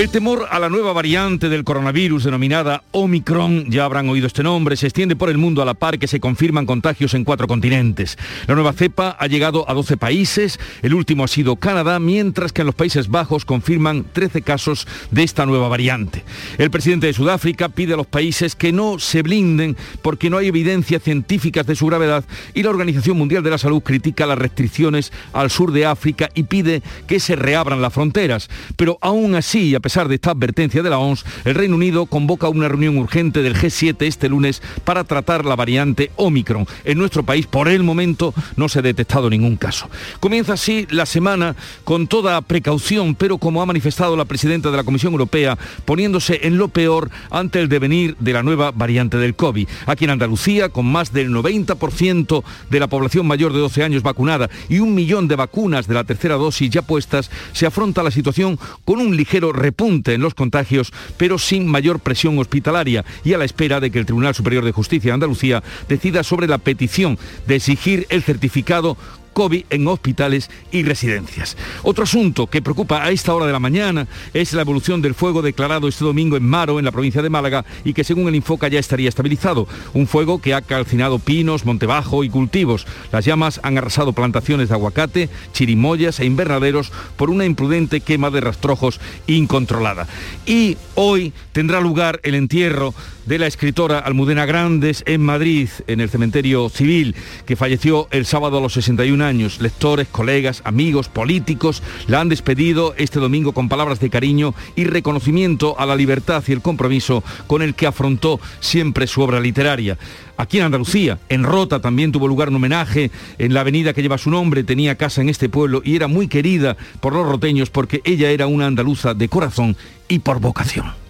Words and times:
El 0.00 0.08
temor 0.08 0.48
a 0.50 0.58
la 0.58 0.70
nueva 0.70 0.94
variante 0.94 1.50
del 1.50 1.62
coronavirus 1.62 2.24
denominada 2.24 2.84
Omicron, 2.92 3.70
ya 3.70 3.84
habrán 3.84 4.08
oído 4.08 4.26
este 4.26 4.42
nombre, 4.42 4.74
se 4.74 4.86
extiende 4.86 5.14
por 5.14 5.28
el 5.28 5.36
mundo 5.36 5.60
a 5.60 5.66
la 5.66 5.74
par 5.74 5.98
que 5.98 6.06
se 6.06 6.20
confirman 6.20 6.64
contagios 6.64 7.12
en 7.12 7.22
cuatro 7.22 7.46
continentes. 7.46 8.16
La 8.46 8.54
nueva 8.54 8.72
cepa 8.72 9.14
ha 9.20 9.26
llegado 9.26 9.68
a 9.68 9.74
12 9.74 9.98
países, 9.98 10.58
el 10.80 10.94
último 10.94 11.24
ha 11.24 11.28
sido 11.28 11.56
Canadá, 11.56 12.00
mientras 12.00 12.50
que 12.50 12.62
en 12.62 12.66
los 12.68 12.74
Países 12.74 13.08
Bajos 13.08 13.44
confirman 13.44 14.06
13 14.10 14.40
casos 14.40 14.88
de 15.10 15.22
esta 15.22 15.44
nueva 15.44 15.68
variante. 15.68 16.24
El 16.56 16.70
presidente 16.70 17.06
de 17.06 17.12
Sudáfrica 17.12 17.68
pide 17.68 17.92
a 17.92 17.98
los 17.98 18.06
países 18.06 18.56
que 18.56 18.72
no 18.72 18.98
se 18.98 19.20
blinden 19.20 19.76
porque 20.00 20.30
no 20.30 20.38
hay 20.38 20.46
evidencias 20.46 21.02
científicas 21.02 21.66
de 21.66 21.76
su 21.76 21.84
gravedad 21.84 22.24
y 22.54 22.62
la 22.62 22.70
Organización 22.70 23.18
Mundial 23.18 23.42
de 23.42 23.50
la 23.50 23.58
Salud 23.58 23.82
critica 23.82 24.24
las 24.24 24.38
restricciones 24.38 25.12
al 25.34 25.50
sur 25.50 25.72
de 25.72 25.84
África 25.84 26.30
y 26.34 26.44
pide 26.44 26.82
que 27.06 27.20
se 27.20 27.36
reabran 27.36 27.82
las 27.82 27.92
fronteras. 27.92 28.48
Pero 28.76 28.96
aún 29.02 29.34
así, 29.34 29.74
a 29.74 29.80
pesar 29.80 29.89
pesar 29.90 30.06
de 30.06 30.14
esta 30.14 30.30
advertencia 30.30 30.84
de 30.84 30.90
la 30.90 31.00
OMS, 31.00 31.24
el 31.44 31.56
Reino 31.56 31.74
Unido 31.74 32.06
convoca 32.06 32.48
una 32.48 32.68
reunión 32.68 32.96
urgente 32.96 33.42
del 33.42 33.56
G7 33.56 34.02
este 34.02 34.28
lunes 34.28 34.62
para 34.84 35.02
tratar 35.02 35.44
la 35.44 35.56
variante 35.56 36.12
Omicron. 36.14 36.64
En 36.84 36.96
nuestro 36.96 37.24
país, 37.24 37.48
por 37.48 37.66
el 37.66 37.82
momento, 37.82 38.32
no 38.54 38.68
se 38.68 38.78
ha 38.78 38.82
detectado 38.82 39.28
ningún 39.28 39.56
caso. 39.56 39.90
Comienza 40.20 40.52
así 40.52 40.86
la 40.90 41.06
semana 41.06 41.56
con 41.82 42.06
toda 42.06 42.40
precaución, 42.40 43.16
pero 43.16 43.38
como 43.38 43.62
ha 43.62 43.66
manifestado 43.66 44.16
la 44.16 44.26
presidenta 44.26 44.70
de 44.70 44.76
la 44.76 44.84
Comisión 44.84 45.10
Europea, 45.12 45.58
poniéndose 45.84 46.38
en 46.44 46.56
lo 46.56 46.68
peor 46.68 47.10
ante 47.28 47.58
el 47.58 47.68
devenir 47.68 48.14
de 48.20 48.32
la 48.32 48.44
nueva 48.44 48.70
variante 48.70 49.16
del 49.16 49.34
COVID. 49.34 49.66
Aquí 49.86 50.04
en 50.04 50.10
Andalucía, 50.10 50.68
con 50.68 50.86
más 50.86 51.12
del 51.12 51.30
90% 51.32 52.44
de 52.70 52.78
la 52.78 52.86
población 52.86 53.26
mayor 53.26 53.52
de 53.52 53.58
12 53.58 53.82
años 53.82 54.04
vacunada 54.04 54.48
y 54.68 54.78
un 54.78 54.94
millón 54.94 55.26
de 55.26 55.34
vacunas 55.34 55.88
de 55.88 55.94
la 55.94 56.04
tercera 56.04 56.36
dosis 56.36 56.70
ya 56.70 56.82
puestas, 56.82 57.28
se 57.52 57.66
afronta 57.66 58.04
la 58.04 58.12
situación 58.12 58.56
con 58.84 59.00
un 59.00 59.16
ligero 59.16 59.52
repunte 59.52 59.79
punte 59.80 60.12
en 60.12 60.20
los 60.20 60.34
contagios, 60.34 60.92
pero 61.16 61.38
sin 61.38 61.66
mayor 61.66 62.00
presión 62.00 62.38
hospitalaria 62.38 63.02
y 63.24 63.32
a 63.32 63.38
la 63.38 63.46
espera 63.46 63.80
de 63.80 63.90
que 63.90 63.98
el 63.98 64.04
Tribunal 64.04 64.34
Superior 64.34 64.62
de 64.62 64.72
Justicia 64.72 65.08
de 65.08 65.14
Andalucía 65.14 65.62
decida 65.88 66.22
sobre 66.22 66.46
la 66.46 66.58
petición 66.58 67.18
de 67.46 67.56
exigir 67.56 68.06
el 68.10 68.22
certificado 68.22 68.98
COVID 69.32 69.64
en 69.70 69.88
hospitales 69.88 70.50
y 70.70 70.82
residencias. 70.82 71.56
Otro 71.82 72.04
asunto 72.04 72.46
que 72.46 72.62
preocupa 72.62 73.02
a 73.02 73.10
esta 73.10 73.34
hora 73.34 73.46
de 73.46 73.52
la 73.52 73.58
mañana 73.58 74.06
es 74.34 74.52
la 74.52 74.62
evolución 74.62 75.02
del 75.02 75.14
fuego 75.14 75.42
declarado 75.42 75.88
este 75.88 76.04
domingo 76.04 76.36
en 76.36 76.44
Maro, 76.44 76.78
en 76.78 76.84
la 76.84 76.92
provincia 76.92 77.22
de 77.22 77.30
Málaga, 77.30 77.64
y 77.84 77.92
que 77.92 78.04
según 78.04 78.28
el 78.28 78.34
Infoca 78.34 78.68
ya 78.68 78.78
estaría 78.78 79.08
estabilizado. 79.08 79.66
Un 79.94 80.06
fuego 80.06 80.40
que 80.40 80.54
ha 80.54 80.62
calcinado 80.62 81.18
pinos, 81.18 81.64
montebajo 81.64 82.24
y 82.24 82.30
cultivos. 82.30 82.86
Las 83.12 83.24
llamas 83.24 83.60
han 83.62 83.78
arrasado 83.78 84.12
plantaciones 84.12 84.68
de 84.68 84.74
aguacate, 84.74 85.28
chirimoyas 85.52 86.20
e 86.20 86.26
invernaderos 86.26 86.92
por 87.16 87.30
una 87.30 87.44
imprudente 87.44 88.00
quema 88.00 88.30
de 88.30 88.40
rastrojos 88.40 89.00
incontrolada. 89.26 90.06
Y 90.46 90.76
hoy 90.94 91.32
tendrá 91.52 91.80
lugar 91.80 92.20
el 92.22 92.34
entierro 92.34 92.94
de 93.26 93.38
la 93.38 93.46
escritora 93.46 93.98
Almudena 93.98 94.46
Grandes 94.46 95.02
en 95.06 95.22
Madrid, 95.22 95.68
en 95.86 96.00
el 96.00 96.10
cementerio 96.10 96.68
civil, 96.68 97.14
que 97.46 97.56
falleció 97.56 98.08
el 98.10 98.26
sábado 98.26 98.58
a 98.58 98.60
los 98.60 98.72
61 98.74 99.24
años. 99.24 99.60
Lectores, 99.60 100.08
colegas, 100.08 100.62
amigos, 100.64 101.08
políticos 101.08 101.82
la 102.06 102.20
han 102.20 102.28
despedido 102.28 102.94
este 102.96 103.20
domingo 103.20 103.52
con 103.52 103.68
palabras 103.68 104.00
de 104.00 104.10
cariño 104.10 104.54
y 104.76 104.84
reconocimiento 104.84 105.78
a 105.78 105.86
la 105.86 105.96
libertad 105.96 106.42
y 106.46 106.52
el 106.52 106.62
compromiso 106.62 107.22
con 107.46 107.62
el 107.62 107.74
que 107.74 107.86
afrontó 107.86 108.40
siempre 108.60 109.06
su 109.06 109.22
obra 109.22 109.40
literaria. 109.40 109.98
Aquí 110.36 110.58
en 110.58 110.64
Andalucía, 110.64 111.18
en 111.28 111.42
Rota 111.42 111.80
también 111.80 112.12
tuvo 112.12 112.26
lugar 112.26 112.48
un 112.48 112.56
homenaje 112.56 113.10
en 113.38 113.52
la 113.52 113.60
avenida 113.60 113.92
que 113.92 114.02
lleva 114.02 114.16
su 114.16 114.30
nombre, 114.30 114.64
tenía 114.64 114.94
casa 114.94 115.20
en 115.20 115.28
este 115.28 115.48
pueblo 115.48 115.82
y 115.84 115.96
era 115.96 116.08
muy 116.08 116.28
querida 116.28 116.76
por 117.00 117.12
los 117.12 117.26
roteños 117.26 117.68
porque 117.68 118.00
ella 118.04 118.30
era 118.30 118.46
una 118.46 118.66
andaluza 118.66 119.12
de 119.12 119.28
corazón 119.28 119.76
y 120.08 120.20
por 120.20 120.40
vocación. 120.40 121.09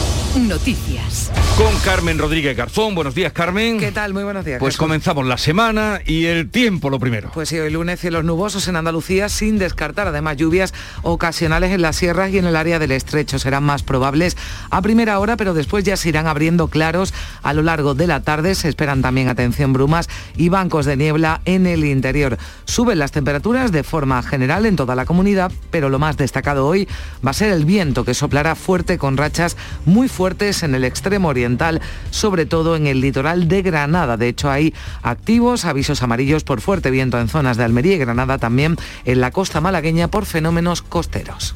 Noticias. 0.35 1.29
Con 1.57 1.77
Carmen 1.79 2.17
Rodríguez 2.17 2.55
Garzón. 2.55 2.95
Buenos 2.95 3.13
días, 3.13 3.33
Carmen. 3.33 3.77
¿Qué 3.77 3.91
tal? 3.91 4.13
Muy 4.13 4.23
buenos 4.23 4.45
días. 4.45 4.59
Pues 4.61 4.77
comenzamos 4.77 5.27
la 5.27 5.37
semana 5.37 5.99
y 6.05 6.23
el 6.23 6.49
tiempo 6.49 6.89
lo 6.89 6.99
primero. 6.99 7.31
Pues 7.33 7.49
sí, 7.49 7.59
hoy 7.59 7.69
lunes 7.69 7.99
cielos 7.99 8.23
nubosos 8.23 8.69
en 8.69 8.77
Andalucía 8.77 9.27
sin 9.27 9.57
descartar 9.57 10.07
además 10.07 10.37
lluvias 10.37 10.73
ocasionales 11.01 11.71
en 11.71 11.81
las 11.81 11.97
sierras 11.97 12.31
y 12.31 12.37
en 12.37 12.45
el 12.45 12.55
área 12.55 12.79
del 12.79 12.93
estrecho. 12.93 13.39
Serán 13.39 13.65
más 13.65 13.83
probables 13.83 14.37
a 14.69 14.81
primera 14.81 15.19
hora, 15.19 15.35
pero 15.35 15.53
después 15.53 15.83
ya 15.83 15.97
se 15.97 16.07
irán 16.07 16.27
abriendo 16.27 16.69
claros 16.69 17.13
a 17.43 17.51
lo 17.51 17.61
largo 17.61 17.93
de 17.93 18.07
la 18.07 18.21
tarde. 18.21 18.55
Se 18.55 18.69
esperan 18.69 19.01
también, 19.01 19.27
atención, 19.27 19.73
brumas 19.73 20.07
y 20.37 20.47
bancos 20.47 20.85
de 20.85 20.95
niebla 20.95 21.41
en 21.43 21.67
el 21.67 21.83
interior. 21.83 22.37
Suben 22.63 22.99
las 22.99 23.11
temperaturas 23.11 23.73
de 23.73 23.83
forma 23.83 24.23
general 24.23 24.65
en 24.65 24.77
toda 24.77 24.95
la 24.95 25.05
comunidad, 25.05 25.51
pero 25.71 25.89
lo 25.89 25.99
más 25.99 26.15
destacado 26.15 26.67
hoy 26.67 26.87
va 27.25 27.31
a 27.31 27.33
ser 27.33 27.51
el 27.51 27.65
viento 27.65 28.05
que 28.05 28.13
soplará 28.13 28.55
fuerte 28.55 28.97
con 28.97 29.17
rachas 29.17 29.57
muy 29.83 30.07
fuertes 30.07 30.20
fuertes 30.21 30.61
en 30.61 30.75
el 30.75 30.83
extremo 30.83 31.29
oriental, 31.29 31.81
sobre 32.11 32.45
todo 32.45 32.75
en 32.75 32.85
el 32.85 33.01
litoral 33.01 33.47
de 33.47 33.63
Granada. 33.63 34.17
De 34.17 34.27
hecho, 34.27 34.51
hay 34.51 34.71
activos 35.01 35.65
avisos 35.65 36.03
amarillos 36.03 36.43
por 36.43 36.61
fuerte 36.61 36.91
viento 36.91 37.19
en 37.19 37.27
zonas 37.27 37.57
de 37.57 37.63
Almería 37.63 37.95
y 37.95 37.97
Granada, 37.97 38.37
también 38.37 38.77
en 39.05 39.19
la 39.19 39.31
costa 39.31 39.61
malagueña 39.61 40.09
por 40.09 40.27
fenómenos 40.27 40.83
costeros. 40.83 41.55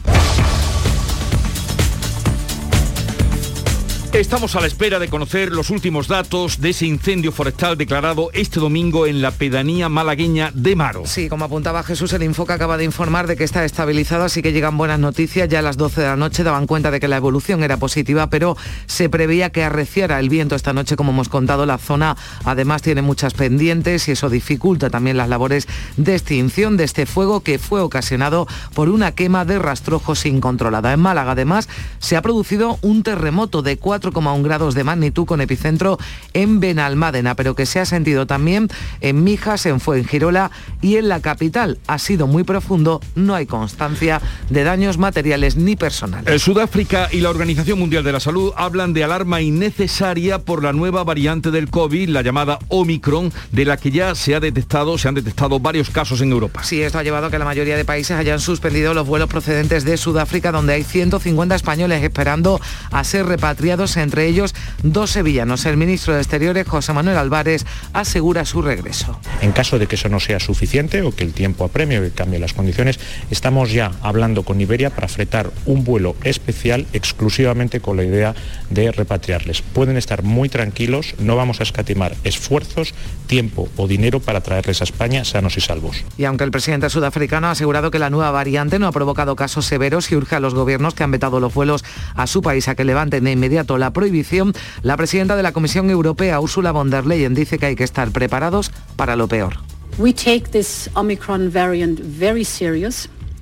Estamos 4.16 4.56
a 4.56 4.62
la 4.62 4.68
espera 4.68 4.98
de 4.98 5.10
conocer 5.10 5.52
los 5.52 5.70
últimos 5.70 6.08
datos 6.08 6.62
de 6.62 6.70
ese 6.70 6.86
incendio 6.86 7.34
forestal 7.34 7.78
declarado 7.78 8.30
este 8.32 8.62
domingo 8.62 9.08
en 9.08 9.22
la 9.22 9.32
pedanía 9.32 9.90
malagueña 9.90 10.52
de 10.54 10.74
Maro. 10.78 11.04
Sí, 11.06 11.28
como 11.28 11.44
apuntaba 11.44 11.84
Jesús, 11.84 12.14
el 12.14 12.24
Infoca 12.24 12.54
acaba 12.54 12.78
de 12.78 12.86
informar 12.86 13.28
de 13.28 13.36
que 13.36 13.44
está 13.44 13.66
estabilizado, 13.66 14.24
así 14.24 14.42
que 14.42 14.54
llegan 14.54 14.78
buenas 14.78 15.00
noticias. 15.00 15.50
Ya 15.50 15.60
a 15.60 15.62
las 15.62 15.76
12 15.76 16.00
de 16.00 16.08
la 16.08 16.16
noche 16.16 16.44
daban 16.44 16.66
cuenta 16.66 16.92
de 16.92 17.02
que 17.02 17.10
la 17.10 17.18
evolución 17.18 17.62
era 17.62 17.76
positiva, 17.76 18.30
pero 18.30 18.56
se 18.86 19.10
preveía 19.10 19.50
que 19.50 19.66
arreciara 19.66 20.18
el 20.22 20.30
viento 20.30 20.56
esta 20.56 20.72
noche, 20.72 20.96
como 20.96 21.12
hemos 21.12 21.28
contado. 21.28 21.66
La 21.66 21.78
zona 21.78 22.16
además 22.46 22.84
tiene 22.84 23.02
muchas 23.02 23.34
pendientes 23.34 24.08
y 24.08 24.14
eso 24.14 24.30
dificulta 24.30 24.90
también 24.90 25.18
las 25.18 25.28
labores 25.28 25.68
de 25.98 26.16
extinción 26.16 26.78
de 26.78 26.86
este 26.86 27.06
fuego 27.06 27.42
que 27.42 27.60
fue 27.60 27.82
ocasionado 27.82 28.48
por 28.74 28.88
una 28.88 29.12
quema 29.12 29.44
de 29.44 29.60
rastrojos 29.60 30.26
incontrolada. 30.26 30.94
En 30.94 31.02
Málaga, 31.02 31.32
además, 31.32 31.68
se 32.00 32.16
ha 32.16 32.22
producido 32.22 32.80
un 32.82 33.04
terremoto 33.04 33.62
de 33.62 33.76
4 33.78 34.05
4,1 34.12 34.44
grados 34.44 34.76
de 34.76 34.84
magnitud 34.84 35.26
con 35.26 35.42
epicentro 35.42 35.98
en 36.34 36.60
Benalmádena, 36.60 37.36
pero 37.36 37.56
que 37.56 37.66
se 37.66 37.80
ha 37.80 37.86
sentido 37.86 38.28
también 38.28 38.68
en 39.02 39.24
Mijas, 39.24 39.66
en 39.66 39.80
Fuengirola 39.80 40.52
y 40.82 40.98
en 40.98 41.10
la 41.10 41.22
capital. 41.22 41.80
Ha 41.88 42.00
sido 42.00 42.28
muy 42.28 42.44
profundo, 42.44 43.02
no 43.16 43.36
hay 43.36 43.46
constancia 43.46 44.22
de 44.50 44.64
daños 44.64 44.98
materiales 44.98 45.56
ni 45.56 45.76
personales. 45.76 46.28
El 46.28 46.40
Sudáfrica 46.40 47.10
y 47.12 47.22
la 47.22 47.30
Organización 47.30 47.80
Mundial 47.80 48.04
de 48.04 48.12
la 48.12 48.20
Salud 48.20 48.54
hablan 48.56 48.94
de 48.94 49.04
alarma 49.04 49.42
innecesaria 49.42 50.40
por 50.40 50.64
la 50.64 50.74
nueva 50.74 51.04
variante 51.04 51.52
del 51.52 51.70
COVID, 51.70 52.10
la 52.10 52.22
llamada 52.22 52.60
Omicron, 52.70 53.32
de 53.52 53.66
la 53.66 53.78
que 53.78 53.92
ya 53.92 54.16
se 54.16 54.36
ha 54.36 54.40
detectado, 54.40 54.98
se 54.98 55.08
han 55.08 55.16
detectado 55.16 55.60
varios 55.60 55.90
casos 55.90 56.22
en 56.22 56.32
Europa. 56.32 56.64
Sí, 56.64 56.82
esto 56.82 57.00
ha 57.00 57.04
llevado 57.04 57.28
a 57.28 57.32
que 57.32 57.40
la 57.40 57.46
mayoría 57.46 57.78
de 57.78 57.86
países 57.86 58.18
hayan 58.18 58.40
suspendido 58.40 58.94
los 58.94 59.08
vuelos 59.08 59.30
procedentes 59.30 59.84
de 59.84 59.98
Sudáfrica, 59.98 60.52
donde 60.52 60.74
hay 60.74 60.84
150 60.84 61.56
españoles 61.56 62.04
esperando 62.04 62.60
a 62.92 63.04
ser 63.04 63.26
repatriados 63.26 63.95
entre 63.98 64.28
ellos 64.28 64.54
dos 64.84 65.12
sevillanos. 65.12 65.66
El 65.66 65.78
ministro 65.78 66.14
de 66.14 66.22
Exteriores, 66.22 66.68
José 66.68 66.94
Manuel 66.94 67.18
Álvarez, 67.18 67.66
asegura 67.94 68.46
su 68.46 68.62
regreso. 68.62 69.20
En 69.42 69.52
caso 69.52 69.80
de 69.80 69.88
que 69.88 69.96
eso 69.96 70.10
no 70.10 70.20
sea 70.20 70.40
suficiente 70.40 71.02
o 71.02 71.14
que 71.14 71.24
el 71.24 71.34
tiempo 71.34 71.66
apremie 71.66 72.00
o 72.00 72.02
que 72.04 72.12
cambie 72.12 72.40
las 72.40 72.54
condiciones, 72.54 73.00
estamos 73.30 73.72
ya 73.72 73.92
hablando 74.02 74.44
con 74.44 74.60
Iberia 74.60 74.90
para 74.90 75.08
fretar 75.08 75.52
un 75.66 75.84
vuelo 75.84 76.16
especial 76.24 76.88
exclusivamente 76.94 77.80
con 77.80 77.98
la 77.98 78.04
idea 78.04 78.36
de 78.70 78.92
repatriarles. 78.92 79.62
Pueden 79.62 79.98
estar 79.98 80.24
muy 80.24 80.50
tranquilos, 80.50 81.16
no 81.20 81.36
vamos 81.36 81.60
a 81.60 81.64
escatimar 81.64 82.16
esfuerzos, 82.24 82.94
tiempo 83.28 83.70
o 83.78 83.88
dinero 83.88 84.20
para 84.20 84.42
traerles 84.42 84.82
a 84.82 84.84
España 84.84 85.26
sanos 85.26 85.58
y 85.58 85.62
salvos. 85.62 86.04
Y 86.18 86.26
aunque 86.26 86.44
el 86.44 86.52
presidente 86.52 86.90
sudafricano 86.90 87.48
ha 87.48 87.52
asegurado 87.52 87.92
que 87.92 88.00
la 88.00 88.10
nueva 88.10 88.32
variante 88.32 88.80
no 88.80 88.88
ha 88.88 88.92
provocado 88.92 89.36
casos 89.36 89.66
severos 89.66 90.12
y 90.12 90.16
urge 90.16 90.36
a 90.36 90.40
los 90.40 90.54
gobiernos 90.54 90.94
que 90.94 91.04
han 91.04 91.12
vetado 91.12 91.40
los 91.40 91.54
vuelos 91.54 91.84
a 92.16 92.28
su 92.28 92.42
país 92.42 92.68
a 92.68 92.76
que 92.76 92.84
levanten 92.84 93.24
de 93.24 93.32
inmediato 93.32 93.75
la 93.78 93.92
prohibición, 93.92 94.54
la 94.82 94.98
presidenta 94.98 95.36
de 95.36 95.44
la 95.44 95.52
Comisión 95.52 95.90
Europea, 95.90 96.40
Ursula 96.40 96.72
von 96.72 96.90
der 96.90 97.06
Leyen, 97.06 97.36
dice 97.36 97.58
que 97.58 97.68
hay 97.68 97.76
que 97.76 97.84
estar 97.84 98.12
preparados 98.12 98.72
para 98.96 99.16
lo 99.16 99.28
peor. 99.28 99.58
We 99.98 100.14
take 100.14 100.50
this 100.52 100.90
Omicron 100.94 101.52
variant 101.52 102.00
very. 102.02 102.46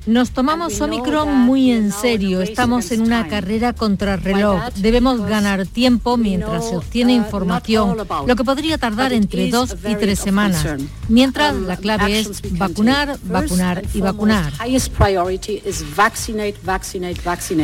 Nos 0.06 0.32
tomamos 0.32 0.82
Omicron 0.82 1.34
muy 1.34 1.72
en 1.72 1.94
serio. 1.94 2.42
Estamos 2.42 2.92
en 2.92 3.02
una 3.02 3.30
carrera 3.30 3.72
contra 3.72 4.18
reloj. 4.18 4.62
Debemos 4.76 5.22
ganar 5.22 5.66
tiempo 5.66 6.18
mientras 6.18 6.68
se 6.68 6.76
obtiene 6.76 7.14
información, 7.14 7.98
lo 8.28 8.36
que 8.36 8.44
podría 8.44 8.78
tardar 8.78 9.14
entre 9.14 9.50
dos 9.50 9.78
y 9.88 9.96
tres 9.96 10.20
semanas. 10.20 10.66
Mientras, 11.08 11.56
la 11.56 11.78
clave 11.78 12.20
es 12.20 12.42
vacunar, 12.58 13.18
vacunar 13.24 13.84
y 13.94 14.02
vacunar. 14.02 14.52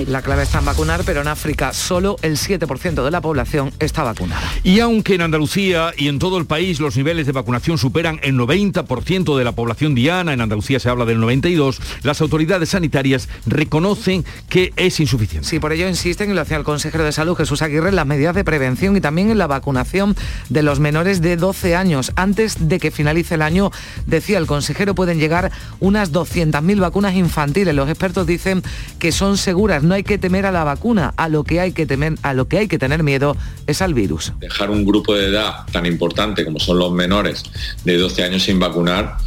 La 0.07 0.21
clave 0.21 0.43
está 0.43 0.59
en 0.59 0.65
vacunar, 0.65 1.01
pero 1.05 1.21
en 1.21 1.27
África 1.27 1.73
solo 1.73 2.15
el 2.21 2.37
7% 2.37 3.03
de 3.03 3.11
la 3.11 3.19
población 3.19 3.73
está 3.79 4.03
vacunada. 4.03 4.41
Y 4.63 4.79
aunque 4.79 5.15
en 5.15 5.21
Andalucía 5.21 5.91
y 5.97 6.07
en 6.07 6.19
todo 6.19 6.37
el 6.37 6.45
país 6.45 6.79
los 6.79 6.95
niveles 6.95 7.25
de 7.25 7.33
vacunación 7.33 7.77
superan 7.77 8.21
el 8.23 8.35
90% 8.35 9.37
de 9.37 9.43
la 9.43 9.51
población 9.51 9.93
diana, 9.93 10.31
en 10.31 10.39
Andalucía 10.39 10.79
se 10.79 10.87
habla 10.87 11.03
del 11.03 11.19
92%, 11.19 11.79
las 12.03 12.21
autoridades 12.21 12.28
sanitarias 12.65 13.29
reconocen 13.45 14.25
que 14.49 14.73
es 14.75 14.99
insuficiente. 14.99 15.47
Sí, 15.47 15.59
por 15.59 15.73
ello 15.73 15.87
insisten, 15.87 16.31
y 16.31 16.33
lo 16.33 16.41
hacía 16.41 16.57
el 16.57 16.63
consejero 16.63 17.03
de 17.03 17.11
salud 17.11 17.35
Jesús 17.35 17.61
Aguirre, 17.61 17.89
en 17.89 17.95
las 17.95 18.05
medidas 18.05 18.35
de 18.35 18.43
prevención 18.43 18.95
y 18.95 19.01
también 19.01 19.29
en 19.29 19.37
la 19.37 19.47
vacunación 19.47 20.15
de 20.49 20.63
los 20.63 20.79
menores 20.79 21.21
de 21.21 21.35
12 21.37 21.75
años. 21.75 22.11
Antes 22.15 22.69
de 22.69 22.79
que 22.79 22.91
finalice 22.91 23.35
el 23.35 23.41
año, 23.41 23.71
decía 24.05 24.37
el 24.37 24.47
consejero, 24.47 24.95
pueden 24.95 25.19
llegar 25.19 25.51
unas 25.79 26.11
200.000 26.11 26.79
vacunas 26.79 27.15
infantiles. 27.15 27.75
Los 27.75 27.89
expertos 27.89 28.27
dicen 28.27 28.63
que 28.99 29.11
son 29.11 29.37
seguras, 29.37 29.83
no 29.83 29.95
hay 29.95 30.03
que 30.03 30.17
temer 30.17 30.45
a 30.45 30.51
la 30.51 30.63
vacuna, 30.63 31.13
a 31.17 31.29
lo 31.29 31.43
que 31.43 31.59
hay 31.59 31.71
que 31.71 31.85
temer, 31.85 32.15
a 32.21 32.33
lo 32.33 32.47
que 32.47 32.59
hay 32.59 32.67
que 32.67 32.77
tener 32.77 33.03
miedo 33.03 33.35
es 33.67 33.81
al 33.81 33.93
virus. 33.93 34.33
Dejar 34.39 34.69
un 34.69 34.85
grupo 34.85 35.15
de 35.15 35.27
edad 35.27 35.65
tan 35.71 35.85
importante 35.85 36.45
como 36.45 36.59
son 36.59 36.79
los 36.79 36.91
menores 36.91 37.43
de 37.83 37.97
12 37.97 38.23
años 38.23 38.43
sin 38.43 38.59
vacunar 38.59 39.17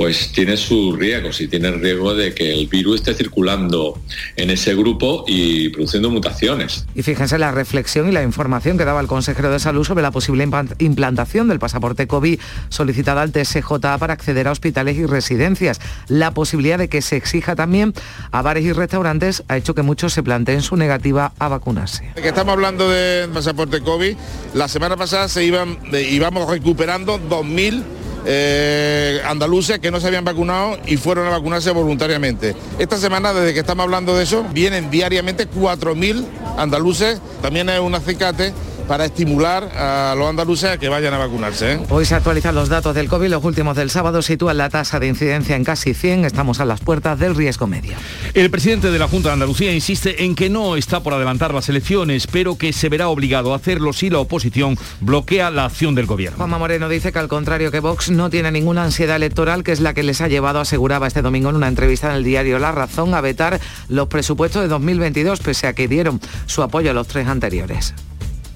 pues 0.00 0.32
tiene 0.32 0.56
sus 0.56 0.98
riesgos 0.98 1.42
y 1.42 1.46
tiene 1.46 1.68
el 1.68 1.78
riesgo 1.78 2.14
de 2.14 2.32
que 2.34 2.54
el 2.54 2.68
virus 2.68 3.00
esté 3.00 3.12
circulando 3.12 4.00
en 4.34 4.48
ese 4.48 4.74
grupo 4.74 5.26
y 5.28 5.68
produciendo 5.68 6.08
mutaciones. 6.08 6.86
Y 6.94 7.02
fíjense 7.02 7.36
la 7.36 7.50
reflexión 7.50 8.08
y 8.08 8.10
la 8.10 8.22
información 8.22 8.78
que 8.78 8.86
daba 8.86 9.02
el 9.02 9.08
consejero 9.08 9.52
de 9.52 9.58
salud 9.58 9.84
sobre 9.84 10.00
la 10.00 10.10
posible 10.10 10.48
implantación 10.78 11.48
del 11.48 11.58
pasaporte 11.58 12.06
COVID 12.06 12.40
solicitada 12.70 13.20
al 13.20 13.30
TSJ 13.30 13.68
para 13.98 14.14
acceder 14.14 14.48
a 14.48 14.52
hospitales 14.52 14.96
y 14.96 15.04
residencias. 15.04 15.82
La 16.08 16.30
posibilidad 16.32 16.78
de 16.78 16.88
que 16.88 17.02
se 17.02 17.16
exija 17.16 17.54
también 17.54 17.92
a 18.30 18.40
bares 18.40 18.64
y 18.64 18.72
restaurantes 18.72 19.44
ha 19.48 19.58
hecho 19.58 19.74
que 19.74 19.82
muchos 19.82 20.14
se 20.14 20.22
planteen 20.22 20.62
su 20.62 20.76
negativa 20.76 21.34
a 21.38 21.48
vacunarse. 21.48 22.10
Que 22.14 22.28
estamos 22.28 22.54
hablando 22.54 22.88
del 22.88 23.28
pasaporte 23.28 23.82
COVID, 23.82 24.16
la 24.54 24.68
semana 24.68 24.96
pasada 24.96 25.28
se 25.28 25.44
iban, 25.44 25.76
íbamos 25.92 26.48
recuperando 26.48 27.20
2.000 27.20 27.99
eh, 28.26 29.20
andaluces 29.26 29.78
que 29.78 29.90
no 29.90 30.00
se 30.00 30.06
habían 30.06 30.24
vacunado 30.24 30.78
y 30.86 30.96
fueron 30.96 31.26
a 31.26 31.30
vacunarse 31.30 31.70
voluntariamente. 31.70 32.54
Esta 32.78 32.98
semana, 32.98 33.32
desde 33.32 33.54
que 33.54 33.60
estamos 33.60 33.84
hablando 33.84 34.16
de 34.16 34.24
eso, 34.24 34.44
vienen 34.52 34.90
diariamente 34.90 35.48
4.000 35.48 36.24
andaluces, 36.56 37.20
también 37.42 37.68
es 37.68 37.80
un 37.80 37.94
acicate 37.94 38.52
para 38.86 39.04
estimular 39.04 39.64
a 39.76 40.14
los 40.16 40.28
andaluces 40.28 40.70
a 40.70 40.78
que 40.78 40.88
vayan 40.88 41.14
a 41.14 41.18
vacunarse. 41.18 41.74
¿eh? 41.74 41.80
Hoy 41.90 42.04
se 42.04 42.14
actualizan 42.14 42.54
los 42.54 42.68
datos 42.68 42.94
del 42.94 43.08
COVID, 43.08 43.28
los 43.28 43.44
últimos 43.44 43.76
del 43.76 43.90
sábado 43.90 44.22
sitúan 44.22 44.58
la 44.58 44.68
tasa 44.68 45.00
de 45.00 45.06
incidencia 45.06 45.56
en 45.56 45.64
casi 45.64 45.94
100, 45.94 46.24
estamos 46.24 46.60
a 46.60 46.64
las 46.64 46.80
puertas 46.80 47.18
del 47.18 47.34
riesgo 47.34 47.66
medio. 47.66 47.96
El 48.34 48.50
presidente 48.50 48.90
de 48.90 48.98
la 48.98 49.08
Junta 49.08 49.28
de 49.28 49.34
Andalucía 49.34 49.72
insiste 49.72 50.24
en 50.24 50.34
que 50.34 50.50
no 50.50 50.76
está 50.76 51.00
por 51.02 51.14
adelantar 51.14 51.54
las 51.54 51.68
elecciones, 51.68 52.26
pero 52.26 52.56
que 52.56 52.72
se 52.72 52.88
verá 52.88 53.08
obligado 53.08 53.52
a 53.52 53.56
hacerlo 53.56 53.92
si 53.92 54.10
la 54.10 54.18
oposición 54.18 54.78
bloquea 55.00 55.50
la 55.50 55.64
acción 55.66 55.94
del 55.94 56.06
gobierno. 56.06 56.36
Juanma 56.36 56.58
Moreno 56.58 56.88
dice 56.88 57.12
que 57.12 57.18
al 57.18 57.28
contrario 57.28 57.70
que 57.70 57.80
Vox 57.80 58.10
no 58.10 58.30
tiene 58.30 58.50
ninguna 58.50 58.84
ansiedad 58.84 59.16
electoral, 59.16 59.62
que 59.62 59.72
es 59.72 59.80
la 59.80 59.94
que 59.94 60.02
les 60.02 60.20
ha 60.20 60.28
llevado, 60.28 60.60
aseguraba 60.60 61.06
este 61.06 61.22
domingo 61.22 61.50
en 61.50 61.56
una 61.56 61.68
entrevista 61.68 62.08
en 62.08 62.16
el 62.16 62.24
diario 62.24 62.58
La 62.58 62.72
Razón, 62.72 63.14
a 63.14 63.20
vetar 63.20 63.60
los 63.88 64.08
presupuestos 64.08 64.62
de 64.62 64.68
2022, 64.68 65.40
pese 65.40 65.66
a 65.66 65.72
que 65.72 65.88
dieron 65.88 66.20
su 66.46 66.62
apoyo 66.62 66.90
a 66.90 66.94
los 66.94 67.06
tres 67.06 67.26
anteriores. 67.26 67.94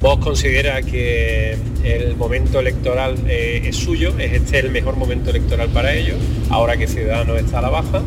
Vos 0.00 0.19
considera 0.19 0.82
que 0.82 1.56
el 1.82 2.17
momento 2.17 2.61
electoral 2.61 3.17
eh, 3.26 3.62
es 3.64 3.76
suyo, 3.76 4.12
es 4.19 4.32
este 4.32 4.58
el 4.58 4.70
mejor 4.70 4.96
momento 4.96 5.31
electoral 5.31 5.69
para 5.69 5.94
ellos, 5.94 6.17
ahora 6.50 6.76
que 6.76 6.87
Ciudadanos 6.87 7.38
está 7.38 7.58
a 7.58 7.62
la 7.62 7.70
baja. 7.70 8.02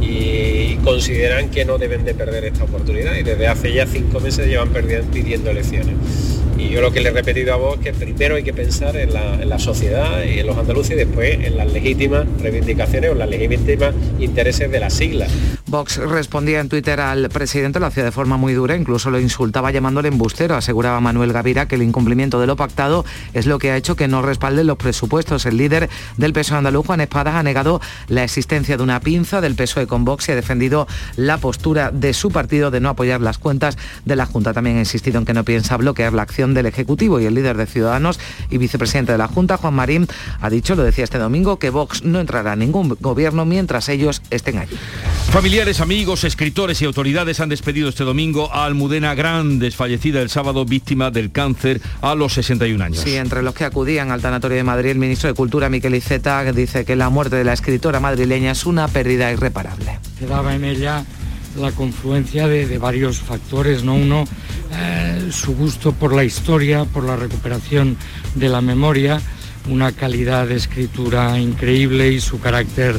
Y 0.00 0.76
consideran 0.84 1.50
que 1.50 1.64
no 1.64 1.78
deben 1.78 2.04
de 2.04 2.14
perder 2.14 2.44
esta 2.44 2.64
oportunidad. 2.64 3.16
Y 3.16 3.22
desde 3.22 3.48
hace 3.48 3.72
ya 3.72 3.86
cinco 3.86 4.20
meses 4.20 4.46
llevan 4.46 4.68
pidiendo 5.12 5.50
elecciones. 5.50 6.35
Y 6.58 6.70
yo 6.70 6.80
lo 6.80 6.90
que 6.90 7.00
le 7.00 7.10
he 7.10 7.12
repetido 7.12 7.52
a 7.52 7.56
vos 7.56 7.76
es 7.78 7.84
que 7.84 7.92
primero 7.92 8.36
hay 8.36 8.42
que 8.42 8.54
pensar 8.54 8.96
en 8.96 9.12
la, 9.12 9.58
sociedad 9.58 10.22
y 10.22 10.38
en 10.40 10.46
los 10.46 10.56
andaluces 10.56 10.92
y 10.92 10.94
después 10.94 11.38
en 11.42 11.56
las 11.56 11.72
legítimas 11.72 12.26
reivindicaciones 12.40 13.10
o 13.10 13.14
las 13.14 13.28
legítimas 13.28 13.94
intereses 14.18 14.70
de 14.70 14.80
las 14.80 14.94
siglas. 14.94 15.30
Vox 15.68 15.96
respondía 15.96 16.60
en 16.60 16.68
Twitter 16.68 17.00
al 17.00 17.28
presidente, 17.28 17.80
lo 17.80 17.86
hacía 17.86 18.04
de 18.04 18.12
forma 18.12 18.36
muy 18.36 18.54
dura, 18.54 18.76
incluso 18.76 19.10
lo 19.10 19.18
insultaba 19.18 19.70
llamándole 19.70 20.08
embustero. 20.08 20.54
Aseguraba 20.54 21.00
Manuel 21.00 21.32
Gavira 21.32 21.66
que 21.66 21.74
el 21.74 21.82
incumplimiento 21.82 22.40
de 22.40 22.46
lo 22.46 22.56
pactado 22.56 23.04
es 23.34 23.46
lo 23.46 23.58
que 23.58 23.72
ha 23.72 23.76
hecho 23.76 23.96
que 23.96 24.08
no 24.08 24.22
respalden 24.22 24.66
los 24.66 24.76
presupuestos. 24.76 25.44
El 25.46 25.56
líder 25.56 25.90
del 26.16 26.32
PSOE 26.32 26.58
andaluz, 26.58 26.86
Juan 26.86 27.00
Espadas, 27.00 27.34
ha 27.34 27.42
negado 27.42 27.80
la 28.08 28.22
existencia 28.22 28.76
de 28.76 28.82
una 28.82 29.00
pinza 29.00 29.40
del 29.40 29.56
PSOE 29.56 29.86
con 29.86 30.04
Vox 30.04 30.28
y 30.28 30.32
ha 30.32 30.36
defendido 30.36 30.86
la 31.16 31.38
postura 31.38 31.90
de 31.90 32.14
su 32.14 32.30
partido 32.30 32.70
de 32.70 32.80
no 32.80 32.90
apoyar 32.90 33.20
las 33.20 33.38
cuentas 33.38 33.76
de 34.04 34.16
la 34.16 34.26
Junta. 34.26 34.52
También 34.52 34.76
ha 34.76 34.80
insistido 34.80 35.18
en 35.18 35.24
que 35.24 35.34
no 35.34 35.44
piensa 35.44 35.76
bloquear 35.76 36.12
la 36.12 36.22
acción 36.22 36.45
del 36.54 36.66
Ejecutivo 36.66 37.20
y 37.20 37.26
el 37.26 37.34
líder 37.34 37.56
de 37.56 37.66
Ciudadanos 37.66 38.18
y 38.50 38.58
vicepresidente 38.58 39.12
de 39.12 39.18
la 39.18 39.28
Junta, 39.28 39.56
Juan 39.56 39.74
Marín, 39.74 40.06
ha 40.40 40.50
dicho, 40.50 40.74
lo 40.74 40.82
decía 40.82 41.04
este 41.04 41.18
domingo, 41.18 41.58
que 41.58 41.70
Vox 41.70 42.04
no 42.04 42.20
entrará 42.20 42.54
en 42.54 42.60
ningún 42.60 42.96
gobierno 43.00 43.44
mientras 43.44 43.88
ellos 43.88 44.22
estén 44.30 44.58
allí. 44.58 44.76
Familiares, 45.30 45.80
amigos, 45.80 46.24
escritores 46.24 46.80
y 46.80 46.84
autoridades 46.84 47.40
han 47.40 47.48
despedido 47.48 47.88
este 47.88 48.04
domingo 48.04 48.52
a 48.52 48.64
Almudena 48.64 49.14
Grandes, 49.14 49.76
fallecida 49.76 50.22
el 50.22 50.30
sábado 50.30 50.64
víctima 50.64 51.10
del 51.10 51.32
cáncer 51.32 51.80
a 52.00 52.14
los 52.14 52.32
61 52.34 52.82
años. 52.82 53.00
Sí, 53.00 53.16
entre 53.16 53.42
los 53.42 53.54
que 53.54 53.64
acudían 53.64 54.10
al 54.10 54.22
Tanatorio 54.22 54.56
de 54.56 54.64
Madrid, 54.64 54.90
el 54.90 54.98
ministro 54.98 55.28
de 55.28 55.34
Cultura, 55.34 55.68
Miquel 55.68 55.94
Iceta, 55.94 56.44
dice 56.52 56.84
que 56.84 56.96
la 56.96 57.10
muerte 57.10 57.36
de 57.36 57.44
la 57.44 57.52
escritora 57.52 58.00
madrileña 58.00 58.52
es 58.52 58.66
una 58.66 58.88
pérdida 58.88 59.32
irreparable. 59.32 59.98
Quedaba 60.18 60.54
en 60.54 60.64
ella 60.64 61.04
la 61.58 61.72
confluencia 61.72 62.48
de, 62.48 62.78
varios 62.78 63.18
factores, 63.18 63.82
¿no? 63.82 63.94
Uno, 63.94 64.24
eh, 64.72 65.28
su 65.30 65.54
gusto 65.54 65.92
por 65.92 66.14
la 66.14 66.24
historia, 66.24 66.84
por 66.84 67.04
la 67.04 67.16
recuperación 67.16 67.96
de 68.34 68.48
la 68.48 68.60
memoria, 68.60 69.20
una 69.68 69.92
calidad 69.92 70.46
de 70.46 70.56
escritura 70.56 71.38
increíble 71.38 72.12
y 72.12 72.20
su 72.20 72.38
carácter 72.40 72.98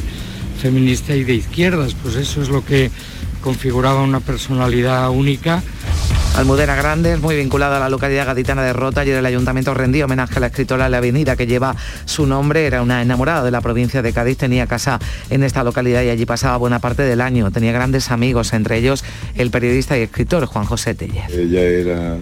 feminista 0.60 1.14
y 1.14 1.24
de 1.24 1.34
izquierdas, 1.34 1.94
pues 2.02 2.16
eso 2.16 2.42
es 2.42 2.48
lo 2.48 2.64
que 2.64 2.90
configuraba 3.40 4.02
una 4.02 4.20
personalidad 4.20 5.08
única 5.10 5.62
Almudena 6.38 6.76
Grande 6.76 7.14
es 7.14 7.20
muy 7.20 7.34
vinculada 7.34 7.78
a 7.78 7.80
la 7.80 7.88
localidad 7.88 8.26
gaditana 8.26 8.62
de 8.62 8.72
Rota 8.72 9.04
y 9.04 9.10
el 9.10 9.26
ayuntamiento 9.26 9.74
rendía 9.74 10.04
homenaje 10.04 10.36
a 10.36 10.40
la 10.40 10.46
escritora 10.46 10.84
de 10.84 10.90
la 10.90 10.98
avenida 10.98 11.34
que 11.34 11.48
lleva 11.48 11.74
su 12.04 12.26
nombre. 12.26 12.64
Era 12.64 12.80
una 12.80 13.02
enamorada 13.02 13.42
de 13.42 13.50
la 13.50 13.60
provincia 13.60 14.02
de 14.02 14.12
Cádiz, 14.12 14.38
tenía 14.38 14.68
casa 14.68 15.00
en 15.30 15.42
esta 15.42 15.64
localidad 15.64 16.04
y 16.04 16.10
allí 16.10 16.26
pasaba 16.26 16.56
buena 16.56 16.78
parte 16.78 17.02
del 17.02 17.22
año. 17.22 17.50
Tenía 17.50 17.72
grandes 17.72 18.12
amigos, 18.12 18.52
entre 18.52 18.76
ellos 18.76 19.02
el 19.34 19.50
periodista 19.50 19.98
y 19.98 20.02
escritor 20.02 20.46
Juan 20.46 20.64
José 20.64 20.94
Tellez. 20.94 21.28
Ella 21.28 21.60
era 21.60 22.16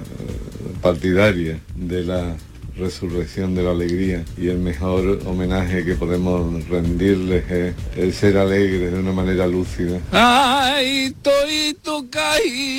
partidaria 0.80 1.58
de 1.74 2.02
la 2.02 2.36
resurrección 2.78 3.54
de 3.54 3.64
la 3.64 3.72
alegría 3.72 4.24
y 4.38 4.48
el 4.48 4.60
mejor 4.60 5.18
homenaje 5.26 5.84
que 5.84 5.94
podemos 5.94 6.66
rendirles 6.70 7.50
es 7.50 7.74
el 7.98 8.14
ser 8.14 8.38
alegres 8.38 8.94
de 8.94 8.98
una 8.98 9.12
manera 9.12 9.46
lúcida. 9.46 9.98
Ay, 10.10 11.14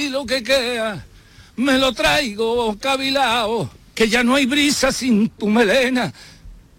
lo 0.09 0.25
que 0.25 0.41
queda 0.41 1.05
me 1.57 1.77
lo 1.77 1.91
traigo 1.91 2.77
cabilao, 2.79 3.69
que 3.93 4.07
ya 4.07 4.23
no 4.23 4.35
hay 4.35 4.45
brisa 4.45 4.91
sin 4.91 5.29
tu 5.29 5.47
melena, 5.47 6.13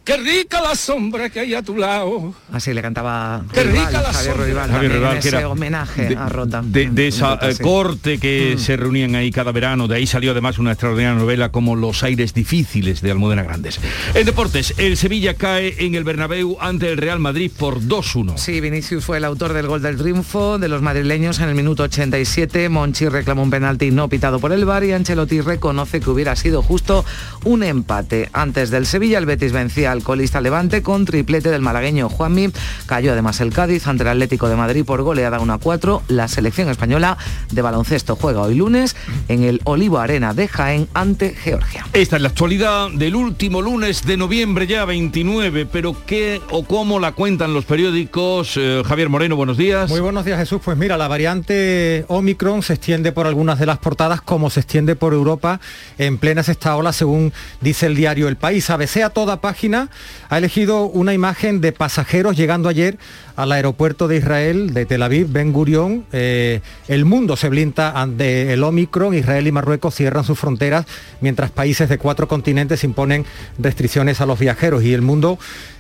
Qué 0.09 0.17
rica 0.17 0.63
la 0.63 0.75
sombra 0.75 1.29
que 1.29 1.41
hay 1.41 1.53
a 1.53 1.63
tu 1.63 1.77
lado. 1.77 2.33
Así 2.51 2.73
le 2.73 2.81
cantaba 2.81 3.45
Qué 3.53 3.63
rica 3.63 4.01
la 4.01 4.11
Javier 4.11 4.39
Ruibal, 4.39 4.71
Javier 4.71 4.93
Ruibal, 4.93 5.21
que 5.21 5.29
era 5.29 5.49
homenaje 5.51 6.17
a 6.17 6.31
Rota. 6.31 6.63
De, 6.65 7.09
esa 7.09 7.39
eh, 7.43 7.55
corte 7.61 8.17
que 8.17 8.55
mm. 8.57 8.59
se 8.59 8.79
reunían 8.79 9.17
ahí 9.17 9.31
cada 9.31 9.53
verano. 9.53 9.87
De 9.87 9.97
ahí 9.97 10.07
salió 10.07 10.31
además 10.31 10.59
una 10.59 10.73
extraordinaria 10.73 11.19
novela 11.21 11.51
como 11.51 11.77
Los 11.77 12.05
aires 12.05 12.33
difíciles 12.33 13.03
de 13.03 13.11
Almudena 13.11 13.43
Grandes. 13.43 13.81
En 14.15 14.25
deportes, 14.25 14.73
el 14.79 14.97
Sevilla 14.97 15.35
cae 15.35 15.75
en 15.85 15.95
el 15.95 16.05
Bernabéu 16.05 16.57
ante 16.59 16.91
el 16.91 16.97
Real 16.97 17.19
Madrid 17.19 17.53
por 17.55 17.83
2-1. 17.83 18.39
Sí, 18.39 18.63
Vinicius 18.63 19.05
fue 19.05 19.19
el 19.19 19.27
autor 19.27 19.53
del 19.53 19.67
gol 19.67 19.83
del 19.83 19.99
triunfo 19.99 20.59
de 20.59 20.69
los 20.69 20.81
madrileños 20.81 21.39
en 21.41 21.51
el 21.51 21.55
minuto 21.55 21.83
87. 21.83 22.71
Monchi 22.71 23.11
reclamó 23.11 23.43
un 23.43 23.51
penalti 23.51 23.91
no 23.91 24.09
pitado 24.09 24.41
por 24.41 24.53
el 24.53 24.65
VAR 24.65 24.85
y 24.85 24.93
Ancelotti 24.93 25.43
reconoce 25.43 26.01
que 26.01 26.09
hubiera 26.09 26.35
sido 26.35 26.63
justo 26.63 27.05
un 27.45 27.63
empate. 27.63 28.31
Antes 28.33 28.71
del 28.71 28.87
Sevilla, 28.87 29.19
el 29.19 29.27
Betis 29.27 29.53
vencía 29.53 29.93
al 29.93 29.98
colista 30.03 30.41
Levante 30.41 30.83
con 30.83 31.05
triplete 31.05 31.51
del 31.51 31.63
malagueño 31.63 32.09
Juanmi. 32.09 32.51
Cayó 32.87 33.13
además 33.13 33.41
el 33.41 33.53
Cádiz 33.53 33.87
ante 33.87 34.03
el 34.03 34.09
Atlético 34.09 34.49
de 34.49 34.57
Madrid 34.57 34.85
por 34.85 35.03
goleada 35.03 35.41
1 35.41 35.53
a 35.53 35.59
4. 35.59 36.03
La 36.09 36.29
selección 36.29 36.69
española 36.69 37.19
de 37.51 37.63
baloncesto 37.63 38.17
juega 38.17 38.43
hoy 38.43 38.55
lunes 38.55 38.97
en 39.29 39.45
el 39.45 39.61
Olivo 39.65 39.99
Arena 39.99 40.35
de 40.35 40.49
Jaén 40.49 40.89
ante 40.95 41.35
Georgia. 41.35 41.87
Esta 41.93 42.17
es 42.17 42.23
la 42.23 42.29
actualidad 42.29 42.91
del 42.91 43.17
último 43.17 43.63
lunes 43.63 44.05
de 44.05 44.17
noviembre 44.17 44.67
ya 44.67 44.85
29, 44.85 45.67
pero 45.67 45.97
¿qué 46.07 46.41
o 46.51 46.65
cómo 46.65 46.99
la 46.99 47.13
cuentan 47.13 47.55
los 47.55 47.65
periódicos? 47.65 48.55
Eh, 48.57 48.83
Javier 48.87 49.09
Moreno, 49.09 49.37
buenos 49.37 49.57
días. 49.57 49.91
Muy 49.91 50.01
buenos 50.01 50.25
días 50.25 50.39
Jesús. 50.39 50.61
Pues 50.65 50.77
mira, 50.77 50.97
la 50.97 51.09
variante 51.09 52.05
Omicron 52.09 52.63
se 52.63 52.75
extiende 52.75 53.13
por 53.13 53.27
algunas 53.27 53.59
de 53.59 53.67
las 53.67 53.79
portadas 53.79 54.21
como 54.21 54.51
se 54.51 54.61
extiende 54.61 54.97
por 54.97 55.13
Europa 55.13 55.61
en 55.99 56.19
plena 56.19 56.43
sexta 56.43 56.77
ola, 56.77 56.93
según 56.93 57.33
dice 57.61 57.87
el 57.87 57.95
diario 57.95 58.29
El 58.29 58.37
País. 58.37 58.71
ABC 58.71 58.99
a 58.99 59.11
toda 59.11 59.41
página 59.41 59.88
ha 60.29 60.39
elegido 60.39 60.85
una 60.85 61.15
imagen 61.15 61.61
de 61.61 61.73
pasajeros 61.73 62.37
llegando 62.37 62.69
ayer 62.69 62.99
al 63.37 63.53
aeropuerto 63.53 64.09
de 64.09 64.17
Israel, 64.17 64.75
de 64.75 64.87
Tel 64.87 65.03
Aviv, 65.03 65.29
Ben 65.31 65.53
Gurion. 65.53 66.05
Eh, 66.13 66.61
el 66.89 67.05
mundo 67.05 67.37
se 67.37 67.49
blinda 67.49 67.93
ante 67.93 68.53
el 68.53 68.65
Omicron. 68.65 69.15
Israel 69.15 69.47
y 69.47 69.53
Marruecos 69.53 69.95
cierran 69.95 70.25
sus 70.25 70.39
fronteras 70.39 70.87
mientras 71.21 71.51
países 71.51 71.89
de 71.89 71.99
cuatro 71.99 72.29
continentes 72.29 72.85
imponen 72.85 73.25
restricciones 73.59 74.21
a 74.21 74.27
los 74.27 74.39
viajeros 74.39 74.83
y 74.83 74.93
el 74.93 75.03
mundo 75.03 75.39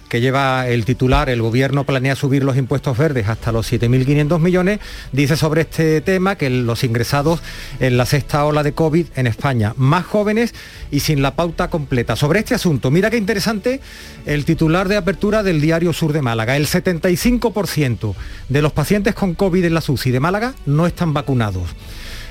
que 0.08 0.20
lleva 0.20 0.66
el 0.68 0.84
titular, 0.84 1.28
el 1.28 1.42
gobierno 1.42 1.84
planea 1.84 2.16
subir 2.16 2.42
los 2.42 2.56
impuestos 2.56 2.96
verdes 2.96 3.28
hasta 3.28 3.52
los 3.52 3.70
7.500 3.70 4.38
millones, 4.40 4.80
dice 5.12 5.36
sobre 5.36 5.62
este 5.62 6.00
tema 6.00 6.36
que 6.36 6.50
los 6.50 6.82
ingresados 6.84 7.40
en 7.78 7.96
la 7.96 8.06
sexta 8.06 8.44
ola 8.44 8.62
de 8.62 8.72
COVID 8.72 9.06
en 9.14 9.26
España, 9.26 9.74
más 9.76 10.06
jóvenes 10.06 10.54
y 10.90 11.00
sin 11.00 11.22
la 11.22 11.34
pauta 11.34 11.68
completa. 11.68 12.16
Sobre 12.16 12.40
este 12.40 12.54
asunto, 12.54 12.90
mira 12.90 13.10
qué 13.10 13.16
interesante 13.18 13.80
el 14.26 14.44
titular 14.44 14.88
de 14.88 14.96
apertura 14.96 15.42
del 15.42 15.60
diario 15.60 15.92
Sur 15.92 16.12
de 16.12 16.22
Málaga. 16.22 16.56
El 16.56 16.66
75% 16.66 18.14
de 18.48 18.62
los 18.62 18.72
pacientes 18.72 19.14
con 19.14 19.34
COVID 19.34 19.64
en 19.64 19.74
la 19.74 19.80
SUSI 19.80 20.10
de 20.10 20.20
Málaga 20.20 20.54
no 20.66 20.86
están 20.86 21.12
vacunados. 21.12 21.68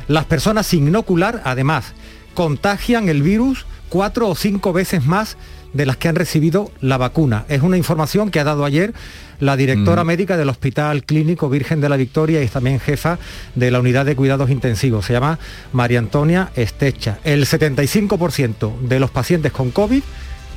Las 0.07 0.25
personas 0.25 0.67
sin 0.67 0.87
inocular, 0.87 1.41
además, 1.43 1.93
contagian 2.33 3.09
el 3.09 3.21
virus 3.21 3.65
cuatro 3.89 4.29
o 4.29 4.35
cinco 4.35 4.73
veces 4.73 5.05
más 5.05 5.37
de 5.73 5.85
las 5.85 5.97
que 5.97 6.07
han 6.07 6.15
recibido 6.15 6.71
la 6.81 6.97
vacuna. 6.97 7.45
Es 7.49 7.61
una 7.61 7.77
información 7.77 8.31
que 8.31 8.39
ha 8.39 8.43
dado 8.43 8.65
ayer 8.65 8.93
la 9.39 9.55
directora 9.55 10.03
médica 10.03 10.37
del 10.37 10.49
Hospital 10.49 11.03
Clínico 11.03 11.49
Virgen 11.49 11.81
de 11.81 11.89
la 11.89 11.97
Victoria 11.97 12.41
y 12.43 12.47
también 12.47 12.79
jefa 12.79 13.19
de 13.55 13.71
la 13.71 13.79
unidad 13.79 14.05
de 14.05 14.15
cuidados 14.15 14.49
intensivos. 14.49 15.05
Se 15.05 15.13
llama 15.13 15.39
María 15.73 15.99
Antonia 15.99 16.51
Estecha. 16.55 17.19
El 17.23 17.45
75% 17.45 18.79
de 18.81 18.99
los 18.99 19.11
pacientes 19.11 19.51
con 19.51 19.71
COVID 19.71 20.01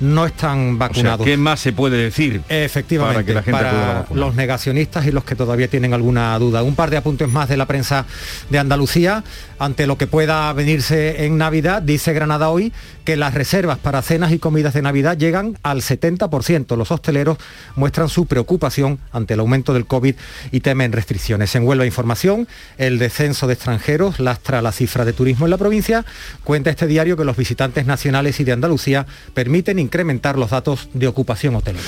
no 0.00 0.24
están 0.24 0.78
vacunados. 0.78 1.26
¿Qué 1.26 1.36
más 1.36 1.60
se 1.60 1.72
puede 1.72 1.98
decir? 1.98 2.40
Efectivamente, 2.48 3.34
para, 3.42 4.06
los 4.14 4.34
negacionistas 4.34 5.06
y 5.06 5.12
los 5.12 5.24
que 5.24 5.36
todavía 5.36 5.68
tienen 5.68 5.94
alguna 5.94 6.38
duda. 6.38 6.62
Un 6.62 6.74
par 6.74 6.90
de 6.90 6.96
apuntes 6.96 7.28
más 7.28 7.48
de 7.48 7.56
la 7.56 7.66
prensa 7.66 8.06
de 8.48 8.58
Andalucía 8.58 9.22
ante 9.60 9.86
lo 9.86 9.98
que 9.98 10.06
pueda 10.06 10.50
venirse 10.54 11.26
en 11.26 11.36
Navidad, 11.36 11.82
dice 11.82 12.14
Granada 12.14 12.48
hoy 12.48 12.72
que 13.04 13.18
las 13.18 13.34
reservas 13.34 13.78
para 13.78 14.00
cenas 14.00 14.32
y 14.32 14.38
comidas 14.38 14.72
de 14.72 14.80
Navidad 14.80 15.18
llegan 15.18 15.58
al 15.62 15.82
70%. 15.82 16.76
Los 16.76 16.90
hosteleros 16.90 17.36
muestran 17.76 18.08
su 18.08 18.24
preocupación 18.24 18.98
ante 19.12 19.34
el 19.34 19.40
aumento 19.40 19.74
del 19.74 19.86
COVID 19.86 20.14
y 20.50 20.60
temen 20.60 20.92
restricciones. 20.92 21.54
En 21.54 21.66
Huelva 21.66 21.84
Información, 21.84 22.48
el 22.78 22.98
descenso 22.98 23.46
de 23.46 23.52
extranjeros 23.52 24.18
lastra 24.18 24.62
la 24.62 24.72
cifra 24.72 25.04
de 25.04 25.12
turismo 25.12 25.44
en 25.44 25.50
la 25.50 25.58
provincia. 25.58 26.06
Cuenta 26.42 26.70
este 26.70 26.86
diario 26.86 27.18
que 27.18 27.26
los 27.26 27.36
visitantes 27.36 27.84
nacionales 27.84 28.40
y 28.40 28.44
de 28.44 28.52
Andalucía 28.52 29.06
permiten 29.34 29.78
incrementar 29.78 30.38
los 30.38 30.50
datos 30.50 30.88
de 30.94 31.06
ocupación 31.06 31.54
hotelera. 31.54 31.84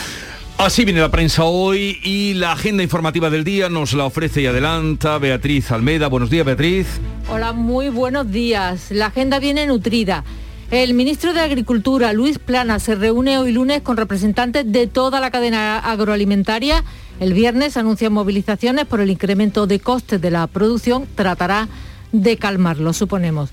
Así 0.59 0.85
viene 0.85 1.01
la 1.01 1.11
prensa 1.11 1.45
hoy 1.45 1.99
y 2.05 2.35
la 2.35 2.53
agenda 2.53 2.85
informativa 2.85 3.31
del 3.31 3.43
día 3.43 3.69
nos 3.69 3.95
la 3.95 4.05
ofrece 4.05 4.43
y 4.43 4.47
adelanta 4.47 5.19
Beatriz 5.19 5.73
Almeda. 5.73 6.07
Buenos 6.07 6.31
días, 6.31 6.47
Beatriz. 6.47 6.87
Hola, 7.29 7.53
muy 7.53 7.89
buenos 7.89 8.31
días. 8.31 8.91
La 8.91 9.07
agenda 9.07 9.41
viene 9.41 9.67
nutrida. 9.67 10.25
El 10.71 10.95
ministro 10.95 11.35
de 11.35 11.41
Agricultura, 11.41 12.13
Luis 12.13 12.39
Plana, 12.39 12.79
se 12.79 12.95
reúne 12.95 13.39
hoy 13.39 13.53
lunes 13.53 13.83
con 13.83 13.97
representantes 13.97 14.71
de 14.71 14.87
toda 14.87 15.21
la 15.21 15.31
cadena 15.31 15.79
agroalimentaria. 15.79 16.85
El 17.21 17.35
viernes 17.35 17.77
anuncia 17.77 18.09
movilizaciones 18.09 18.87
por 18.87 19.01
el 19.01 19.11
incremento 19.11 19.67
de 19.67 19.81
costes 19.81 20.21
de 20.21 20.31
la 20.31 20.47
producción. 20.47 21.07
Tratará 21.15 21.69
de 22.13 22.37
calmarlo, 22.37 22.93
suponemos. 22.93 23.51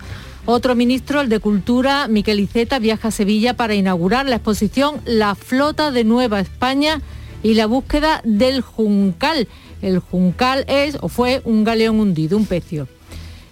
Otro 0.51 0.73
ministro, 0.73 1.21
el 1.21 1.29
de 1.29 1.39
Cultura, 1.39 2.07
Miquel 2.07 2.39
Iceta, 2.39 2.79
viaja 2.79 3.09
a 3.09 3.11
Sevilla 3.11 3.53
para 3.55 3.75
inaugurar 3.75 4.27
la 4.27 4.37
exposición 4.37 4.99
La 5.05 5.35
Flota 5.35 5.91
de 5.91 6.03
Nueva 6.03 6.39
España 6.39 7.01
y 7.43 7.53
la 7.53 7.67
búsqueda 7.67 8.21
del 8.23 8.61
Juncal. 8.61 9.47
El 9.83 9.99
Juncal 9.99 10.65
es 10.67 10.97
o 11.01 11.07
fue 11.07 11.43
un 11.45 11.63
galeón 11.63 11.99
hundido, 11.99 12.35
un 12.35 12.47
pecio. 12.47 12.87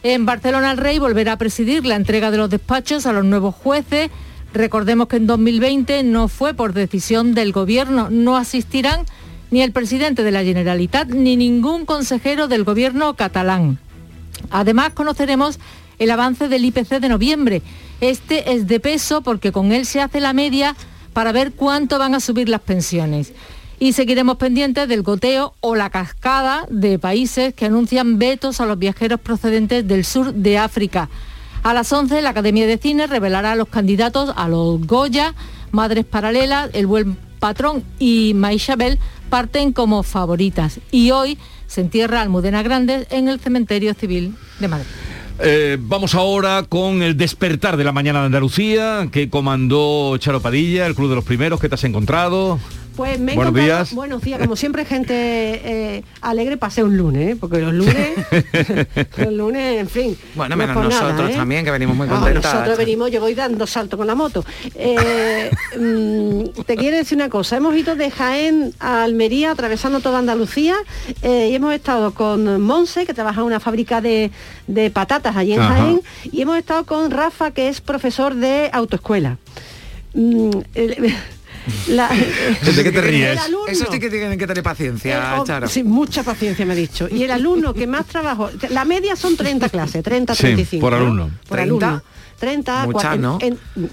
En 0.02 0.26
Barcelona 0.26 0.72
el 0.72 0.78
Rey 0.80 0.98
volverá 0.98 1.34
a 1.34 1.38
presidir 1.38 1.86
la 1.86 1.98
entrega 1.98 2.32
de 2.32 2.38
los 2.38 2.50
despachos 2.50 3.06
a 3.06 3.14
los 3.14 3.24
nuevos 3.24 3.54
jueces. 3.54 4.10
Recordemos 4.52 5.08
que 5.08 5.18
en 5.18 5.28
2020 5.28 6.02
no 6.02 6.28
fue 6.28 6.56
por 6.56 6.74
decisión 6.74 7.36
del 7.36 7.52
Gobierno. 7.52 8.10
No 8.10 8.38
asistirán 8.38 9.06
ni 9.52 9.62
el 9.62 9.72
presidente 9.72 10.24
de 10.24 10.32
la 10.32 10.44
Generalitat 10.44 11.10
ni 11.10 11.36
ningún 11.36 11.86
consejero 11.86 12.48
del 12.48 12.64
Gobierno 12.64 13.14
catalán. 13.14 13.78
Además 14.50 14.94
conoceremos 14.94 15.60
el 16.00 16.12
avance 16.12 16.48
del 16.48 16.66
IPC 16.66 17.00
de 17.00 17.10
noviembre. 17.10 17.62
Este 18.02 18.54
es 18.54 18.68
de 18.68 18.80
peso 18.80 19.22
porque 19.22 19.52
con 19.52 19.72
él 19.72 19.86
se 19.86 20.02
hace 20.02 20.20
la 20.20 20.34
media 20.34 20.76
para 21.14 21.32
ver 21.32 21.54
cuánto 21.54 21.98
van 21.98 22.14
a 22.16 22.20
subir 22.20 22.50
las 22.50 22.62
pensiones. 22.62 23.34
Y 23.80 23.94
seguiremos 23.94 24.38
pendientes 24.38 24.88
del 24.88 25.04
goteo 25.04 25.54
o 25.60 25.76
la 25.76 25.90
cascada 25.90 26.66
de 26.70 26.98
países 26.98 27.54
que 27.54 27.66
anuncian 27.66 28.18
vetos 28.18 28.60
a 28.60 28.66
los 28.66 28.80
viajeros 28.80 29.20
procedentes 29.20 29.88
del 29.88 30.04
sur 30.04 30.34
de 30.34 30.58
África. 30.58 31.10
A 31.64 31.74
las 31.74 31.92
11 31.92 32.22
la 32.22 32.30
Academia 32.30 32.66
de 32.66 32.78
Cine 32.78 33.08
revelará 33.08 33.52
a 33.52 33.56
los 33.56 33.68
candidatos 33.68 34.34
a 34.36 34.48
los 34.48 34.86
Goya, 34.86 35.34
Madres 35.72 36.06
Paralelas, 36.06 36.70
El 36.74 36.88
Buen 36.88 37.18
Patrón 37.40 37.84
y 38.00 38.34
Maishabel 38.36 39.00
parten 39.30 39.74
como 39.74 40.04
favoritas. 40.04 40.80
Y 40.92 41.12
hoy 41.12 41.38
se 41.68 41.82
entierra 41.82 42.22
Almudena 42.22 42.64
Grandes 42.64 43.08
en 43.12 43.28
el 43.28 43.40
Cementerio 43.40 43.94
Civil 43.94 44.36
de 44.60 44.68
Madrid. 44.68 44.88
Eh, 45.40 45.78
vamos 45.80 46.16
ahora 46.16 46.64
con 46.68 47.04
el 47.04 47.16
despertar 47.16 47.78
de 47.78 47.84
la 47.84 47.92
mañana 47.92 48.22
de 48.22 48.26
Andalucía 48.26 49.08
que 49.12 49.30
comandó 49.30 50.18
Charo 50.18 50.42
Padilla, 50.42 50.88
el 50.88 50.96
Club 50.96 51.10
de 51.10 51.16
los 51.16 51.24
Primeros. 51.24 51.60
¿Qué 51.60 51.70
te 51.70 51.76
has 51.76 51.84
encontrado? 51.84 52.60
Pues 52.98 53.20
me 53.20 53.36
Buenos 53.36 53.54
días. 53.54 53.94
Buenos 53.94 54.24
días. 54.24 54.40
Como 54.40 54.56
siempre, 54.56 54.84
gente 54.84 55.14
eh, 55.14 56.04
alegre 56.20 56.58
pasé 56.58 56.84
un 56.84 56.98
lunes, 56.98 57.34
¿eh? 57.34 57.38
porque 57.40 57.60
los 57.60 57.72
lunes, 57.72 58.10
los 59.18 59.34
lunes, 59.34 59.82
en 59.82 59.88
fin. 59.88 60.18
Bueno, 60.34 60.56
menos 60.58 60.76
nosotros 60.76 61.32
también, 61.36 61.64
que 61.64 61.70
venimos 61.70 61.96
muy 61.96 62.08
contentos. 62.08 62.44
nosotros 62.44 62.76
venimos, 62.76 63.12
yo 63.12 63.22
voy 63.22 63.36
dando 63.36 63.68
salto 63.68 63.98
con 63.98 64.08
la 64.08 64.16
moto. 64.16 64.44
Mm, 65.78 66.64
te 66.66 66.76
quiero 66.76 66.98
decir 66.98 67.18
una 67.18 67.30
cosa, 67.30 67.58
hemos 67.58 67.76
ido 67.76 67.96
de 67.96 68.10
Jaén 68.10 68.74
a 68.80 69.04
Almería, 69.04 69.52
atravesando 69.52 70.00
toda 70.00 70.18
Andalucía, 70.18 70.76
y 71.22 71.54
hemos 71.54 71.76
estado 71.76 72.16
con 72.16 72.60
Monse, 72.62 73.06
que 73.06 73.14
trabaja 73.14 73.42
en 73.42 73.46
una 73.46 73.60
fábrica 73.60 74.02
de, 74.02 74.32
de 74.66 74.90
patatas 74.90 75.36
allí 75.38 75.54
en 75.54 75.62
Jaén, 75.62 76.02
y 76.32 76.42
hemos 76.42 76.58
estado 76.58 76.84
con 76.86 77.12
Rafa, 77.12 77.52
que 77.52 77.70
es 77.70 77.80
profesor 77.80 78.34
de 78.34 78.72
autoescuela. 78.74 79.38
Mm, 80.16 80.50
¿De 81.88 82.84
qué 82.84 82.92
te 82.92 83.02
ríes? 83.02 83.40
Eso 83.68 83.86
sí 83.92 84.00
que 84.00 84.10
tienen 84.10 84.38
que 84.38 84.48
tener 84.48 84.64
paciencia, 84.64 85.42
Charo. 85.46 85.68
Sí, 85.68 85.84
mucha 85.84 86.24
paciencia 86.24 86.66
me 86.66 86.74
ha 86.74 86.76
dicho. 86.76 87.08
Y 87.10 87.24
el 87.24 87.32
alumno 87.32 87.74
que 87.74 87.88
más 87.88 88.06
trabajo, 88.06 88.50
la 88.70 88.86
media 88.86 89.16
son 89.16 89.36
30 89.36 89.70
clases, 89.70 90.04
30, 90.04 90.36
35. 90.36 90.82
por 90.82 90.94
alumno. 90.94 91.30
Por 91.48 91.60
alumno. 91.60 92.02
30, 92.40 92.86
mucha, 92.86 93.16
¿no? 93.16 93.40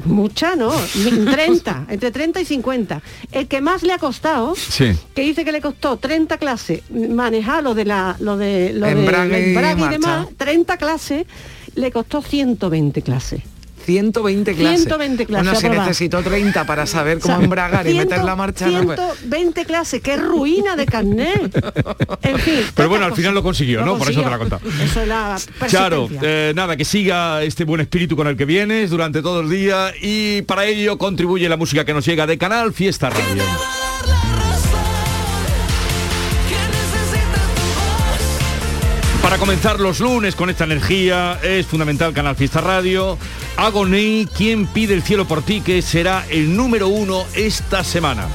mucha, 0.05 0.55
¿no? 0.55 0.71
30, 0.71 1.87
entre 1.89 2.11
30 2.11 2.41
y 2.43 2.45
50. 2.45 3.03
El 3.33 3.49
que 3.49 3.61
más 3.61 3.83
le 3.83 3.93
ha 3.95 3.99
costado, 3.99 4.55
que 5.15 5.23
dice 5.23 5.45
que 5.45 5.53
le 5.53 5.63
costó 5.63 5.97
30 5.97 6.37
clases 6.37 6.83
manejar 6.91 7.63
lo 7.63 7.75
de 7.75 7.87
la 7.87 8.17
lo 8.21 8.37
de 8.37 8.73
lo 8.75 8.87
embrague, 8.87 9.53
y 9.53 9.89
demás, 9.89 10.29
30 10.37 10.77
clases, 10.77 11.27
le 11.75 11.91
costó 11.91 12.21
120 12.21 13.01
clases. 13.03 13.41
120 13.85 14.55
clases. 14.55 14.81
120 14.81 15.27
clases. 15.27 15.53
Bueno, 15.53 15.61
si 15.61 15.81
necesito 15.81 16.23
30 16.23 16.67
para 16.67 16.87
saber 16.87 17.19
cómo 17.21 17.41
embragar 17.41 17.87
y 17.87 17.95
meter 17.95 18.25
la 18.25 18.37
marcha. 18.37 18.69
120 18.69 19.65
clases, 19.65 20.01
qué 20.01 20.17
ruina 20.17 20.77
de 20.77 20.87
carnet. 20.87 21.55
En 22.23 22.39
fin. 22.39 22.61
Pero 22.75 22.89
bueno, 22.89 23.05
al 23.05 23.15
final 23.15 23.35
lo 23.35 23.43
consiguió, 23.43 23.85
¿no? 23.85 23.99
Por 23.99 24.11
eso 24.11 24.23
te 24.23 24.31
la 24.31 24.37
he 24.37 24.39
contado. 24.39 24.63
Eso 24.83 25.03
es 25.03 25.09
la 25.09 25.37
Claro, 25.69 26.09
eh, 26.23 26.53
nada, 26.55 26.77
que 26.77 26.85
siga 26.85 27.43
este 27.43 27.65
buen 27.65 27.81
espíritu 27.81 28.17
con 28.17 28.27
el 28.27 28.37
que 28.37 28.45
vienes 28.45 28.91
durante 28.91 29.23
todo 29.23 29.41
el 29.41 29.51
día 29.51 29.93
y 30.01 30.43
para 30.43 30.65
ello 30.65 30.97
contribuye 30.99 31.49
la 31.49 31.57
música 31.57 31.85
que 31.85 31.93
nos 31.93 32.07
llega 32.07 32.27
de 32.27 32.39
Canal 32.39 32.73
Fiesta 32.73 33.11
Radio. 33.11 33.43
Para 39.25 39.39
comenzar 39.39 39.81
los 39.81 40.01
lunes 40.01 40.37
con 40.37 40.51
esta 40.51 40.65
energía 40.65 41.41
es 41.43 41.65
fundamental 41.65 42.13
Canal 42.13 42.37
Fiesta 42.37 42.61
Radio. 42.61 43.17
Agoní, 43.57 44.29
¿quién 44.37 44.67
pide 44.67 44.93
el 44.93 45.03
cielo 45.03 45.25
por 45.25 45.43
ti? 45.43 45.63
Que 45.63 45.81
será 45.81 46.27
el 46.29 46.55
número 46.55 46.89
uno 46.89 47.25
esta 47.35 47.83
semana. 47.85 48.29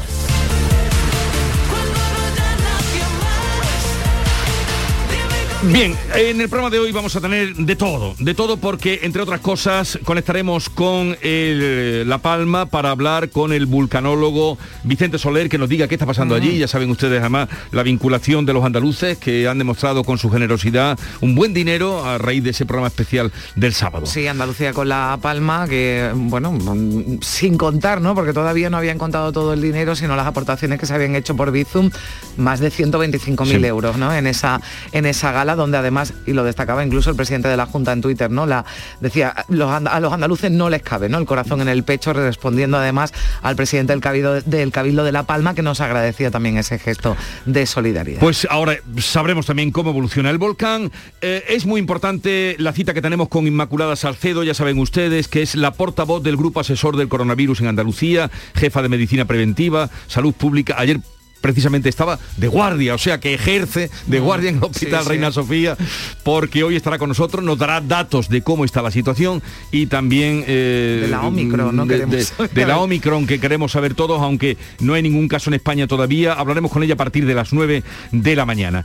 Bien, 5.64 5.94
en 6.16 6.40
el 6.40 6.48
programa 6.48 6.70
de 6.70 6.80
hoy 6.80 6.94
vamos 6.94 7.14
a 7.18 7.20
tener 7.22 7.54
de 7.54 7.76
todo, 7.76 8.16
de 8.18 8.34
todo 8.34 8.56
porque, 8.56 9.02
entre 9.04 9.22
otras 9.22 9.42
cosas, 9.42 10.00
conectaremos 10.06 10.70
con 10.70 11.18
el- 11.22 12.08
La 12.08 12.20
Palma 12.20 12.68
para 12.68 12.92
hablar 12.92 13.30
con 13.30 13.52
el 13.52 13.66
vulcanólogo 13.66 14.58
Vicente 14.86 15.18
Soler, 15.20 15.50
que 15.50 15.58
nos 15.58 15.68
diga 15.68 15.90
qué 15.90 15.96
está 15.96 16.06
pasando 16.06 16.34
allí. 16.34 16.58
Ya 16.58 16.68
saben 16.70 16.90
ustedes, 16.90 17.20
además, 17.20 17.50
la 17.74 17.84
vinculación 17.84 18.46
de 18.46 18.54
los 18.54 18.64
andaluces 18.64 19.18
que 19.18 19.50
han 19.50 19.58
demostrado 19.58 20.06
con 20.06 20.18
su 20.18 20.30
generosidad 20.30 20.98
un 21.20 21.36
buen 21.36 21.54
dinero 21.54 22.06
a 22.06 22.18
raíz 22.18 22.42
de 22.42 22.52
ese 22.52 22.66
programa 22.66 22.88
especial 22.88 23.30
del 23.58 23.74
sábado. 23.74 24.06
Sí, 24.06 24.28
Andalucía 24.28 24.72
con 24.72 24.88
la 24.88 25.20
palma, 25.22 25.68
que 25.68 26.10
bueno, 26.16 26.54
mm, 26.54 27.20
sin 27.22 27.58
contar, 27.58 28.00
¿no? 28.00 28.16
Porque 28.16 28.32
todavía 28.32 28.70
no 28.70 28.78
habían 28.78 28.98
contado 28.98 29.34
todo 29.34 29.52
el 29.52 29.62
dinero, 29.62 29.94
sino 29.98 30.16
las 30.16 30.26
aportaciones 30.26 30.80
que 30.80 30.86
se 30.86 30.94
habían 30.94 31.16
hecho 31.18 31.36
por 31.36 31.52
Bizum, 31.52 31.90
más 32.38 32.62
de 32.62 32.72
125.000 32.72 33.60
Sí. 33.60 33.68
euros, 33.68 33.98
¿no? 33.98 34.14
En 34.16 34.26
esa, 34.26 34.62
en 34.94 35.06
esa 35.06 35.34
gala 35.34 35.49
donde 35.56 35.78
además, 35.78 36.14
y 36.26 36.34
lo 36.34 36.44
destacaba 36.44 36.84
incluso 36.84 37.10
el 37.10 37.16
presidente 37.16 37.48
de 37.48 37.58
la 37.58 37.66
Junta 37.66 37.92
en 37.92 38.02
Twitter, 38.02 38.32
¿no? 38.32 38.46
La, 38.46 38.66
decía, 39.00 39.46
los, 39.48 39.72
a 39.72 40.00
los 40.00 40.14
andaluces 40.14 40.52
no 40.52 40.70
les 40.70 40.82
cabe, 40.82 41.10
¿no? 41.10 41.18
El 41.18 41.26
corazón 41.26 41.62
en 41.62 41.68
el 41.68 41.84
pecho, 41.84 42.14
respondiendo 42.14 42.78
además 42.78 43.14
al 43.42 43.56
presidente 43.56 43.94
del 43.94 44.02
Cabildo, 44.02 44.42
del 44.42 44.72
Cabildo 44.72 45.04
de 45.04 45.12
La 45.12 45.24
Palma, 45.24 45.54
que 45.54 45.62
nos 45.62 45.82
agradecía 45.82 46.32
también 46.32 46.58
ese 46.58 46.80
gesto 46.80 47.16
de 47.46 47.66
solidaridad. 47.66 48.20
Pues 48.20 48.48
ahora 48.50 48.78
sabremos 48.98 49.46
también 49.46 49.72
cómo 49.72 49.92
evoluciona 49.92 50.30
el 50.30 50.38
volcán. 50.38 50.92
Eh, 51.22 51.44
es 51.50 51.66
muy 51.66 51.80
importante 51.80 52.56
la 52.60 52.74
cita 52.74 52.94
que 52.94 53.02
tenemos 53.02 53.30
con 53.30 53.48
Inmaculada 53.48 53.96
Salcedo, 53.96 54.44
ya 54.44 54.54
saben 54.54 54.80
ustedes, 54.80 55.28
que 55.28 55.42
es 55.42 55.56
la 55.56 55.72
portavoz 55.72 56.24
del 56.24 56.38
Grupo 56.38 56.60
Asesor 56.60 56.98
del 56.98 57.10
Coronavirus 57.10 57.62
en 57.62 57.68
Andalucía, 57.68 58.30
jefa 58.56 58.82
de 58.82 58.90
Medicina 58.90 59.26
Preventiva, 59.26 59.90
Salud 60.08 60.34
Pública. 60.34 60.76
Ayer 60.78 61.00
precisamente 61.42 61.90
estaba 61.90 62.20
de 62.38 62.48
guardia, 62.48 62.96
o 62.96 62.98
sea 62.98 63.20
que 63.20 63.34
ejerce 63.34 63.90
de 64.08 64.20
guardia 64.20 64.50
en 64.50 64.58
el 64.58 64.64
Hospital 64.64 65.04
sí. 65.04 65.10
Reina 65.10 65.32
Sofía, 65.32 65.78
porque 66.24 66.64
hoy 66.64 66.76
estará 66.76 66.98
con 66.98 67.10
nosotros, 67.10 67.44
nos 67.44 67.58
dará 67.58 67.82
datos 67.82 68.30
de 68.30 68.42
cómo 68.42 68.66
está 68.66 68.82
la 68.82 68.92
situación 68.92 69.42
y 69.72 69.88
también... 69.88 70.44
eh, 70.48 71.00
De 71.04 71.08
la 71.08 71.22
Omicron, 71.22 71.76
¿no? 71.76 71.86
de- 71.86 72.06
de 72.54 72.66
la 72.66 72.78
Omicron 72.80 73.26
que 73.28 73.40
queremos 73.40 73.72
saber 73.72 73.94
todos, 73.94 74.22
aunque 74.22 74.58
no 74.80 74.94
hay 74.94 75.02
ningún 75.02 75.28
caso 75.28 75.50
en 75.50 75.56
España 75.56 75.88
todavía. 75.88 76.34
Hablaremos 76.34 76.72
con 76.72 76.84
ella 76.84 76.94
a 76.94 76.98
partir 76.98 77.26
de 77.26 77.34
las 77.34 77.54
9 77.54 77.84
de 78.12 78.36
la 78.36 78.46
mañana. 78.46 78.84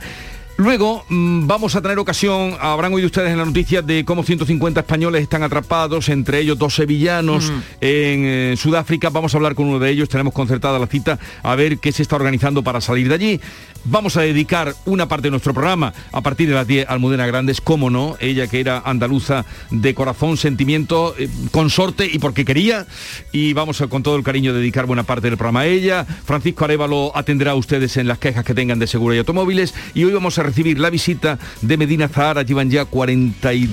Luego 0.57 1.03
mm, 1.09 1.47
vamos 1.47 1.75
a 1.75 1.81
tener 1.81 1.99
ocasión, 1.99 2.55
habrán 2.61 2.93
oído 2.93 3.07
ustedes 3.07 3.31
en 3.31 3.37
la 3.37 3.45
noticia 3.45 3.81
de 3.81 4.05
cómo 4.05 4.23
150 4.23 4.79
españoles 4.79 5.21
están 5.21 5.43
atrapados, 5.43 6.07
entre 6.07 6.39
ellos 6.39 6.57
dos 6.57 6.75
sevillanos 6.75 7.51
en 7.81 8.23
eh, 8.25 8.53
Sudáfrica. 8.55 9.09
Vamos 9.09 9.33
a 9.33 9.37
hablar 9.37 9.53
con 9.53 9.67
uno 9.67 9.79
de 9.79 9.89
ellos, 9.89 10.07
tenemos 10.07 10.33
concertada 10.33 10.79
la 10.79 10.87
cita 10.87 11.19
a 11.43 11.55
ver 11.55 11.79
qué 11.79 11.91
se 11.91 12.03
está 12.03 12.15
organizando 12.15 12.63
para 12.63 12.79
salir 12.79 13.09
de 13.09 13.15
allí. 13.15 13.41
Vamos 13.87 14.17
a 14.17 14.21
dedicar 14.21 14.73
una 14.85 15.07
parte 15.07 15.27
de 15.27 15.31
nuestro 15.31 15.53
programa 15.53 15.93
a 16.11 16.21
partir 16.21 16.49
de 16.49 16.55
las 16.55 16.65
10 16.65 16.89
a 16.89 16.93
Almudena 16.93 17.27
Grandes, 17.27 17.61
cómo 17.61 17.91
no, 17.91 18.15
ella 18.19 18.47
que 18.47 18.59
era 18.59 18.79
andaluza 18.83 19.45
de 19.69 19.93
corazón, 19.93 20.37
sentimiento, 20.37 21.13
eh, 21.19 21.29
consorte 21.51 22.09
y 22.11 22.17
porque 22.17 22.45
quería. 22.45 22.87
Y 23.31 23.53
vamos 23.53 23.81
a, 23.81 23.87
con 23.87 24.01
todo 24.01 24.15
el 24.15 24.23
cariño 24.23 24.53
dedicar 24.53 24.87
buena 24.87 25.03
parte 25.03 25.27
del 25.29 25.37
programa 25.37 25.61
a 25.61 25.65
ella. 25.67 26.03
Francisco 26.25 26.65
Arevalo 26.65 27.11
atenderá 27.15 27.51
a 27.51 27.55
ustedes 27.55 27.95
en 27.97 28.07
las 28.07 28.17
quejas 28.17 28.43
que 28.43 28.55
tengan 28.55 28.79
de 28.79 28.87
seguro 28.87 29.13
y 29.13 29.19
automóviles. 29.19 29.75
Y 29.93 30.03
hoy 30.03 30.13
vamos 30.13 30.39
a 30.39 30.43
recibir 30.43 30.79
la 30.79 30.89
visita 30.89 31.37
de 31.61 31.77
Medina 31.77 32.07
Zahara, 32.07 32.41
llevan 32.41 32.71
ya 32.71 32.85
40 32.85 33.53
y- 33.53 33.69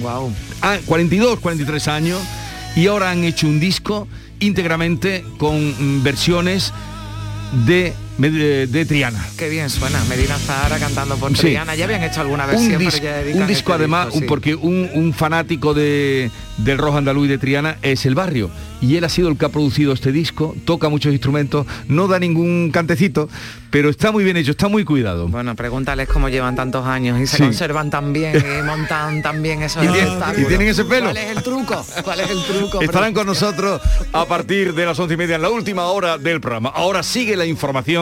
ah, 0.60 0.76
42, 0.84 1.40
43 1.40 1.88
años 1.88 2.20
y 2.76 2.86
ahora 2.86 3.10
han 3.10 3.24
hecho 3.24 3.46
un 3.46 3.60
disco 3.60 4.08
íntegramente 4.40 5.24
con 5.38 5.56
mm, 6.00 6.02
versiones 6.02 6.72
de, 7.66 7.92
de, 8.18 8.66
de 8.66 8.84
Triana. 8.86 9.24
Qué 9.36 9.48
bien 9.48 9.68
suena, 9.70 10.02
Medina 10.08 10.36
Zahara 10.38 10.78
cantando 10.78 11.16
por 11.16 11.32
Sí. 11.36 11.42
Triana. 11.48 11.74
Ya 11.74 11.84
habían 11.84 12.02
hecho 12.04 12.20
alguna 12.20 12.46
versión, 12.46 12.72
un, 12.72 12.78
pero 12.78 12.90
dis- 12.90 13.00
ya 13.02 13.16
dedican 13.18 13.42
un 13.42 13.48
disco 13.48 13.72
este 13.72 13.80
además, 13.82 14.06
disco, 14.06 14.16
un- 14.16 14.22
sí. 14.22 14.28
porque 14.28 14.54
un, 14.54 14.90
un 14.94 15.12
fanático 15.14 15.74
de, 15.74 16.30
del 16.58 16.78
rock 16.78 16.96
andaluz 16.96 17.26
y 17.26 17.28
de 17.28 17.38
Triana 17.38 17.76
es 17.82 18.06
el 18.06 18.14
barrio. 18.14 18.50
Y 18.80 18.96
él 18.96 19.04
ha 19.04 19.08
sido 19.08 19.28
el 19.28 19.36
que 19.38 19.44
ha 19.44 19.48
producido 19.48 19.92
este 19.92 20.10
disco, 20.10 20.56
toca 20.64 20.88
muchos 20.88 21.12
instrumentos, 21.12 21.66
no 21.86 22.08
da 22.08 22.18
ningún 22.18 22.70
cantecito, 22.72 23.28
pero 23.70 23.88
está 23.88 24.10
muy 24.10 24.24
bien 24.24 24.36
hecho, 24.36 24.50
está 24.50 24.66
muy 24.66 24.84
cuidado. 24.84 25.28
Bueno, 25.28 25.54
pregúntales 25.54 26.08
cómo 26.08 26.28
llevan 26.28 26.56
tantos 26.56 26.84
años 26.84 27.20
y 27.20 27.26
se 27.28 27.36
Sí. 27.36 27.42
conservan 27.44 27.90
tan 27.90 28.12
bien 28.12 28.36
y 28.36 28.62
montan 28.66 29.22
tan 29.22 29.40
bien 29.40 29.62
esos 29.62 29.84
Y 29.84 30.42
y 30.42 30.44
tienen 30.46 30.66
ese 30.68 30.84
pelo. 30.84 31.06
¿Cuál 31.06 31.16
es 31.16 31.36
el 31.36 31.42
truco? 31.44 31.86
¿Cuál 32.02 32.20
es 32.20 32.30
el 32.30 32.42
truco? 32.42 32.80
Estarán 32.82 33.14
con 33.14 33.26
nosotros 33.26 33.80
a 34.12 34.24
partir 34.26 34.74
de 34.74 34.84
las 34.84 34.98
once 34.98 35.14
y 35.14 35.16
media 35.16 35.36
en 35.36 35.42
la 35.42 35.50
última 35.50 35.84
hora 35.84 36.18
del 36.18 36.40
programa. 36.40 36.70
Ahora 36.74 37.04
sigue 37.04 37.36
la 37.36 37.46
información 37.46 38.01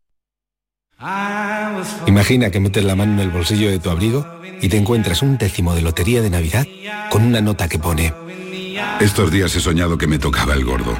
Imagina 2.05 2.51
que 2.51 2.59
metes 2.59 2.83
la 2.83 2.95
mano 2.95 3.13
en 3.13 3.19
el 3.19 3.29
bolsillo 3.29 3.69
de 3.71 3.79
tu 3.79 3.89
abrigo 3.89 4.27
y 4.61 4.69
te 4.69 4.77
encuentras 4.77 5.21
un 5.23 5.37
décimo 5.37 5.73
de 5.73 5.81
lotería 5.81 6.21
de 6.21 6.29
Navidad 6.29 6.67
con 7.09 7.23
una 7.23 7.41
nota 7.41 7.67
que 7.67 7.79
pone 7.79 8.13
Estos 8.99 9.31
días 9.31 9.55
he 9.55 9.59
soñado 9.59 9.97
que 9.97 10.07
me 10.07 10.19
tocaba 10.19 10.53
el 10.53 10.63
gordo. 10.63 10.97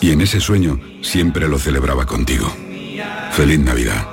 Y 0.00 0.10
en 0.10 0.20
ese 0.20 0.40
sueño 0.40 0.80
siempre 1.00 1.48
lo 1.48 1.58
celebraba 1.58 2.06
contigo. 2.06 2.52
Feliz 3.32 3.60
Navidad. 3.60 4.06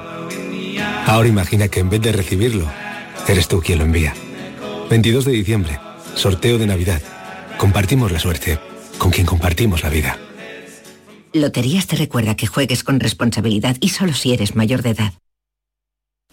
Ahora 1.05 1.27
imagina 1.27 1.67
que 1.67 1.79
en 1.79 1.89
vez 1.89 2.01
de 2.01 2.11
recibirlo, 2.11 2.65
eres 3.27 3.47
tú 3.47 3.61
quien 3.61 3.79
lo 3.79 3.85
envía. 3.85 4.13
22 4.89 5.25
de 5.25 5.31
diciembre, 5.31 5.79
sorteo 6.15 6.57
de 6.57 6.67
Navidad. 6.67 7.01
Compartimos 7.57 8.11
la 8.11 8.19
suerte 8.19 8.59
con 8.97 9.11
quien 9.11 9.25
compartimos 9.25 9.83
la 9.83 9.89
vida. 9.89 10.17
Loterías 11.33 11.87
te 11.87 11.95
recuerda 11.95 12.35
que 12.35 12.47
juegues 12.47 12.83
con 12.83 12.99
responsabilidad 12.99 13.75
y 13.79 13.89
solo 13.89 14.13
si 14.13 14.33
eres 14.33 14.55
mayor 14.55 14.83
de 14.83 14.91
edad. 14.91 15.13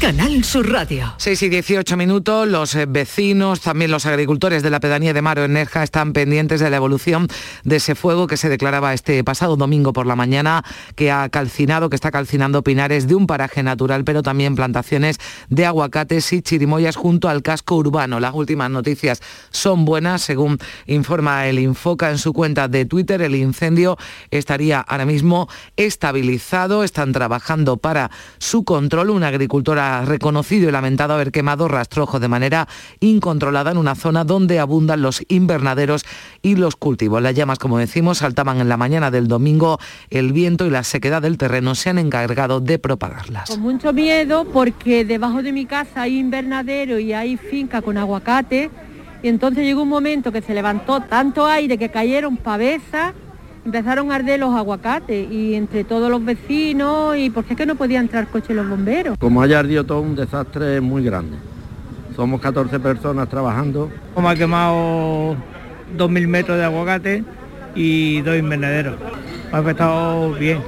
Canal 0.00 0.44
Sur 0.44 0.70
Radio. 0.70 1.14
6 1.16 1.42
y 1.44 1.48
18 1.48 1.96
minutos, 1.96 2.46
los 2.46 2.74
eh, 2.74 2.84
vecinos, 2.86 3.62
también 3.62 3.90
los 3.90 4.04
agricultores 4.04 4.62
de 4.62 4.68
la 4.68 4.78
pedanía 4.78 5.14
de 5.14 5.22
Maro 5.22 5.44
en 5.44 5.54
Nerja 5.54 5.82
están 5.82 6.12
pendientes 6.12 6.60
de 6.60 6.68
la 6.68 6.76
evolución 6.76 7.28
de 7.64 7.76
ese 7.76 7.94
fuego 7.94 8.26
que 8.26 8.36
se 8.36 8.50
declaraba 8.50 8.92
este 8.92 9.24
pasado 9.24 9.56
domingo 9.56 9.94
por 9.94 10.06
la 10.06 10.14
mañana, 10.14 10.62
que 10.96 11.10
ha 11.10 11.26
calcinado, 11.30 11.88
que 11.88 11.96
está 11.96 12.10
calcinando 12.10 12.62
pinares 12.62 13.08
de 13.08 13.14
un 13.14 13.26
paraje 13.26 13.62
natural, 13.62 14.04
pero 14.04 14.22
también 14.22 14.54
plantaciones 14.54 15.18
de 15.48 15.64
aguacates 15.64 16.30
y 16.34 16.42
chirimoyas 16.42 16.96
junto 16.96 17.30
al 17.30 17.40
casco 17.40 17.76
urbano. 17.76 18.20
Las 18.20 18.34
últimas 18.34 18.70
noticias 18.70 19.22
son 19.50 19.86
buenas, 19.86 20.20
según 20.20 20.58
informa 20.86 21.46
el 21.46 21.58
Infoca 21.58 22.10
en 22.10 22.18
su 22.18 22.34
cuenta 22.34 22.68
de 22.68 22.84
Twitter, 22.84 23.22
el 23.22 23.34
incendio 23.34 23.96
estaría 24.30 24.78
ahora 24.80 25.06
mismo 25.06 25.48
estabilizado, 25.76 26.84
están 26.84 27.12
trabajando 27.12 27.78
para 27.78 28.10
su 28.38 28.62
control. 28.62 29.08
Una 29.08 29.28
agricultora 29.28 29.85
ha 29.86 30.04
reconocido 30.04 30.68
y 30.68 30.72
lamentado 30.72 31.14
haber 31.14 31.30
quemado 31.30 31.68
rastrojos 31.68 32.20
de 32.20 32.28
manera 32.28 32.66
incontrolada 33.00 33.70
en 33.70 33.78
una 33.78 33.94
zona 33.94 34.24
donde 34.24 34.58
abundan 34.58 35.02
los 35.02 35.22
invernaderos 35.28 36.04
y 36.42 36.56
los 36.56 36.76
cultivos. 36.76 37.22
Las 37.22 37.34
llamas, 37.34 37.58
como 37.58 37.78
decimos, 37.78 38.18
saltaban 38.18 38.60
en 38.60 38.68
la 38.68 38.76
mañana 38.76 39.10
del 39.10 39.28
domingo. 39.28 39.78
El 40.10 40.32
viento 40.32 40.66
y 40.66 40.70
la 40.70 40.82
sequedad 40.82 41.22
del 41.22 41.38
terreno 41.38 41.74
se 41.74 41.90
han 41.90 41.98
encargado 41.98 42.60
de 42.60 42.78
propagarlas. 42.78 43.50
Con 43.50 43.60
mucho 43.60 43.92
miedo 43.92 44.44
porque 44.52 45.04
debajo 45.04 45.42
de 45.42 45.52
mi 45.52 45.66
casa 45.66 46.02
hay 46.02 46.18
invernadero 46.18 46.98
y 46.98 47.12
hay 47.12 47.36
finca 47.36 47.82
con 47.82 47.96
aguacate 47.98 48.70
y 49.22 49.28
entonces 49.28 49.64
llegó 49.64 49.82
un 49.82 49.88
momento 49.88 50.32
que 50.32 50.42
se 50.42 50.54
levantó 50.54 51.00
tanto 51.00 51.46
aire 51.46 51.78
que 51.78 51.88
cayeron 51.88 52.36
pavesas 52.36 53.14
empezaron 53.66 54.12
a 54.12 54.14
arder 54.14 54.38
los 54.38 54.54
aguacates 54.54 55.30
y 55.30 55.54
entre 55.54 55.82
todos 55.82 56.08
los 56.08 56.24
vecinos 56.24 57.16
y 57.16 57.30
porque 57.30 57.54
es 57.54 57.56
que 57.56 57.66
no 57.66 57.74
podía 57.74 57.98
entrar 57.98 58.28
coche 58.28 58.54
los 58.54 58.68
bomberos. 58.68 59.18
Como 59.18 59.42
haya 59.42 59.58
ardido 59.58 59.84
todo 59.84 60.00
un 60.00 60.14
desastre 60.14 60.80
muy 60.80 61.02
grande. 61.02 61.36
Somos 62.14 62.40
14 62.40 62.78
personas 62.78 63.28
trabajando. 63.28 63.90
Como 64.14 64.28
ha 64.28 64.36
quemado 64.36 65.34
2.000 65.96 66.28
metros 66.28 66.56
de 66.58 66.64
aguacate 66.64 67.24
y 67.74 68.20
dos 68.22 68.38
invernaderos. 68.38 68.94
Ha 69.50 69.58
afectado 69.58 70.32
bien. 70.34 70.60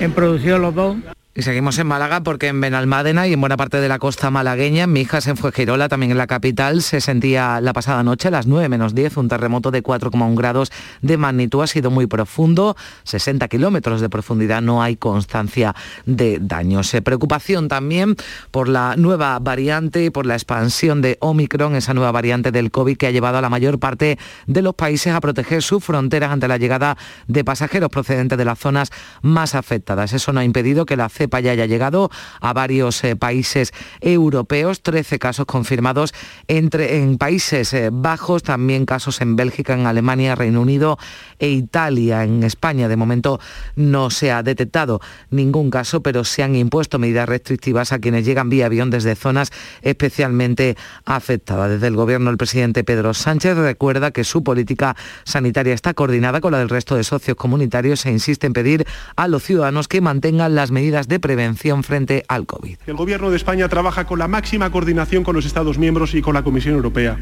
En 0.00 0.12
producción 0.12 0.60
los 0.60 0.74
dos. 0.74 0.96
Y 1.32 1.42
seguimos 1.42 1.78
en 1.78 1.86
Málaga 1.86 2.22
porque 2.24 2.48
en 2.48 2.60
Benalmádena 2.60 3.28
y 3.28 3.34
en 3.34 3.40
buena 3.40 3.56
parte 3.56 3.80
de 3.80 3.88
la 3.88 4.00
costa 4.00 4.32
malagueña, 4.32 4.82
en 4.82 4.92
Mijas, 4.92 5.28
en 5.28 5.36
Fuegirola, 5.36 5.88
también 5.88 6.10
en 6.10 6.18
la 6.18 6.26
capital, 6.26 6.82
se 6.82 7.00
sentía 7.00 7.60
la 7.60 7.72
pasada 7.72 8.02
noche 8.02 8.26
a 8.26 8.30
las 8.32 8.48
9 8.48 8.68
menos 8.68 8.96
10 8.96 9.16
un 9.16 9.28
terremoto 9.28 9.70
de 9.70 9.80
4,1 9.80 10.36
grados 10.36 10.72
de 11.02 11.16
magnitud. 11.18 11.62
Ha 11.62 11.68
sido 11.68 11.92
muy 11.92 12.08
profundo, 12.08 12.76
60 13.04 13.46
kilómetros 13.46 14.00
de 14.00 14.08
profundidad, 14.08 14.60
no 14.60 14.82
hay 14.82 14.96
constancia 14.96 15.76
de 16.04 16.40
daños. 16.40 16.92
Eh, 16.94 17.00
preocupación 17.00 17.68
también 17.68 18.16
por 18.50 18.68
la 18.68 18.96
nueva 18.96 19.38
variante 19.38 20.04
y 20.04 20.10
por 20.10 20.26
la 20.26 20.34
expansión 20.34 21.00
de 21.00 21.16
Omicron, 21.20 21.76
esa 21.76 21.94
nueva 21.94 22.10
variante 22.10 22.50
del 22.50 22.72
COVID 22.72 22.96
que 22.96 23.06
ha 23.06 23.12
llevado 23.12 23.38
a 23.38 23.40
la 23.40 23.48
mayor 23.48 23.78
parte 23.78 24.18
de 24.48 24.62
los 24.62 24.74
países 24.74 25.14
a 25.14 25.20
proteger 25.20 25.62
sus 25.62 25.84
fronteras 25.84 26.32
ante 26.32 26.48
la 26.48 26.56
llegada 26.56 26.96
de 27.28 27.44
pasajeros 27.44 27.88
procedentes 27.88 28.36
de 28.36 28.44
las 28.44 28.58
zonas 28.58 28.90
más 29.22 29.54
afectadas. 29.54 30.12
Eso 30.12 30.32
no 30.32 30.40
ha 30.40 30.44
impedido 30.44 30.86
que 30.86 30.96
la 30.96 31.08
cepa 31.20 31.40
ya 31.40 31.52
haya 31.52 31.66
llegado 31.66 32.10
a 32.40 32.54
varios 32.54 33.04
eh, 33.04 33.14
países 33.14 33.74
europeos, 34.00 34.80
13 34.80 35.18
casos 35.18 35.44
confirmados 35.44 36.14
entre, 36.48 36.96
en 36.96 37.18
Países 37.18 37.74
eh, 37.74 37.90
Bajos, 37.92 38.42
también 38.42 38.86
casos 38.86 39.20
en 39.20 39.36
Bélgica, 39.36 39.74
en 39.74 39.84
Alemania, 39.84 40.34
Reino 40.34 40.62
Unido 40.62 40.98
e 41.38 41.50
Italia. 41.50 42.24
En 42.24 42.42
España 42.42 42.88
de 42.88 42.96
momento 42.96 43.38
no 43.76 44.08
se 44.08 44.32
ha 44.32 44.42
detectado 44.42 45.02
ningún 45.28 45.68
caso, 45.68 46.02
pero 46.02 46.24
se 46.24 46.42
han 46.42 46.56
impuesto 46.56 46.98
medidas 46.98 47.28
restrictivas 47.28 47.92
a 47.92 47.98
quienes 47.98 48.24
llegan 48.24 48.48
vía 48.48 48.66
avión 48.66 48.88
desde 48.88 49.14
zonas 49.14 49.52
especialmente 49.82 50.78
afectadas. 51.04 51.70
Desde 51.70 51.88
el 51.88 51.96
gobierno 51.96 52.30
el 52.30 52.38
presidente 52.38 52.82
Pedro 52.82 53.12
Sánchez 53.12 53.58
recuerda 53.58 54.10
que 54.10 54.24
su 54.24 54.42
política 54.42 54.96
sanitaria 55.24 55.74
está 55.74 55.92
coordinada 55.92 56.40
con 56.40 56.52
la 56.52 56.58
del 56.60 56.70
resto 56.70 56.96
de 56.96 57.04
socios 57.04 57.36
comunitarios 57.36 58.06
e 58.06 58.10
insiste 58.10 58.46
en 58.46 58.54
pedir 58.54 58.86
a 59.16 59.28
los 59.28 59.42
ciudadanos 59.42 59.86
que 59.86 60.00
mantengan 60.00 60.54
las 60.54 60.70
medidas 60.70 61.09
de 61.10 61.20
prevención 61.20 61.82
frente 61.82 62.24
al 62.28 62.46
COVID. 62.46 62.78
El 62.86 62.96
Gobierno 62.96 63.28
de 63.28 63.36
España 63.36 63.68
trabaja 63.68 64.06
con 64.06 64.18
la 64.18 64.28
máxima 64.28 64.70
coordinación 64.70 65.24
con 65.24 65.34
los 65.34 65.44
Estados 65.44 65.76
miembros 65.76 66.14
y 66.14 66.22
con 66.22 66.32
la 66.32 66.42
Comisión 66.42 66.74
Europea, 66.74 67.18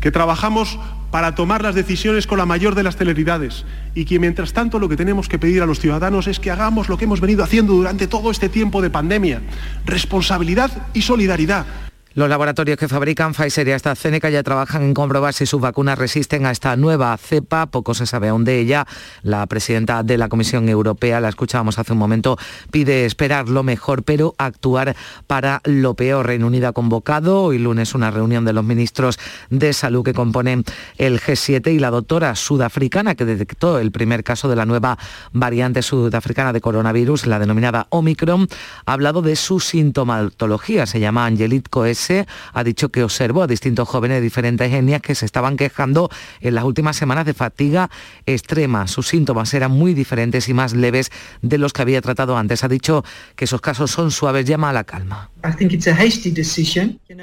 que 0.00 0.12
trabajamos 0.12 0.78
para 1.10 1.34
tomar 1.34 1.62
las 1.62 1.74
decisiones 1.74 2.26
con 2.26 2.38
la 2.38 2.46
mayor 2.46 2.74
de 2.74 2.82
las 2.82 2.96
celeridades 2.96 3.64
y 3.94 4.04
que 4.04 4.18
mientras 4.18 4.52
tanto 4.52 4.78
lo 4.78 4.88
que 4.88 4.96
tenemos 4.96 5.28
que 5.28 5.38
pedir 5.38 5.62
a 5.62 5.66
los 5.66 5.80
ciudadanos 5.80 6.26
es 6.26 6.38
que 6.38 6.50
hagamos 6.50 6.88
lo 6.88 6.98
que 6.98 7.06
hemos 7.06 7.20
venido 7.20 7.42
haciendo 7.42 7.72
durante 7.72 8.06
todo 8.06 8.30
este 8.30 8.48
tiempo 8.48 8.82
de 8.82 8.90
pandemia, 8.90 9.40
responsabilidad 9.86 10.70
y 10.92 11.02
solidaridad. 11.02 11.64
Los 12.14 12.28
laboratorios 12.28 12.78
que 12.78 12.86
fabrican 12.86 13.34
Pfizer 13.34 13.66
y 13.66 13.72
AstraZeneca 13.72 14.30
ya 14.30 14.44
trabajan 14.44 14.84
en 14.84 14.94
comprobar 14.94 15.34
si 15.34 15.46
sus 15.46 15.60
vacunas 15.60 15.98
resisten 15.98 16.46
a 16.46 16.52
esta 16.52 16.76
nueva 16.76 17.16
cepa. 17.16 17.66
Poco 17.66 17.92
se 17.92 18.06
sabe 18.06 18.28
aún 18.28 18.44
de 18.44 18.60
ella. 18.60 18.86
La 19.24 19.44
presidenta 19.48 20.04
de 20.04 20.16
la 20.16 20.28
Comisión 20.28 20.68
Europea, 20.68 21.18
la 21.18 21.28
escuchábamos 21.28 21.76
hace 21.80 21.92
un 21.92 21.98
momento, 21.98 22.38
pide 22.70 23.04
esperar 23.04 23.48
lo 23.48 23.64
mejor, 23.64 24.04
pero 24.04 24.36
actuar 24.38 24.94
para 25.26 25.60
lo 25.64 25.94
peor. 25.94 26.28
Reino 26.28 26.46
Unido 26.46 26.68
ha 26.68 26.72
convocado 26.72 27.42
hoy 27.42 27.58
lunes 27.58 27.96
una 27.96 28.12
reunión 28.12 28.44
de 28.44 28.52
los 28.52 28.62
ministros 28.62 29.18
de 29.50 29.72
salud 29.72 30.04
que 30.04 30.14
componen 30.14 30.62
el 30.98 31.20
G7 31.20 31.74
y 31.74 31.80
la 31.80 31.90
doctora 31.90 32.36
sudafricana 32.36 33.16
que 33.16 33.24
detectó 33.24 33.80
el 33.80 33.90
primer 33.90 34.22
caso 34.22 34.48
de 34.48 34.54
la 34.54 34.66
nueva 34.66 34.98
variante 35.32 35.82
sudafricana 35.82 36.52
de 36.52 36.60
coronavirus, 36.60 37.26
la 37.26 37.40
denominada 37.40 37.88
Omicron, 37.90 38.46
ha 38.86 38.92
hablado 38.92 39.20
de 39.20 39.34
su 39.34 39.58
sintomatología. 39.58 40.86
Se 40.86 41.00
llama 41.00 41.26
Angelit 41.26 41.68
Coes 41.68 42.03
ha 42.10 42.64
dicho 42.64 42.90
que 42.90 43.02
observó 43.02 43.42
a 43.42 43.46
distintos 43.46 43.88
jóvenes 43.88 44.18
de 44.18 44.22
diferentes 44.22 44.72
etnias 44.72 45.00
que 45.00 45.14
se 45.14 45.26
estaban 45.26 45.56
quejando 45.56 46.10
en 46.40 46.54
las 46.54 46.64
últimas 46.64 46.96
semanas 46.96 47.26
de 47.26 47.34
fatiga 47.34 47.90
extrema. 48.26 48.86
Sus 48.86 49.08
síntomas 49.08 49.52
eran 49.54 49.72
muy 49.72 49.94
diferentes 49.94 50.48
y 50.48 50.54
más 50.54 50.74
leves 50.74 51.10
de 51.42 51.58
los 51.58 51.72
que 51.72 51.82
había 51.82 52.00
tratado 52.00 52.36
antes. 52.36 52.64
Ha 52.64 52.68
dicho 52.68 53.04
que 53.36 53.44
esos 53.44 53.60
casos 53.60 53.90
son 53.90 54.10
suaves, 54.10 54.44
llama 54.44 54.70
a 54.70 54.72
la 54.72 54.84
calma. 54.84 55.30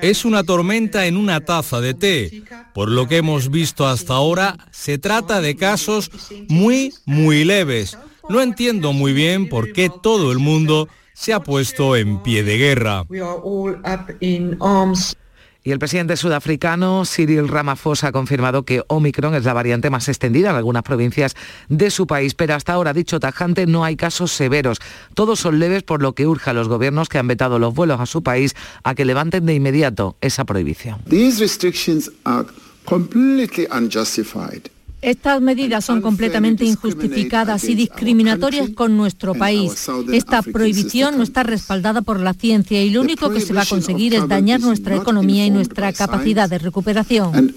Es 0.02 0.26
una 0.26 0.44
tormenta 0.44 1.06
en 1.06 1.18
una 1.18 1.42
taza 1.42 1.82
de 1.82 1.94
té. 1.94 2.44
Por 2.74 2.90
lo 2.90 3.08
que 3.08 3.18
hemos 3.18 3.50
visto 3.50 3.88
hasta 3.88 4.14
ahora, 4.14 4.58
se 4.72 4.98
trata 4.98 5.42
de 5.42 5.56
casos 5.56 6.12
muy, 6.48 6.94
muy 7.06 7.44
leves. 7.46 7.98
No 8.30 8.42
entiendo 8.42 8.94
muy 8.94 9.14
bien 9.14 9.50
por 9.50 9.74
qué 9.74 9.90
todo 9.90 10.32
el 10.32 10.40
mundo 10.40 10.88
se 11.14 11.34
ha 11.34 11.42
puesto 11.42 11.96
en 11.96 12.22
pie 12.22 12.44
de 12.44 12.58
guerra. 12.58 13.06
Y 15.64 15.72
el 15.72 15.78
presidente 15.78 16.18
sudafricano 16.18 17.04
Cyril 17.06 17.48
Ramaphosa 17.48 18.08
ha 18.08 18.12
confirmado 18.12 18.64
que 18.64 18.84
Omicron 18.88 19.36
es 19.36 19.46
la 19.46 19.54
variante 19.54 19.92
más 19.92 20.10
extendida 20.10 20.50
en 20.50 20.56
algunas 20.56 20.82
provincias 20.82 21.36
de 21.70 21.92
su 21.92 22.08
país, 22.08 22.34
pero 22.34 22.56
hasta 22.56 22.74
ahora, 22.74 22.94
dicho 22.94 23.20
tajante, 23.20 23.68
no 23.68 23.86
hay 23.86 23.96
casos 23.96 24.32
severos. 24.32 24.80
Todos 25.14 25.40
son 25.40 25.60
leves, 25.60 25.84
por 25.84 26.02
lo 26.02 26.14
que 26.14 26.26
urge 26.26 26.50
a 26.50 26.54
los 26.54 26.68
gobiernos 26.68 27.10
que 27.10 27.20
han 27.20 27.28
vetado 27.28 27.60
los 27.60 27.76
vuelos 27.76 28.00
a 28.00 28.08
su 28.08 28.24
país 28.24 28.56
a 28.84 28.96
que 28.96 29.06
levanten 29.06 29.46
de 29.46 29.54
inmediato 29.54 30.18
esa 30.22 30.46
prohibición. 30.46 31.00
Estas 35.02 35.42
medidas 35.42 35.84
son 35.84 36.00
completamente 36.02 36.64
injustificadas 36.64 37.64
y 37.64 37.74
discriminatorias 37.74 38.70
con 38.70 38.98
nuestro 38.98 39.34
país. 39.34 39.88
Esta 40.14 40.44
prohibición 40.44 41.18
no 41.18 41.24
está 41.24 41.42
respaldada 41.42 42.04
por 42.04 42.20
la 42.20 42.36
ciencia 42.36 42.84
y 42.84 42.92
lo 42.92 43.02
único 43.02 43.32
que 43.32 43.42
se 43.42 43.52
va 43.54 43.64
a 43.64 43.66
conseguir 43.66 44.14
es 44.14 44.28
dañar 44.28 44.60
nuestra 44.60 44.96
economía 44.96 45.46
y 45.46 45.50
nuestra 45.50 45.92
capacidad 45.92 46.48
de 46.48 46.60
recuperación. 46.60 47.56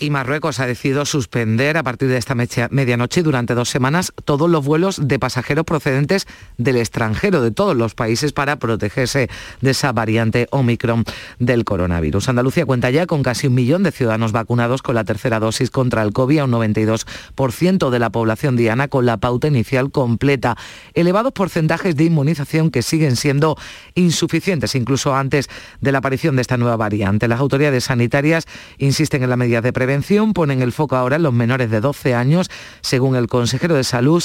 Y 0.00 0.10
Marruecos 0.10 0.60
ha 0.60 0.66
decidido 0.66 1.06
suspender 1.06 1.76
a 1.78 1.82
partir 1.82 2.08
de 2.08 2.18
esta 2.18 2.34
medianoche 2.34 3.22
durante 3.22 3.54
dos 3.54 3.70
semanas 3.70 4.12
todos 4.24 4.50
los 4.50 4.64
vuelos 4.64 5.00
de 5.08 5.18
pasajeros 5.18 5.64
procedentes 5.64 6.26
del 6.58 6.76
extranjero, 6.76 7.40
de 7.40 7.52
todos 7.52 7.76
los 7.76 7.94
países, 7.94 8.32
para 8.32 8.58
protegerse 8.58 9.30
de 9.62 9.70
esa 9.70 9.92
variante 9.92 10.46
Omicron 10.50 11.04
del 11.38 11.64
coronavirus. 11.64 12.28
Andalucía 12.28 12.66
cuenta 12.66 12.90
ya 12.90 13.06
con 13.06 13.22
casi 13.22 13.46
un 13.46 13.54
millón 13.54 13.82
de 13.82 13.92
ciudadanos 13.92 14.32
vacunados 14.32 14.82
con 14.82 14.94
la 14.94 15.04
tercera 15.04 15.37
dosis 15.40 15.70
contra 15.70 16.02
el 16.02 16.12
COVID 16.12 16.38
a 16.38 16.44
un 16.44 16.52
92% 16.52 17.90
de 17.90 17.98
la 17.98 18.10
población 18.10 18.56
diana 18.56 18.88
con 18.88 19.06
la 19.06 19.18
pauta 19.18 19.48
inicial 19.48 19.90
completa. 19.90 20.56
Elevados 20.94 21.32
porcentajes 21.32 21.96
de 21.96 22.04
inmunización 22.04 22.70
que 22.70 22.82
siguen 22.82 23.16
siendo 23.16 23.56
insuficientes 23.94 24.74
incluso 24.74 25.14
antes 25.14 25.48
de 25.80 25.92
la 25.92 25.98
aparición 25.98 26.36
de 26.36 26.42
esta 26.42 26.56
nueva 26.56 26.76
variante. 26.76 27.28
Las 27.28 27.40
autoridades 27.40 27.84
sanitarias 27.84 28.46
insisten 28.78 29.22
en 29.22 29.30
las 29.30 29.38
medidas 29.38 29.62
de 29.62 29.72
prevención, 29.72 30.32
ponen 30.32 30.62
el 30.62 30.72
foco 30.72 30.96
ahora 30.96 31.16
en 31.16 31.22
los 31.22 31.32
menores 31.32 31.70
de 31.70 31.80
12 31.80 32.14
años. 32.14 32.50
Según 32.80 33.16
el 33.16 33.26
consejero 33.26 33.74
de 33.74 33.84
salud, 33.84 34.22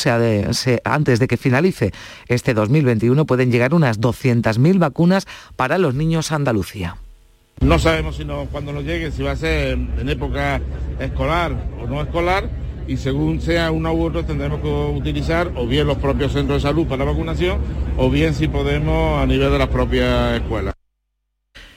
antes 0.83 1.19
de 1.19 1.27
que 1.27 1.37
finalice 1.37 1.93
este 2.27 2.53
2021 2.53 3.25
pueden 3.25 3.51
llegar 3.51 3.73
unas 3.73 3.99
200.000 3.99 4.79
vacunas 4.79 5.27
para 5.55 5.77
los 5.77 5.95
niños 5.95 6.31
Andalucía. 6.31 6.97
No 7.61 7.79
sabemos 7.79 8.17
si 8.17 8.25
no, 8.25 8.45
cuando 8.51 8.73
nos 8.73 8.83
llegue, 8.83 9.11
si 9.11 9.23
va 9.23 9.31
a 9.31 9.35
ser 9.35 9.77
en 9.77 10.09
época 10.09 10.59
escolar 10.99 11.53
o 11.81 11.87
no 11.87 12.01
escolar, 12.01 12.49
y 12.87 12.97
según 12.97 13.39
sea 13.39 13.71
uno 13.71 13.93
u 13.93 14.03
otro 14.03 14.25
tendremos 14.25 14.59
que 14.59 14.67
utilizar 14.67 15.49
o 15.55 15.65
bien 15.65 15.87
los 15.87 15.97
propios 15.97 16.33
centros 16.33 16.61
de 16.61 16.69
salud 16.69 16.85
para 16.85 17.05
la 17.05 17.11
vacunación, 17.11 17.59
o 17.97 18.09
bien 18.09 18.33
si 18.33 18.49
podemos 18.49 19.21
a 19.21 19.25
nivel 19.25 19.49
de 19.51 19.59
las 19.59 19.69
propias 19.69 20.41
escuelas. 20.41 20.73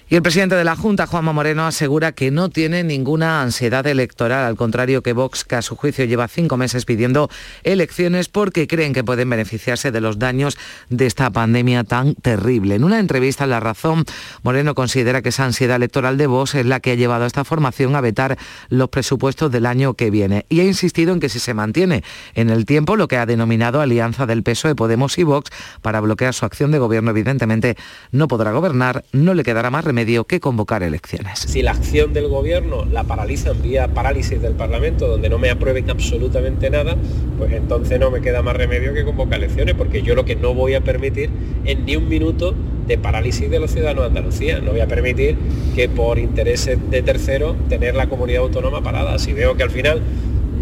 Y 0.09 0.15
el 0.15 0.23
presidente 0.23 0.55
de 0.55 0.63
la 0.63 0.77
Junta, 0.77 1.09
Juanma 1.09 1.33
Moreno, 1.33 1.67
asegura 1.67 2.13
que 2.13 2.31
no 2.31 2.49
tiene 2.49 2.85
ninguna 2.85 3.43
ansiedad 3.43 3.85
electoral, 3.89 4.45
al 4.45 4.55
contrario 4.55 5.03
que 5.03 5.13
Vox, 5.13 5.43
que 5.43 5.57
a 5.57 5.63
su 5.63 5.75
juicio 5.75 6.05
lleva 6.05 6.29
cinco 6.29 6.57
meses 6.57 6.85
pidiendo 6.85 7.29
elecciones 7.65 8.29
porque 8.29 8.69
creen 8.69 8.93
que 8.93 9.03
pueden 9.03 9.29
beneficiarse 9.29 9.91
de 9.91 10.01
los 10.01 10.21
daños 10.21 10.59
de 10.91 11.07
esta 11.07 11.31
pandemia 11.31 11.83
tan 11.83 12.15
terrible. 12.15 12.77
En 12.77 12.85
una 12.85 13.01
entrevista 13.01 13.43
en 13.43 13.51
La 13.51 13.59
Razón, 13.59 14.05
Moreno 14.45 14.77
considera 14.77 15.23
que 15.23 15.31
esa 15.31 15.45
ansiedad 15.45 15.75
electoral 15.75 16.19
de 16.19 16.29
Vox 16.29 16.55
es 16.55 16.67
la 16.67 16.79
que 16.79 16.93
ha 16.93 16.95
llevado 16.95 17.25
a 17.25 17.27
esta 17.27 17.43
formación 17.43 17.97
a 17.97 18.01
vetar 18.01 18.39
los 18.69 18.91
presupuestos 18.91 19.51
del 19.51 19.67
año 19.67 19.95
que 19.95 20.11
viene. 20.11 20.47
Y 20.49 20.61
ha 20.61 20.65
insistido 20.65 21.15
en 21.15 21.19
que 21.19 21.29
si 21.29 21.41
se 21.41 21.53
mantiene 21.53 22.05
en 22.37 22.51
el 22.51 22.65
tiempo 22.65 22.95
lo 22.95 23.09
que 23.09 23.17
ha 23.17 23.27
denominado 23.27 23.81
alianza 23.81 24.25
del 24.25 24.45
peso 24.45 24.69
de 24.69 24.77
Podemos 24.77 25.19
y 25.19 25.25
Vox 25.25 25.51
para 25.83 25.99
bloquear 25.99 26.33
su 26.33 26.47
acción 26.47 26.71
de 26.71 26.79
gobierno, 26.79 27.11
evidentemente 27.11 27.77
no 28.13 28.29
podrá 28.29 28.53
gobernar, 28.53 29.05
no 29.11 29.35
le 29.35 29.43
quedará 29.43 29.69
más 29.73 29.85
remedio 29.85 29.96
medio 29.97 30.25
que 30.25 30.41
convocar 30.41 30.83
elecciones. 30.83 31.39
Si 31.39 31.63
la 31.63 31.71
acción 31.71 32.13
del 32.13 32.29
gobierno 32.29 32.85
la 32.85 33.05
paralizan 33.05 33.63
vía 33.63 33.89
parálisis 33.89 34.43
del 34.43 34.53
Parlamento, 34.53 35.09
donde 35.09 35.31
no 35.31 35.39
me 35.39 35.49
aprueben 35.49 35.89
absolutamente 35.89 36.69
nada, 36.69 36.97
pues 37.39 37.51
entonces 37.55 37.99
no 37.99 38.11
me 38.11 38.21
queda 38.21 38.43
más 38.43 38.55
remedio 38.57 38.93
que 38.93 39.05
convocar 39.05 39.39
elecciones, 39.39 39.75
porque 39.75 40.03
yo 40.03 40.15
lo 40.15 40.27
que 40.27 40.37
no 40.37 40.53
voy 40.53 40.75
a 40.75 40.83
permitir 40.83 41.31
es 41.65 41.79
ni 41.79 41.97
un 41.97 42.11
minuto 42.11 42.55
de 42.87 42.99
parálisis 42.99 43.51
de 43.51 43.59
los 43.59 43.71
ciudadanos 43.71 44.03
de 44.03 44.09
Andalucía. 44.09 44.61
No 44.61 44.73
voy 44.73 44.81
a 44.81 44.87
permitir 44.87 45.39
que 45.75 45.89
por 45.89 46.19
intereses 46.19 46.79
de 46.91 47.03
terceros 47.03 47.57
tener 47.71 47.95
la 47.95 48.07
comunidad 48.09 48.43
autónoma 48.43 48.83
parada. 48.83 49.19
Si 49.19 49.33
veo 49.33 49.57
que 49.57 49.63
al 49.63 49.71
final 49.71 50.03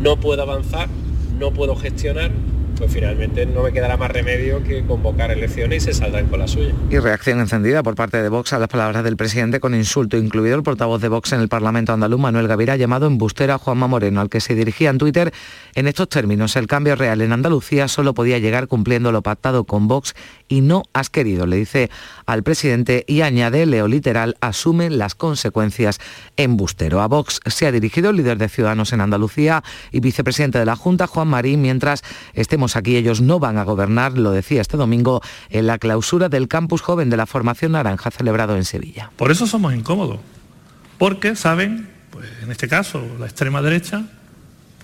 no 0.00 0.20
puedo 0.20 0.42
avanzar 0.42 0.88
no 1.38 1.52
puedo 1.52 1.76
gestionar, 1.76 2.30
pues 2.76 2.92
finalmente 2.92 3.46
no 3.46 3.62
me 3.62 3.72
quedará 3.72 3.96
más 3.96 4.10
remedio 4.10 4.62
que 4.62 4.84
convocar 4.84 5.30
elecciones 5.30 5.82
y 5.82 5.86
se 5.86 5.94
saldrán 5.94 6.26
con 6.26 6.38
la 6.38 6.48
suya. 6.48 6.72
Y 6.90 6.98
reacción 6.98 7.40
encendida 7.40 7.82
por 7.82 7.94
parte 7.94 8.22
de 8.22 8.28
Vox 8.28 8.52
a 8.52 8.58
las 8.58 8.68
palabras 8.68 9.04
del 9.04 9.16
presidente 9.16 9.60
con 9.60 9.74
insulto, 9.74 10.16
incluido 10.16 10.56
el 10.56 10.62
portavoz 10.62 11.00
de 11.00 11.08
Vox 11.08 11.32
en 11.32 11.40
el 11.40 11.48
Parlamento 11.48 11.92
andaluz, 11.92 12.20
Manuel 12.20 12.48
Gavira, 12.48 12.76
llamado 12.76 13.06
embustero 13.06 13.54
a 13.54 13.58
Juanma 13.58 13.86
Moreno, 13.86 14.20
al 14.20 14.28
que 14.28 14.40
se 14.40 14.54
dirigía 14.54 14.90
en 14.90 14.98
Twitter 14.98 15.32
en 15.74 15.86
estos 15.86 16.08
términos. 16.08 16.56
El 16.56 16.66
cambio 16.66 16.96
real 16.96 17.20
en 17.20 17.32
Andalucía 17.32 17.88
solo 17.88 18.14
podía 18.14 18.38
llegar 18.38 18.68
cumpliendo 18.68 19.12
lo 19.12 19.22
pactado 19.22 19.64
con 19.64 19.88
Vox 19.88 20.14
y 20.48 20.60
no 20.60 20.82
has 20.92 21.10
querido, 21.10 21.46
le 21.46 21.56
dice 21.56 21.90
al 22.26 22.42
presidente 22.42 23.04
y 23.06 23.22
añade, 23.22 23.66
leo 23.66 23.88
literal, 23.88 24.36
asume 24.40 24.90
las 24.90 25.14
consecuencias 25.14 26.00
embustero. 26.36 27.00
A 27.00 27.08
Vox 27.08 27.40
se 27.46 27.66
ha 27.66 27.72
dirigido 27.72 28.10
el 28.10 28.16
líder 28.16 28.38
de 28.38 28.48
Ciudadanos 28.48 28.92
en 28.92 29.00
Andalucía 29.00 29.62
y 29.90 30.00
vicepresidente 30.00 30.58
de 30.58 30.66
la 30.66 30.76
Junta, 30.76 31.06
Juan 31.06 31.28
Marín, 31.28 31.62
mientras 31.62 32.02
estemos 32.34 32.76
aquí 32.76 32.96
ellos 32.96 33.20
no 33.20 33.38
van 33.38 33.58
a 33.58 33.64
gobernar, 33.64 34.18
lo 34.18 34.30
decía 34.30 34.60
este 34.60 34.76
domingo 34.76 35.22
en 35.50 35.66
la 35.66 35.78
clausura 35.78 36.28
del 36.28 36.48
campus 36.48 36.82
joven 36.82 37.10
de 37.10 37.16
la 37.16 37.26
formación 37.26 37.72
naranja 37.72 38.10
celebrado 38.10 38.56
en 38.56 38.64
Sevilla. 38.64 39.10
Por 39.16 39.30
eso 39.30 39.46
somos 39.46 39.74
incómodos, 39.74 40.18
porque 40.98 41.36
saben, 41.36 41.88
pues 42.10 42.28
en 42.42 42.50
este 42.50 42.68
caso 42.68 43.02
la 43.18 43.26
extrema 43.26 43.62
derecha, 43.62 44.04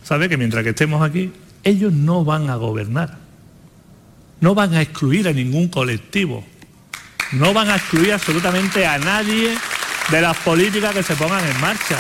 sabe 0.03 0.29
que 0.29 0.37
mientras 0.37 0.65
que 0.65 0.71
estemos 0.71 1.03
aquí, 1.03 1.33
ellos 1.63 1.93
no 1.93 2.25
van 2.25 2.49
a 2.51 2.57
gobernar, 2.57 3.19
no 4.41 4.55
van 4.55 4.75
a 4.75 4.83
excluir 4.83 5.29
a 5.29 5.33
ningún 5.33 5.69
colectivo, 5.69 6.45
no 7.33 7.53
van 7.53 7.71
a 7.71 7.77
excluir 7.77 8.13
absolutamente 8.13 8.87
a 8.87 8.99
nadie 8.99 9.57
de 10.11 10.21
las 10.21 10.37
políticas 10.39 10.95
que 10.95 11.03
se 11.03 11.15
pongan 11.15 11.47
en 11.47 11.61
marcha. 11.61 11.99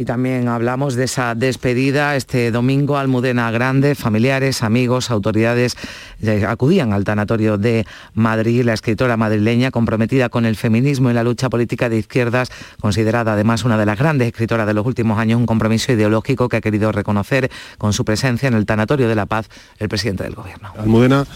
Y 0.00 0.06
también 0.06 0.48
hablamos 0.48 0.94
de 0.94 1.04
esa 1.04 1.34
despedida 1.34 2.16
este 2.16 2.50
domingo 2.50 2.96
Almudena 2.96 3.50
Grande, 3.50 3.94
familiares, 3.94 4.62
amigos, 4.62 5.10
autoridades 5.10 5.76
eh, 6.22 6.46
acudían 6.48 6.94
al 6.94 7.04
tanatorio 7.04 7.58
de 7.58 7.84
Madrid. 8.14 8.64
La 8.64 8.72
escritora 8.72 9.18
madrileña 9.18 9.70
comprometida 9.70 10.30
con 10.30 10.46
el 10.46 10.56
feminismo 10.56 11.10
y 11.10 11.12
la 11.12 11.22
lucha 11.22 11.50
política 11.50 11.90
de 11.90 11.98
izquierdas, 11.98 12.50
considerada 12.80 13.34
además 13.34 13.62
una 13.64 13.76
de 13.76 13.84
las 13.84 13.98
grandes 13.98 14.28
escritoras 14.28 14.66
de 14.66 14.72
los 14.72 14.86
últimos 14.86 15.18
años, 15.18 15.38
un 15.38 15.44
compromiso 15.44 15.92
ideológico 15.92 16.48
que 16.48 16.56
ha 16.56 16.60
querido 16.62 16.92
reconocer 16.92 17.50
con 17.76 17.92
su 17.92 18.02
presencia 18.06 18.48
en 18.48 18.54
el 18.54 18.64
tanatorio 18.64 19.06
de 19.06 19.14
la 19.14 19.26
paz 19.26 19.50
el 19.78 19.90
presidente 19.90 20.24
del 20.24 20.34
gobierno. 20.34 20.72
Almudena 20.78 21.26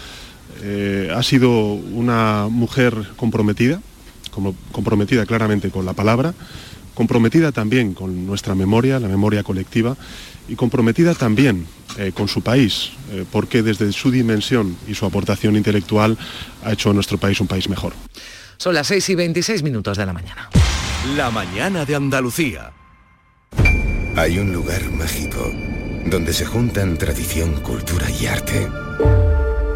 eh, 0.63 1.13
ha 1.15 1.21
sido 1.21 1.51
una 1.51 2.47
mujer 2.49 2.95
comprometida, 3.15 3.79
comprometida 4.71 5.27
claramente 5.27 5.69
con 5.69 5.85
la 5.85 5.93
palabra, 5.93 6.33
comprometida 6.95 7.51
también 7.51 7.93
con 7.93 8.25
nuestra 8.25 8.55
memoria, 8.55 8.99
la 8.99 9.07
memoria 9.07 9.43
colectiva, 9.43 9.95
y 10.47 10.55
comprometida 10.55 11.13
también 11.13 11.67
eh, 11.97 12.11
con 12.13 12.27
su 12.27 12.41
país, 12.41 12.91
eh, 13.11 13.25
porque 13.31 13.61
desde 13.61 13.91
su 13.91 14.09
dimensión 14.09 14.75
y 14.87 14.95
su 14.95 15.05
aportación 15.05 15.55
intelectual 15.55 16.17
ha 16.63 16.71
hecho 16.71 16.89
a 16.89 16.93
nuestro 16.93 17.17
país 17.17 17.39
un 17.39 17.47
país 17.47 17.69
mejor. 17.69 17.93
Son 18.57 18.73
las 18.73 18.87
6 18.87 19.09
y 19.09 19.15
26 19.15 19.63
minutos 19.63 19.97
de 19.97 20.05
la 20.05 20.13
mañana. 20.13 20.49
La 21.15 21.29
mañana 21.29 21.85
de 21.85 21.95
Andalucía. 21.95 22.71
Hay 24.15 24.39
un 24.39 24.53
lugar 24.53 24.81
mágico 24.91 25.51
donde 26.05 26.31
se 26.33 26.45
juntan 26.45 26.97
tradición, 26.97 27.61
cultura 27.61 28.09
y 28.09 28.27
arte. 28.27 28.67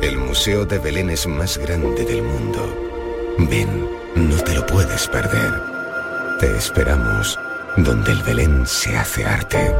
El 0.02 0.18
Museo 0.18 0.66
de 0.66 0.80
Belén 0.80 1.10
es 1.10 1.28
más 1.28 1.58
grande 1.58 2.06
del 2.06 2.24
mundo. 2.24 3.36
Ven, 3.50 3.88
no 4.16 4.36
te 4.44 4.54
lo 4.54 4.66
puedes 4.66 5.08
perder. 5.08 5.79
Te 6.40 6.56
esperamos 6.56 7.38
donde 7.76 8.14
el 8.14 8.24
Belén 8.24 8.66
se 8.66 8.96
hace 8.96 9.26
arte. 9.26 9.76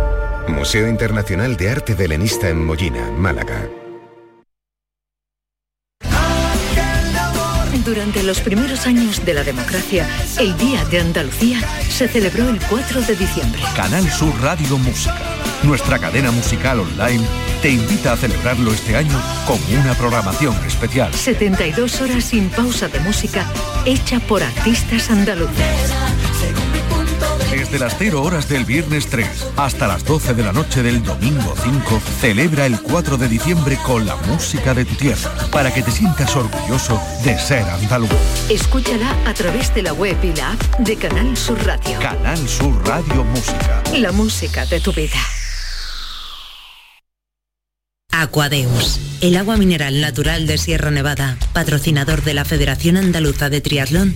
Museo 0.50 0.90
Internacional 0.90 1.56
de 1.56 1.70
Arte 1.70 1.94
Belenista 1.94 2.50
en 2.50 2.66
Mollina, 2.66 3.10
Málaga. 3.12 3.70
Durante 7.86 8.24
los 8.24 8.42
primeros 8.42 8.86
años 8.88 9.26
de 9.26 9.34
la 9.36 9.44
democracia, 9.46 10.06
el 10.38 10.58
Día 10.58 10.84
de 10.86 11.00
Andalucía 11.00 11.62
se 11.90 12.10
celebró 12.10 12.50
el 12.50 12.60
4 12.60 13.04
de 13.04 13.16
diciembre. 13.16 13.62
Canal 13.78 14.10
Sur 14.12 14.34
Radio 14.42 14.78
Música, 14.80 15.18
nuestra 15.64 15.98
cadena 15.98 16.30
musical 16.32 16.82
online, 16.82 17.26
te 17.62 17.70
invita 17.70 18.12
a 18.12 18.18
celebrarlo 18.18 18.74
este 18.74 18.98
año 18.98 19.18
con 19.48 19.60
una 19.80 19.94
programación 19.94 20.56
especial. 20.68 21.14
72 21.14 22.02
horas 22.02 22.26
sin 22.26 22.50
pausa 22.50 22.90
de 22.90 23.00
música 23.00 23.46
hecha 23.86 24.20
por 24.20 24.44
artistas 24.44 25.10
andaluces. 25.10 25.94
Desde 27.52 27.80
las 27.80 27.96
0 28.00 28.24
horas 28.24 28.50
del 28.50 28.66
viernes 28.66 29.08
3 29.08 29.28
hasta 29.58 29.88
las 29.88 30.04
12 30.04 30.34
de 30.34 30.44
la 30.44 30.54
noche 30.54 30.82
del 30.82 31.04
domingo 31.04 31.54
5, 31.64 32.02
celebra 32.20 32.66
el 32.66 32.82
4 32.82 33.18
de 33.18 33.28
diciembre 33.28 33.78
con 33.86 34.06
la 34.06 34.16
música 34.16 34.74
de 34.74 34.86
tu 34.86 34.96
tierra, 34.96 35.32
para 35.52 35.72
que 35.72 35.84
te 35.84 35.92
sientas 35.92 36.36
orgulloso 36.36 37.00
de 37.24 37.38
ser 37.38 37.64
andaluz. 37.64 38.10
Escúchala 38.50 39.16
a 39.28 39.34
través 39.34 39.74
de 39.76 39.84
la 39.84 39.94
web 39.94 40.18
y 40.24 40.36
la 40.36 40.54
app 40.54 40.80
de 40.80 40.96
Canal 40.96 41.38
Sur 41.38 41.64
Radio. 41.64 42.00
Canal 42.00 42.48
Sur 42.48 42.88
Radio 42.88 43.24
Música. 43.24 43.84
La 43.96 44.12
música 44.12 44.66
de 44.66 44.80
tu 44.80 44.92
vida. 44.92 45.20
Aquadeus, 48.12 49.00
el 49.22 49.38
agua 49.38 49.58
mineral 49.58 50.02
natural 50.02 50.48
de 50.48 50.58
Sierra 50.58 50.92
Nevada, 50.92 51.38
patrocinador 51.54 52.24
de 52.24 52.34
la 52.34 52.44
Federación 52.44 52.98
Andaluza 52.98 53.50
de 53.50 53.62
Triatlón, 53.62 54.16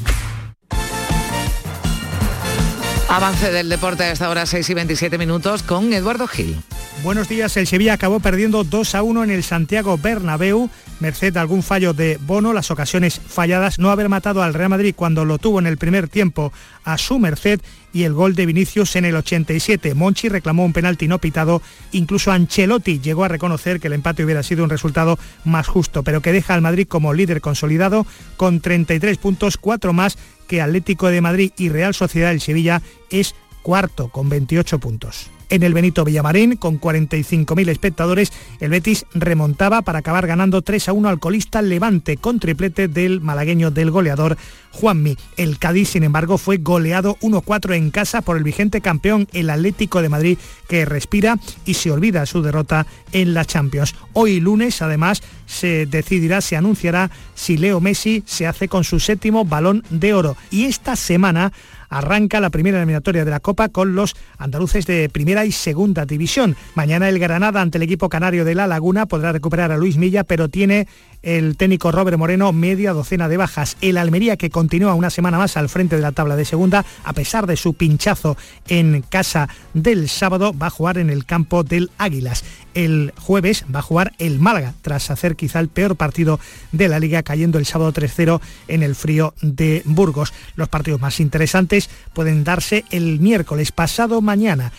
Avance 3.11 3.51
del 3.51 3.67
deporte 3.67 4.03
a 4.03 4.11
esta 4.13 4.29
hora 4.29 4.45
6 4.45 4.69
y 4.69 4.73
27 4.73 5.17
minutos 5.17 5.63
con 5.63 5.91
Eduardo 5.91 6.27
Gil. 6.27 6.55
Buenos 7.03 7.27
días, 7.27 7.57
el 7.57 7.67
Sevilla 7.67 7.91
acabó 7.91 8.21
perdiendo 8.21 8.63
2 8.63 8.95
a 8.95 9.03
1 9.03 9.25
en 9.25 9.31
el 9.31 9.43
Santiago 9.43 9.97
Bernabéu, 9.97 10.69
merced 11.01 11.35
a 11.35 11.41
algún 11.41 11.61
fallo 11.61 11.93
de 11.93 12.17
Bono, 12.21 12.53
las 12.53 12.71
ocasiones 12.71 13.19
falladas, 13.19 13.79
no 13.79 13.89
haber 13.89 14.07
matado 14.07 14.41
al 14.41 14.53
Real 14.53 14.69
Madrid 14.69 14.93
cuando 14.95 15.25
lo 15.25 15.39
tuvo 15.39 15.59
en 15.59 15.67
el 15.67 15.75
primer 15.75 16.07
tiempo 16.07 16.53
a 16.85 16.97
su 16.97 17.19
merced 17.19 17.59
y 17.91 18.03
el 18.03 18.13
gol 18.13 18.33
de 18.33 18.45
Vinicius 18.45 18.95
en 18.95 19.03
el 19.03 19.17
87. 19.17 19.93
Monchi 19.93 20.29
reclamó 20.29 20.63
un 20.63 20.71
penalti 20.71 21.09
no 21.09 21.19
pitado, 21.19 21.61
incluso 21.91 22.31
Ancelotti 22.31 23.01
llegó 23.01 23.25
a 23.25 23.29
reconocer 23.29 23.81
que 23.81 23.87
el 23.87 23.93
empate 23.93 24.23
hubiera 24.23 24.41
sido 24.41 24.63
un 24.63 24.69
resultado 24.69 25.19
más 25.43 25.67
justo, 25.67 26.03
pero 26.03 26.21
que 26.21 26.31
deja 26.31 26.53
al 26.53 26.61
Madrid 26.61 26.87
como 26.87 27.13
líder 27.13 27.41
consolidado 27.41 28.05
con 28.37 28.61
33 28.61 29.17
puntos, 29.17 29.57
4 29.57 29.91
más 29.91 30.17
que 30.51 30.61
Atlético 30.61 31.07
de 31.07 31.21
Madrid 31.21 31.53
y 31.57 31.69
Real 31.69 31.93
Sociedad 31.93 32.27
del 32.27 32.41
Sevilla 32.41 32.81
es 33.09 33.35
cuarto 33.61 34.09
con 34.09 34.27
28 34.27 34.79
puntos 34.79 35.29
en 35.51 35.63
el 35.63 35.73
Benito 35.73 36.05
Villamarín, 36.05 36.55
con 36.55 36.79
45.000 36.79 37.69
espectadores, 37.69 38.31
el 38.59 38.69
Betis 38.69 39.05
remontaba 39.13 39.81
para 39.81 39.99
acabar 39.99 40.25
ganando 40.25 40.61
3 40.61 40.89
a 40.89 40.93
1 40.93 41.09
al 41.09 41.19
colista 41.19 41.61
Levante 41.61 42.17
con 42.17 42.39
triplete 42.39 42.87
del 42.87 43.21
malagueño 43.21 43.69
del 43.69 43.91
goleador 43.91 44.37
Juanmi. 44.71 45.17
El 45.35 45.59
Cádiz, 45.59 45.89
sin 45.89 46.03
embargo, 46.03 46.37
fue 46.37 46.57
goleado 46.57 47.17
1-4 47.21 47.75
en 47.75 47.91
casa 47.91 48.21
por 48.21 48.37
el 48.37 48.43
vigente 48.43 48.79
campeón, 48.79 49.27
el 49.33 49.49
Atlético 49.49 50.01
de 50.01 50.07
Madrid, 50.09 50.37
que 50.69 50.85
respira 50.85 51.37
y 51.65 51.73
se 51.73 51.91
olvida 51.91 52.25
su 52.25 52.41
derrota 52.41 52.87
en 53.11 53.33
la 53.33 53.43
Champions. 53.43 53.93
Hoy 54.13 54.39
lunes, 54.39 54.81
además, 54.81 55.21
se 55.45 55.85
decidirá, 55.85 56.39
se 56.39 56.55
anunciará 56.55 57.11
si 57.35 57.57
Leo 57.57 57.81
Messi 57.81 58.23
se 58.25 58.47
hace 58.47 58.69
con 58.69 58.85
su 58.85 59.01
séptimo 59.01 59.43
balón 59.43 59.83
de 59.89 60.13
oro. 60.13 60.37
Y 60.49 60.65
esta 60.65 60.95
semana 60.95 61.51
arranca 61.91 62.39
la 62.39 62.49
primera 62.49 62.77
eliminatoria 62.79 63.23
de 63.23 63.29
la 63.29 63.39
Copa 63.39 63.69
con 63.69 63.93
los 63.93 64.15
andaluces 64.39 64.87
de 64.87 65.09
primera 65.09 65.45
y 65.45 65.51
segunda 65.51 66.05
división. 66.07 66.55
Mañana 66.73 67.07
el 67.07 67.19
Granada 67.19 67.61
ante 67.61 67.77
el 67.77 67.83
equipo 67.83 68.09
canario 68.09 68.43
de 68.45 68.55
La 68.55 68.65
Laguna 68.65 69.05
podrá 69.05 69.31
recuperar 69.31 69.71
a 69.71 69.77
Luis 69.77 69.97
Milla, 69.97 70.23
pero 70.23 70.49
tiene 70.49 70.87
el 71.21 71.55
técnico 71.55 71.91
Robert 71.91 72.17
Moreno 72.17 72.51
media 72.51 72.93
docena 72.93 73.27
de 73.27 73.37
bajas. 73.37 73.77
El 73.81 73.97
Almería 73.97 74.37
que 74.37 74.49
continúa 74.49 74.95
una 74.95 75.11
semana 75.11 75.37
más 75.37 75.57
al 75.57 75.69
frente 75.69 75.95
de 75.95 76.01
la 76.01 76.13
tabla 76.13 76.35
de 76.35 76.45
segunda, 76.45 76.85
a 77.03 77.13
pesar 77.13 77.45
de 77.45 77.57
su 77.57 77.73
pinchazo 77.75 78.37
en 78.67 79.03
casa 79.07 79.49
del 79.73 80.09
sábado, 80.09 80.53
va 80.57 80.67
a 80.67 80.71
jugar 80.71 80.97
en 80.97 81.09
el 81.09 81.25
campo 81.25 81.63
del 81.63 81.91
Águilas. 81.97 82.43
El 82.73 83.13
jueves 83.19 83.65
va 83.73 83.79
a 83.79 83.83
jugar 83.83 84.13
el 84.17 84.39
Málaga, 84.39 84.73
tras 84.81 85.11
hacer 85.11 85.35
quizá 85.35 85.59
el 85.59 85.67
peor 85.67 85.97
partido 85.97 86.39
de 86.71 86.87
la 86.87 86.99
liga, 86.99 87.21
cayendo 87.21 87.59
el 87.59 87.65
sábado 87.65 87.91
3-0 87.91 88.39
en 88.69 88.81
el 88.81 88.95
frío 88.95 89.33
de 89.41 89.81
Burgos. 89.85 90.33
Los 90.55 90.69
partidos 90.69 91.01
más 91.01 91.19
interesantes 91.19 91.80
pueden 92.13 92.43
darse 92.43 92.85
el 92.91 93.19
miércoles 93.19 93.71
pasado 93.71 94.21
mañana. 94.21 94.71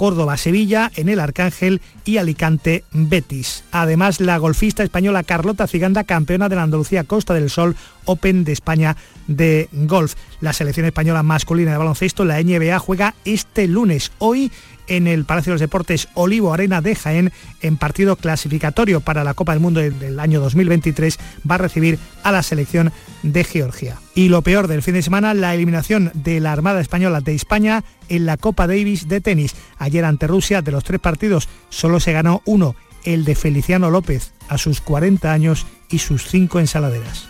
Córdoba-Sevilla 0.00 0.90
en 0.96 1.10
el 1.10 1.20
Arcángel 1.20 1.82
y 2.06 2.16
Alicante-Betis. 2.16 3.64
Además, 3.70 4.18
la 4.18 4.38
golfista 4.38 4.82
española 4.82 5.24
Carlota 5.24 5.66
Ciganda, 5.66 6.04
campeona 6.04 6.48
de 6.48 6.56
la 6.56 6.62
Andalucía 6.62 7.04
Costa 7.04 7.34
del 7.34 7.50
Sol 7.50 7.76
Open 8.06 8.44
de 8.44 8.52
España 8.52 8.96
de 9.26 9.68
golf. 9.72 10.14
La 10.40 10.54
selección 10.54 10.86
española 10.86 11.22
masculina 11.22 11.72
de 11.72 11.76
baloncesto, 11.76 12.24
la 12.24 12.42
NBA, 12.42 12.78
juega 12.78 13.14
este 13.26 13.68
lunes. 13.68 14.10
Hoy 14.16 14.50
en 14.90 15.06
el 15.06 15.24
Palacio 15.24 15.50
de 15.50 15.54
los 15.54 15.60
Deportes 15.60 16.08
Olivo 16.14 16.52
Arena 16.52 16.82
de 16.82 16.94
Jaén 16.94 17.32
en 17.62 17.76
partido 17.78 18.16
clasificatorio 18.16 19.00
para 19.00 19.24
la 19.24 19.34
Copa 19.34 19.52
del 19.52 19.60
Mundo 19.60 19.80
del 19.80 20.20
año 20.20 20.40
2023 20.40 21.18
va 21.48 21.54
a 21.54 21.58
recibir 21.58 21.98
a 22.22 22.32
la 22.32 22.42
selección 22.42 22.92
de 23.22 23.44
Georgia. 23.44 23.96
Y 24.14 24.28
lo 24.28 24.42
peor 24.42 24.66
del 24.66 24.82
fin 24.82 24.94
de 24.94 25.02
semana, 25.02 25.32
la 25.32 25.54
eliminación 25.54 26.10
de 26.14 26.40
la 26.40 26.52
Armada 26.52 26.80
Española 26.80 27.20
de 27.20 27.34
España 27.34 27.84
en 28.08 28.26
la 28.26 28.36
Copa 28.36 28.66
Davis 28.66 29.08
de 29.08 29.20
tenis. 29.20 29.54
Ayer 29.78 30.04
ante 30.04 30.26
Rusia, 30.26 30.60
de 30.60 30.72
los 30.72 30.84
tres 30.84 31.00
partidos, 31.00 31.48
solo 31.68 32.00
se 32.00 32.12
ganó 32.12 32.42
uno, 32.44 32.74
el 33.04 33.24
de 33.24 33.36
Feliciano 33.36 33.90
López, 33.90 34.32
a 34.48 34.58
sus 34.58 34.80
40 34.80 35.32
años 35.32 35.66
y 35.88 35.98
sus 35.98 36.26
cinco 36.26 36.58
ensaladeras. 36.58 37.29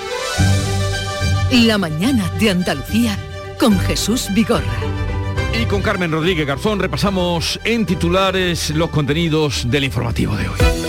La 1.51 1.77
mañana 1.77 2.31
de 2.39 2.49
Andalucía 2.49 3.17
con 3.59 3.77
Jesús 3.77 4.29
Vigorra. 4.33 4.63
Y 5.61 5.65
con 5.65 5.81
Carmen 5.81 6.09
Rodríguez 6.09 6.47
Garzón 6.47 6.79
repasamos 6.79 7.59
en 7.65 7.85
titulares 7.85 8.69
los 8.69 8.89
contenidos 8.89 9.69
del 9.69 9.83
informativo 9.83 10.37
de 10.37 10.47
hoy. 10.47 10.80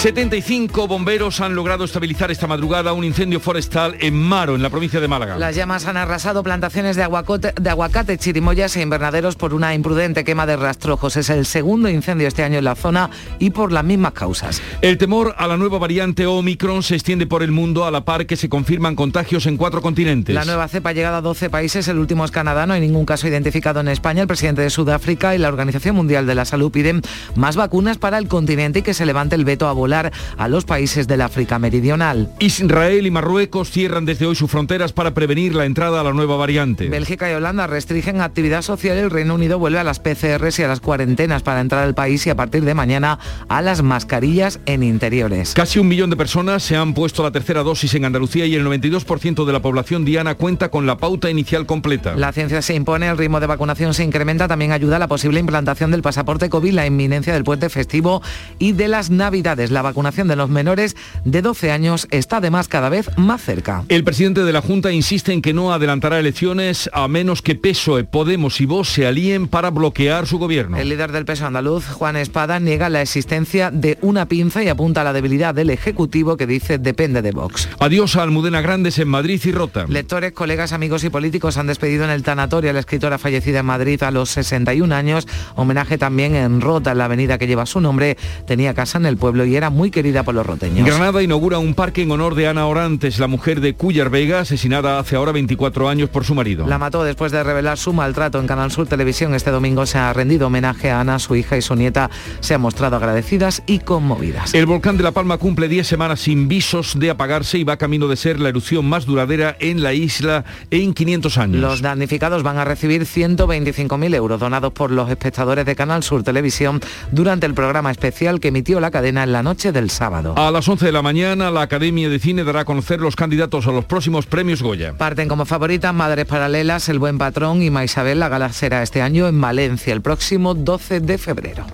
75 0.00 0.88
bomberos 0.88 1.42
han 1.42 1.54
logrado 1.54 1.84
estabilizar 1.84 2.30
esta 2.30 2.46
madrugada 2.46 2.94
un 2.94 3.04
incendio 3.04 3.38
forestal 3.38 3.96
en 4.00 4.14
Maro, 4.14 4.54
en 4.54 4.62
la 4.62 4.70
provincia 4.70 4.98
de 4.98 5.06
Málaga. 5.06 5.36
Las 5.36 5.54
llamas 5.54 5.84
han 5.84 5.98
arrasado 5.98 6.42
plantaciones 6.42 6.96
de, 6.96 7.02
aguacote, 7.02 7.52
de 7.60 7.68
aguacate, 7.68 8.16
chirimoyas 8.16 8.74
e 8.78 8.80
invernaderos 8.80 9.36
por 9.36 9.52
una 9.52 9.74
imprudente 9.74 10.24
quema 10.24 10.46
de 10.46 10.56
rastrojos. 10.56 11.18
Es 11.18 11.28
el 11.28 11.44
segundo 11.44 11.90
incendio 11.90 12.28
este 12.28 12.42
año 12.42 12.56
en 12.56 12.64
la 12.64 12.76
zona 12.76 13.10
y 13.38 13.50
por 13.50 13.72
las 13.72 13.84
mismas 13.84 14.14
causas. 14.14 14.62
El 14.80 14.96
temor 14.96 15.34
a 15.36 15.46
la 15.46 15.58
nueva 15.58 15.76
variante 15.76 16.24
Omicron 16.24 16.82
se 16.82 16.94
extiende 16.94 17.26
por 17.26 17.42
el 17.42 17.52
mundo 17.52 17.84
a 17.84 17.90
la 17.90 18.02
par 18.02 18.24
que 18.24 18.36
se 18.36 18.48
confirman 18.48 18.96
contagios 18.96 19.44
en 19.44 19.58
cuatro 19.58 19.82
continentes. 19.82 20.34
La 20.34 20.46
nueva 20.46 20.66
cepa 20.68 20.88
ha 20.88 20.92
llegado 20.94 21.16
a 21.16 21.20
12 21.20 21.50
países, 21.50 21.88
el 21.88 21.98
último 21.98 22.24
es 22.24 22.30
Canadá, 22.30 22.66
no 22.66 22.72
hay 22.72 22.80
ningún 22.80 23.04
caso 23.04 23.28
identificado 23.28 23.80
en 23.80 23.88
España. 23.88 24.22
El 24.22 24.28
presidente 24.28 24.62
de 24.62 24.70
Sudáfrica 24.70 25.34
y 25.34 25.38
la 25.38 25.48
Organización 25.48 25.94
Mundial 25.94 26.26
de 26.26 26.34
la 26.34 26.46
Salud 26.46 26.72
piden 26.72 27.02
más 27.34 27.56
vacunas 27.56 27.98
para 27.98 28.16
el 28.16 28.28
continente 28.28 28.78
y 28.78 28.82
que 28.82 28.94
se 28.94 29.04
levante 29.04 29.34
el 29.34 29.44
veto 29.44 29.68
a 29.68 29.74
volar 29.74 29.89
a 29.92 30.48
los 30.48 30.64
países 30.64 31.08
del 31.08 31.20
África 31.20 31.58
Meridional. 31.58 32.30
Israel 32.38 33.06
y 33.06 33.10
Marruecos 33.10 33.70
cierran 33.70 34.04
desde 34.04 34.26
hoy 34.26 34.36
sus 34.36 34.50
fronteras 34.50 34.92
para 34.92 35.14
prevenir 35.14 35.54
la 35.54 35.64
entrada 35.64 36.00
a 36.00 36.04
la 36.04 36.12
nueva 36.12 36.36
variante. 36.36 36.88
Bélgica 36.88 37.30
y 37.30 37.34
Holanda 37.34 37.66
restringen 37.66 38.20
actividad 38.20 38.62
social 38.62 38.96
y 38.96 39.00
el 39.00 39.10
Reino 39.10 39.34
Unido 39.34 39.58
vuelve 39.58 39.78
a 39.78 39.84
las 39.84 39.98
PCRs 39.98 40.58
y 40.58 40.62
a 40.62 40.68
las 40.68 40.80
cuarentenas 40.80 41.42
para 41.42 41.60
entrar 41.60 41.84
al 41.84 41.94
país 41.94 42.26
y 42.26 42.30
a 42.30 42.36
partir 42.36 42.64
de 42.64 42.74
mañana 42.74 43.18
a 43.48 43.62
las 43.62 43.82
mascarillas 43.82 44.60
en 44.66 44.82
interiores. 44.82 45.54
Casi 45.54 45.78
un 45.78 45.88
millón 45.88 46.10
de 46.10 46.16
personas 46.16 46.62
se 46.62 46.76
han 46.76 46.94
puesto 46.94 47.22
la 47.22 47.32
tercera 47.32 47.62
dosis 47.62 47.94
en 47.94 48.04
Andalucía 48.04 48.46
y 48.46 48.54
el 48.54 48.64
92% 48.64 49.44
de 49.44 49.52
la 49.52 49.60
población 49.60 50.04
diana 50.04 50.36
cuenta 50.36 50.70
con 50.70 50.86
la 50.86 50.98
pauta 50.98 51.30
inicial 51.30 51.66
completa. 51.66 52.14
La 52.16 52.32
ciencia 52.32 52.62
se 52.62 52.74
impone, 52.74 53.08
el 53.08 53.18
ritmo 53.18 53.40
de 53.40 53.46
vacunación 53.46 53.94
se 53.94 54.04
incrementa, 54.04 54.48
también 54.48 54.72
ayuda 54.72 54.96
a 54.96 54.98
la 54.98 55.08
posible 55.08 55.40
implantación 55.40 55.90
del 55.90 56.02
pasaporte 56.02 56.48
COVID, 56.48 56.72
la 56.72 56.86
inminencia 56.86 57.32
del 57.32 57.44
puente 57.44 57.68
festivo 57.68 58.22
y 58.58 58.72
de 58.72 58.88
las 58.88 59.10
navidades. 59.10 59.70
La 59.70 59.79
vacunación 59.82 60.28
de 60.28 60.36
los 60.36 60.50
menores 60.50 60.96
de 61.24 61.42
12 61.42 61.70
años 61.70 62.08
está 62.10 62.38
además 62.38 62.68
cada 62.68 62.88
vez 62.88 63.10
más 63.16 63.42
cerca. 63.42 63.84
El 63.88 64.04
presidente 64.04 64.44
de 64.44 64.52
la 64.52 64.62
Junta 64.62 64.92
insiste 64.92 65.32
en 65.32 65.42
que 65.42 65.52
no 65.52 65.72
adelantará 65.72 66.18
elecciones 66.18 66.90
a 66.92 67.08
menos 67.08 67.42
que 67.42 67.54
PSOE, 67.54 68.04
Podemos 68.04 68.60
y 68.60 68.66
Vox 68.66 68.88
se 68.88 69.06
alíen 69.06 69.48
para 69.48 69.70
bloquear 69.70 70.26
su 70.26 70.38
gobierno. 70.38 70.76
El 70.76 70.88
líder 70.88 71.12
del 71.12 71.24
PSOE 71.24 71.48
andaluz, 71.48 71.86
Juan 71.86 72.16
Espada, 72.16 72.60
niega 72.60 72.88
la 72.88 73.02
existencia 73.02 73.70
de 73.70 73.98
una 74.00 74.26
pinza 74.26 74.62
y 74.62 74.68
apunta 74.68 75.00
a 75.02 75.04
la 75.04 75.12
debilidad 75.12 75.54
del 75.54 75.70
Ejecutivo 75.70 76.36
que 76.36 76.46
dice 76.46 76.78
depende 76.78 77.22
de 77.22 77.32
Vox. 77.32 77.68
Adiós 77.78 78.16
a 78.16 78.22
Almudena 78.22 78.60
Grandes 78.60 78.98
en 78.98 79.08
Madrid 79.08 79.40
y 79.44 79.52
Rota. 79.52 79.86
Lectores, 79.88 80.32
colegas, 80.32 80.72
amigos 80.72 81.04
y 81.04 81.10
políticos 81.10 81.56
han 81.56 81.66
despedido 81.66 82.04
en 82.04 82.10
el 82.10 82.22
tanatorio 82.22 82.70
a 82.70 82.72
la 82.72 82.80
escritora 82.80 83.18
fallecida 83.18 83.60
en 83.60 83.66
Madrid 83.66 84.02
a 84.02 84.10
los 84.10 84.30
61 84.30 84.94
años. 84.94 85.26
Homenaje 85.56 85.98
también 85.98 86.34
en 86.34 86.60
Rota, 86.60 86.92
en 86.92 86.98
la 86.98 87.06
avenida 87.06 87.38
que 87.38 87.46
lleva 87.46 87.66
su 87.66 87.80
nombre. 87.80 88.16
Tenía 88.46 88.74
casa 88.74 88.98
en 88.98 89.06
el 89.06 89.16
pueblo 89.16 89.44
y 89.44 89.56
era 89.56 89.69
muy 89.70 89.90
querida 89.90 90.22
por 90.22 90.34
los 90.34 90.46
roteños. 90.46 90.86
Granada 90.86 91.22
inaugura 91.22 91.58
un 91.58 91.74
parque 91.74 92.02
en 92.02 92.10
honor 92.10 92.34
de 92.34 92.48
Ana 92.48 92.66
Orantes, 92.66 93.18
la 93.18 93.26
mujer 93.26 93.60
de 93.60 93.74
Cuyar 93.74 94.10
Vega, 94.10 94.40
asesinada 94.40 94.98
hace 94.98 95.16
ahora 95.16 95.32
24 95.32 95.88
años 95.88 96.10
por 96.10 96.24
su 96.24 96.34
marido. 96.34 96.66
La 96.66 96.78
mató 96.78 97.04
después 97.04 97.32
de 97.32 97.42
revelar 97.42 97.78
su 97.78 97.92
maltrato 97.92 98.38
en 98.40 98.46
Canal 98.46 98.70
Sur 98.70 98.86
Televisión. 98.86 99.34
Este 99.34 99.50
domingo 99.50 99.86
se 99.86 99.98
ha 99.98 100.12
rendido 100.12 100.48
homenaje 100.48 100.90
a 100.90 101.00
Ana, 101.00 101.18
su 101.18 101.36
hija 101.36 101.56
y 101.56 101.62
su 101.62 101.74
nieta 101.74 102.10
se 102.40 102.54
han 102.54 102.60
mostrado 102.60 102.96
agradecidas 102.96 103.62
y 103.66 103.78
conmovidas. 103.78 104.54
El 104.54 104.66
volcán 104.66 104.96
de 104.96 105.02
La 105.02 105.12
Palma 105.12 105.38
cumple 105.38 105.68
10 105.68 105.86
semanas 105.86 106.20
sin 106.20 106.48
visos 106.48 106.98
de 106.98 107.10
apagarse 107.10 107.58
y 107.58 107.64
va 107.64 107.76
camino 107.76 108.08
de 108.08 108.16
ser 108.16 108.40
la 108.40 108.48
erupción 108.48 108.84
más 108.86 109.06
duradera 109.06 109.56
en 109.60 109.82
la 109.82 109.92
isla 109.92 110.44
en 110.70 110.94
500 110.94 111.38
años. 111.38 111.60
Los 111.60 111.82
damnificados 111.82 112.42
van 112.42 112.58
a 112.58 112.64
recibir 112.64 113.02
125.000 113.02 114.14
euros 114.14 114.40
donados 114.40 114.72
por 114.72 114.90
los 114.90 115.10
espectadores 115.10 115.64
de 115.64 115.76
Canal 115.76 116.02
Sur 116.02 116.22
Televisión 116.22 116.80
durante 117.12 117.46
el 117.46 117.54
programa 117.54 117.90
especial 117.90 118.40
que 118.40 118.48
emitió 118.48 118.80
la 118.80 118.90
cadena 118.90 119.22
en 119.22 119.32
la 119.32 119.42
noche 119.42 119.59
del 119.68 119.90
sábado. 119.90 120.34
A 120.38 120.50
las 120.50 120.66
11 120.66 120.86
de 120.86 120.92
la 120.92 121.02
mañana, 121.02 121.50
la 121.50 121.60
Academia 121.60 122.08
de 122.08 122.18
Cine 122.18 122.44
dará 122.44 122.60
a 122.60 122.64
conocer 122.64 123.00
los 123.00 123.14
candidatos 123.14 123.66
a 123.66 123.72
los 123.72 123.84
próximos 123.84 124.24
premios 124.24 124.62
Goya. 124.62 124.94
Parten 124.96 125.28
como 125.28 125.44
favoritas 125.44 125.92
Madres 125.94 126.24
Paralelas, 126.24 126.88
El 126.88 126.98
Buen 126.98 127.18
Patrón 127.18 127.62
y 127.62 127.68
Maisabel. 127.68 128.18
La 128.18 128.30
gala 128.30 128.52
será 128.52 128.82
este 128.82 129.02
año 129.02 129.28
en 129.28 129.38
Valencia, 129.38 129.92
el 129.92 130.00
próximo 130.00 130.54
12 130.54 131.00
de 131.00 131.18
febrero. 131.18 131.66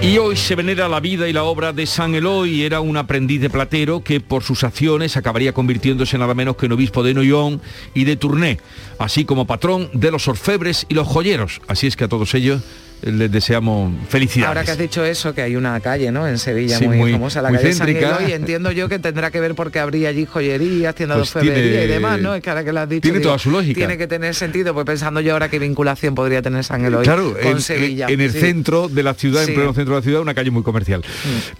Y 0.00 0.16
hoy 0.16 0.36
se 0.36 0.54
venera 0.54 0.88
la 0.88 1.00
vida 1.00 1.28
y 1.28 1.32
la 1.32 1.42
obra 1.42 1.72
de 1.72 1.84
San 1.84 2.14
Eloy. 2.14 2.62
Era 2.62 2.80
un 2.80 2.96
aprendiz 2.96 3.40
de 3.40 3.50
platero 3.50 4.02
que 4.04 4.20
por 4.20 4.44
sus 4.44 4.62
acciones 4.62 5.16
acabaría 5.16 5.52
convirtiéndose 5.52 6.16
nada 6.16 6.34
menos 6.34 6.56
que 6.56 6.66
en 6.66 6.72
obispo 6.72 7.02
de 7.02 7.14
Noyon 7.14 7.60
y 7.94 8.04
de 8.04 8.16
Tournai, 8.16 8.58
así 8.98 9.24
como 9.24 9.46
patrón 9.46 9.90
de 9.92 10.12
los 10.12 10.28
orfebres 10.28 10.86
y 10.88 10.94
los 10.94 11.08
joyeros. 11.08 11.60
Así 11.66 11.88
es 11.88 11.96
que 11.96 12.04
a 12.04 12.08
todos 12.08 12.32
ellos 12.34 12.62
les 13.02 13.30
deseamos 13.30 13.92
felicidades. 14.08 14.48
Ahora 14.48 14.64
que 14.64 14.70
has 14.72 14.78
dicho 14.78 15.04
eso, 15.04 15.34
que 15.34 15.42
hay 15.42 15.56
una 15.56 15.78
calle, 15.80 16.10
¿no? 16.10 16.26
En 16.26 16.38
Sevilla 16.38 16.78
Sí, 16.78 16.86
muy, 16.86 16.96
muy- 16.98 17.12
famosa, 17.12 17.40
la 17.42 17.50
muy 17.50 17.58
calle 17.58 17.72
San 17.72 17.86
céntrica. 17.86 18.18
Eloy, 18.18 18.32
entiendo 18.32 18.72
yo 18.72 18.88
que 18.88 18.98
tendrá 18.98 19.30
que 19.30 19.40
ver 19.40 19.54
porque 19.54 19.78
habría 19.78 20.08
allí 20.08 20.26
joyerías, 20.26 20.94
tiendas 20.94 21.18
Pues 21.18 21.32
de 21.34 21.38
orfebrería 21.40 21.84
y 21.84 21.86
demás, 21.86 22.20
¿no? 22.20 22.34
Es 22.34 22.42
que 22.42 22.50
ahora 22.50 22.64
que 22.64 22.72
lo 22.72 22.80
has 22.80 22.88
dicho. 22.88 23.02
tiene 23.02 23.20
toda 23.20 23.38
su 23.38 23.50
lógica. 23.50 23.74
Tiene 23.78 23.96
que 23.98 24.06
tener 24.06 24.34
sentido, 24.34 24.74
pues 24.74 24.84
pensando 24.86 25.20
yo 25.20 25.32
ahora 25.32 25.48
qué 25.48 25.58
vinculación 25.58 26.14
podría 26.14 26.42
tener 26.42 26.64
San 26.64 26.84
Eloy 26.84 27.04
Claro, 27.04 27.34
con 27.40 27.52
en, 27.52 27.60
Sevilla. 27.60 28.06
en 28.08 28.20
el 28.20 28.32
Sí. 28.32 28.40
centro 28.40 28.88
de 28.88 29.02
la 29.02 29.14
ciudad, 29.14 29.42
Sí. 29.44 29.50
en 29.50 29.54
pleno 29.56 29.72
centro 29.74 29.94
de 29.94 30.00
la 30.00 30.04
ciudad, 30.04 30.20
una 30.20 30.34
calle 30.34 30.50
muy 30.50 30.62
comercial, 30.62 31.02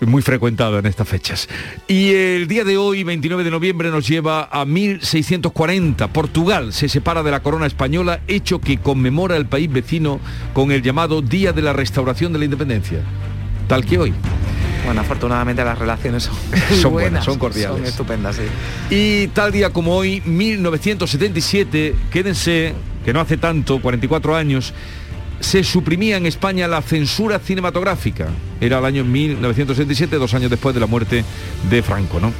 muy 0.00 0.22
frecuentada 0.22 0.78
en 0.80 0.86
estas 0.86 1.08
fechas. 1.08 1.48
Y 1.86 2.12
el 2.14 2.48
día 2.48 2.64
de 2.64 2.76
hoy, 2.76 3.04
29 3.04 3.44
de 3.44 3.50
noviembre, 3.50 3.90
nos 3.90 4.06
lleva 4.08 4.48
a 4.50 4.64
1640. 4.64 6.08
Portugal 6.08 6.72
se 6.72 6.88
separa 6.88 7.22
de 7.22 7.30
la 7.30 7.40
corona 7.40 7.66
española, 7.66 8.20
hecho 8.28 8.60
que 8.60 8.78
conmemora 8.78 9.36
el 9.36 9.46
país 9.46 9.70
vecino 9.72 10.20
con 10.52 10.70
el 10.72 10.82
llamado 10.82 11.22
Día 11.28 11.52
de 11.52 11.62
la 11.62 11.72
Restauración 11.72 12.32
de 12.32 12.38
la 12.38 12.44
Independencia. 12.44 13.00
Tal 13.66 13.84
que 13.84 13.98
hoy. 13.98 14.14
Bueno, 14.84 15.02
afortunadamente 15.02 15.62
las 15.64 15.78
relaciones 15.78 16.24
son, 16.24 16.34
Son 16.80 16.92
buenas, 16.92 16.92
buenas, 16.92 17.24
son 17.24 17.38
cordiales. 17.38 17.76
Son 17.76 17.86
estupendas, 17.86 18.36
sí. 18.36 18.42
Y 18.94 19.28
tal 19.28 19.52
día 19.52 19.70
como 19.70 19.94
hoy, 19.94 20.22
1977, 20.24 21.94
quédense, 22.10 22.74
que 23.04 23.12
no 23.12 23.20
hace 23.20 23.36
tanto, 23.36 23.80
44 23.80 24.34
años, 24.34 24.72
se 25.40 25.62
suprimía 25.62 26.16
en 26.16 26.26
España 26.26 26.66
la 26.66 26.82
censura 26.82 27.38
cinematográfica. 27.38 28.28
Era 28.60 28.78
el 28.78 28.84
año 28.84 29.04
1977, 29.04 30.16
dos 30.16 30.34
años 30.34 30.50
después 30.50 30.74
de 30.74 30.80
la 30.80 30.86
muerte 30.86 31.24
de 31.68 31.82
Franco, 31.82 32.18
¿no? 32.18 32.32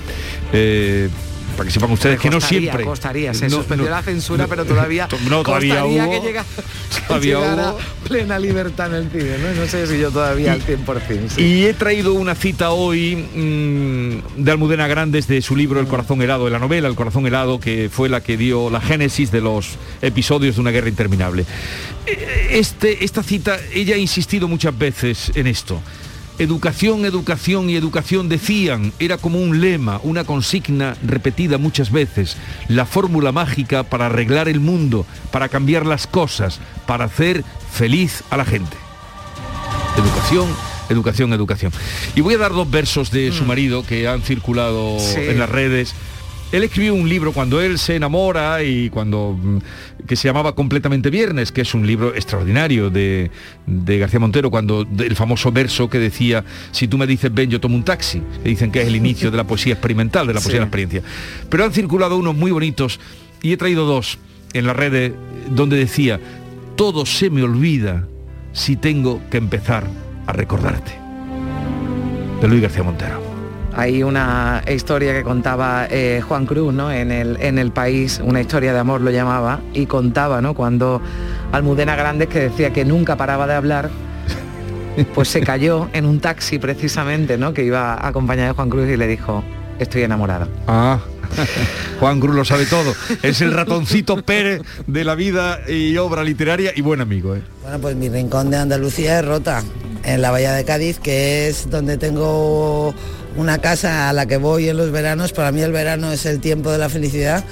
Eh, 0.52 1.08
para 1.58 1.66
que 1.66 1.72
sepan 1.74 1.90
ustedes 1.90 2.20
que 2.20 2.30
no 2.30 2.40
siempre. 2.40 2.84
Costaría, 2.84 3.34
se 3.34 3.48
No, 3.48 3.56
suspendió 3.56 3.86
no, 3.88 3.96
la 3.96 4.02
censura, 4.02 4.44
no, 4.44 4.48
pero 4.48 4.64
todavía, 4.64 5.08
no, 5.28 5.42
todavía 5.42 5.84
hubo- 5.84 6.10
que 6.10 6.20
llega- 6.20 6.44
todavía 7.08 7.38
hubo- 7.40 7.78
plena 8.08 8.38
libertad 8.38 8.94
en 8.94 9.02
el 9.06 9.10
cine, 9.10 9.36
¿no? 9.56 9.66
Sé 9.66 9.86
si 9.88 9.98
yo 9.98 10.12
todavía 10.12 10.52
al 10.52 10.62
100%. 10.62 11.28
sí. 11.34 11.42
Y 11.42 11.64
he 11.66 11.74
traído 11.74 12.14
una 12.14 12.36
cita 12.36 12.70
hoy 12.70 13.16
mm, 13.16 14.42
de 14.44 14.50
Almudena 14.52 14.86
Grandes 14.86 15.26
de 15.26 15.42
su 15.42 15.56
libro 15.56 15.80
El 15.80 15.88
corazón 15.88 16.22
helado, 16.22 16.44
de 16.44 16.52
la 16.52 16.60
novela 16.60 16.86
El 16.86 16.94
corazón 16.94 17.26
helado, 17.26 17.58
que 17.58 17.90
fue 17.92 18.08
la 18.08 18.22
que 18.22 18.36
dio 18.36 18.70
la 18.70 18.80
génesis 18.80 19.30
de 19.32 19.40
los 19.40 19.70
episodios 20.00 20.54
de 20.54 20.60
una 20.60 20.70
guerra 20.70 20.88
interminable. 20.88 21.44
Eh, 22.06 22.36
Este, 22.52 23.04
esta 23.04 23.22
cita, 23.22 23.58
ella 23.74 23.96
ha 23.96 23.98
insistido 23.98 24.46
muchas 24.48 24.76
veces 24.78 25.32
en 25.34 25.46
esto. 25.48 25.82
Educación, 26.38 27.04
educación 27.04 27.68
y 27.68 27.74
educación 27.74 28.28
decían, 28.28 28.92
era 29.00 29.16
como 29.18 29.40
un 29.40 29.60
lema, 29.60 30.00
una 30.04 30.22
consigna 30.22 30.96
repetida 31.04 31.58
muchas 31.58 31.90
veces, 31.90 32.36
la 32.68 32.86
fórmula 32.86 33.32
mágica 33.32 33.82
para 33.82 34.06
arreglar 34.06 34.48
el 34.48 34.60
mundo, 34.60 35.04
para 35.32 35.48
cambiar 35.48 35.84
las 35.84 36.06
cosas, 36.06 36.60
para 36.86 37.06
hacer 37.06 37.42
feliz 37.72 38.22
a 38.30 38.36
la 38.36 38.44
gente. 38.44 38.76
Educación, 39.96 40.46
educación, 40.90 41.32
educación. 41.32 41.72
Y 42.14 42.20
voy 42.20 42.34
a 42.34 42.38
dar 42.38 42.52
dos 42.52 42.70
versos 42.70 43.10
de 43.10 43.32
su 43.32 43.44
marido 43.44 43.84
que 43.84 44.06
han 44.06 44.22
circulado 44.22 44.94
Mm. 44.96 45.00
Sí. 45.00 45.20
en 45.20 45.38
las 45.40 45.48
redes. 45.48 45.92
Él 46.50 46.62
escribió 46.62 46.94
un 46.94 47.08
libro 47.08 47.32
cuando 47.32 47.60
él 47.60 47.78
se 47.78 47.96
enamora 47.96 48.62
y 48.62 48.88
cuando 48.88 49.38
mm, 49.40 49.58
que 50.06 50.16
se 50.16 50.28
llamaba 50.28 50.54
Completamente 50.54 51.10
Viernes, 51.10 51.52
que 51.52 51.60
es 51.60 51.74
un 51.74 51.86
libro 51.86 52.14
extraordinario 52.14 52.88
de, 52.88 53.30
de 53.66 53.98
García 53.98 54.18
Montero, 54.18 54.50
cuando 54.50 54.86
el 54.98 55.14
famoso 55.14 55.52
verso 55.52 55.90
que 55.90 55.98
decía, 55.98 56.44
si 56.70 56.88
tú 56.88 56.96
me 56.96 57.06
dices 57.06 57.32
ven, 57.34 57.50
yo 57.50 57.60
tomo 57.60 57.76
un 57.76 57.84
taxi, 57.84 58.22
que 58.42 58.48
dicen 58.48 58.72
que 58.72 58.80
es 58.80 58.88
el 58.88 58.96
inicio 59.04 59.30
de 59.30 59.36
la 59.36 59.44
poesía 59.44 59.74
experimental, 59.74 60.26
de 60.26 60.34
la 60.34 60.40
poesía 60.40 60.54
de 60.54 60.60
la 60.60 60.66
experiencia. 60.66 61.02
Pero 61.50 61.64
han 61.64 61.72
circulado 61.72 62.16
unos 62.16 62.34
muy 62.34 62.50
bonitos 62.50 62.98
y 63.42 63.52
he 63.52 63.56
traído 63.58 63.84
dos 63.84 64.18
en 64.54 64.66
las 64.66 64.74
redes 64.74 65.12
donde 65.50 65.76
decía, 65.76 66.18
todo 66.76 67.04
se 67.04 67.28
me 67.28 67.42
olvida 67.42 68.06
si 68.52 68.76
tengo 68.76 69.20
que 69.30 69.36
empezar 69.36 69.84
a 70.26 70.32
recordarte. 70.32 70.92
De 72.40 72.48
Luis 72.48 72.62
García 72.62 72.82
Montero. 72.82 73.27
Hay 73.78 74.02
una 74.02 74.64
historia 74.66 75.12
que 75.14 75.22
contaba 75.22 75.86
eh, 75.88 76.20
Juan 76.26 76.46
Cruz, 76.46 76.74
¿no? 76.74 76.90
En 76.90 77.12
el, 77.12 77.40
en 77.40 77.60
el 77.60 77.70
país, 77.70 78.20
una 78.24 78.40
historia 78.40 78.72
de 78.72 78.80
amor 78.80 79.00
lo 79.02 79.12
llamaba, 79.12 79.60
y 79.72 79.86
contaba, 79.86 80.42
¿no? 80.42 80.52
Cuando 80.52 81.00
Almudena 81.52 81.94
Grandes, 81.94 82.26
que 82.26 82.40
decía 82.40 82.72
que 82.72 82.84
nunca 82.84 83.14
paraba 83.14 83.46
de 83.46 83.54
hablar, 83.54 83.88
pues 85.14 85.28
se 85.28 85.42
cayó 85.42 85.88
en 85.92 86.06
un 86.06 86.18
taxi 86.18 86.58
precisamente, 86.58 87.38
¿no? 87.38 87.54
Que 87.54 87.62
iba 87.62 88.04
acompañada 88.04 88.48
de 88.48 88.54
Juan 88.54 88.68
Cruz 88.68 88.88
y 88.88 88.96
le 88.96 89.06
dijo, 89.06 89.44
estoy 89.78 90.02
enamorada. 90.02 90.48
Ah, 90.66 90.98
Juan 92.00 92.18
Cruz 92.18 92.34
lo 92.34 92.44
sabe 92.44 92.66
todo. 92.66 92.92
Es 93.22 93.40
el 93.42 93.52
ratoncito 93.52 94.20
Pérez 94.22 94.62
de 94.88 95.04
la 95.04 95.14
vida 95.14 95.60
y 95.68 95.96
obra 95.98 96.24
literaria 96.24 96.72
y 96.74 96.80
buen 96.80 97.00
amigo. 97.00 97.36
¿eh? 97.36 97.42
Bueno, 97.62 97.78
pues 97.78 97.94
mi 97.94 98.08
rincón 98.08 98.50
de 98.50 98.56
Andalucía 98.56 99.20
es 99.20 99.24
Rota, 99.24 99.62
en 100.02 100.20
la 100.20 100.32
Bahía 100.32 100.52
de 100.52 100.64
Cádiz, 100.64 100.98
que 100.98 101.46
es 101.48 101.70
donde 101.70 101.96
tengo 101.96 102.92
una 103.38 103.58
casa 103.58 104.08
a 104.10 104.12
la 104.12 104.26
que 104.26 104.36
voy 104.36 104.68
en 104.68 104.76
los 104.76 104.90
veranos. 104.90 105.32
Para 105.32 105.50
mí 105.52 105.62
el 105.62 105.72
verano 105.72 106.12
es 106.12 106.26
el 106.26 106.40
tiempo 106.40 106.70
de 106.70 106.78
la 106.78 106.88
felicidad 106.90 107.42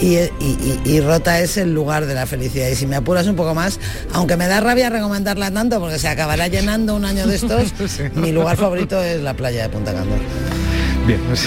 y, 0.00 0.16
y- 0.16 0.28
y- 0.40 0.80
y 0.84 1.00
Rota 1.00 1.40
es 1.40 1.56
el 1.56 1.72
lugar 1.72 2.04
de 2.06 2.14
la 2.14 2.26
felicidad. 2.26 2.68
Y 2.68 2.74
si 2.74 2.86
me 2.86 2.96
apuras 2.96 3.26
un 3.26 3.36
poco 3.36 3.54
más, 3.54 3.78
aunque 4.12 4.36
me 4.36 4.46
da 4.48 4.60
rabia 4.60 4.90
recomendarla 4.90 5.50
tanto 5.50 5.80
porque 5.80 5.98
se 5.98 6.08
acabará 6.08 6.48
llenando 6.48 6.94
un 6.94 7.04
año 7.04 7.26
de 7.26 7.36
estos, 7.36 7.72
mi 8.14 8.32
lugar 8.32 8.56
favorito 8.56 9.02
es 9.02 9.22
la 9.22 9.34
playa 9.34 9.62
de 9.62 9.68
Punta 9.70 9.92
Candor. 9.94 10.18
Bien. 11.06 11.20
Pues 11.26 11.40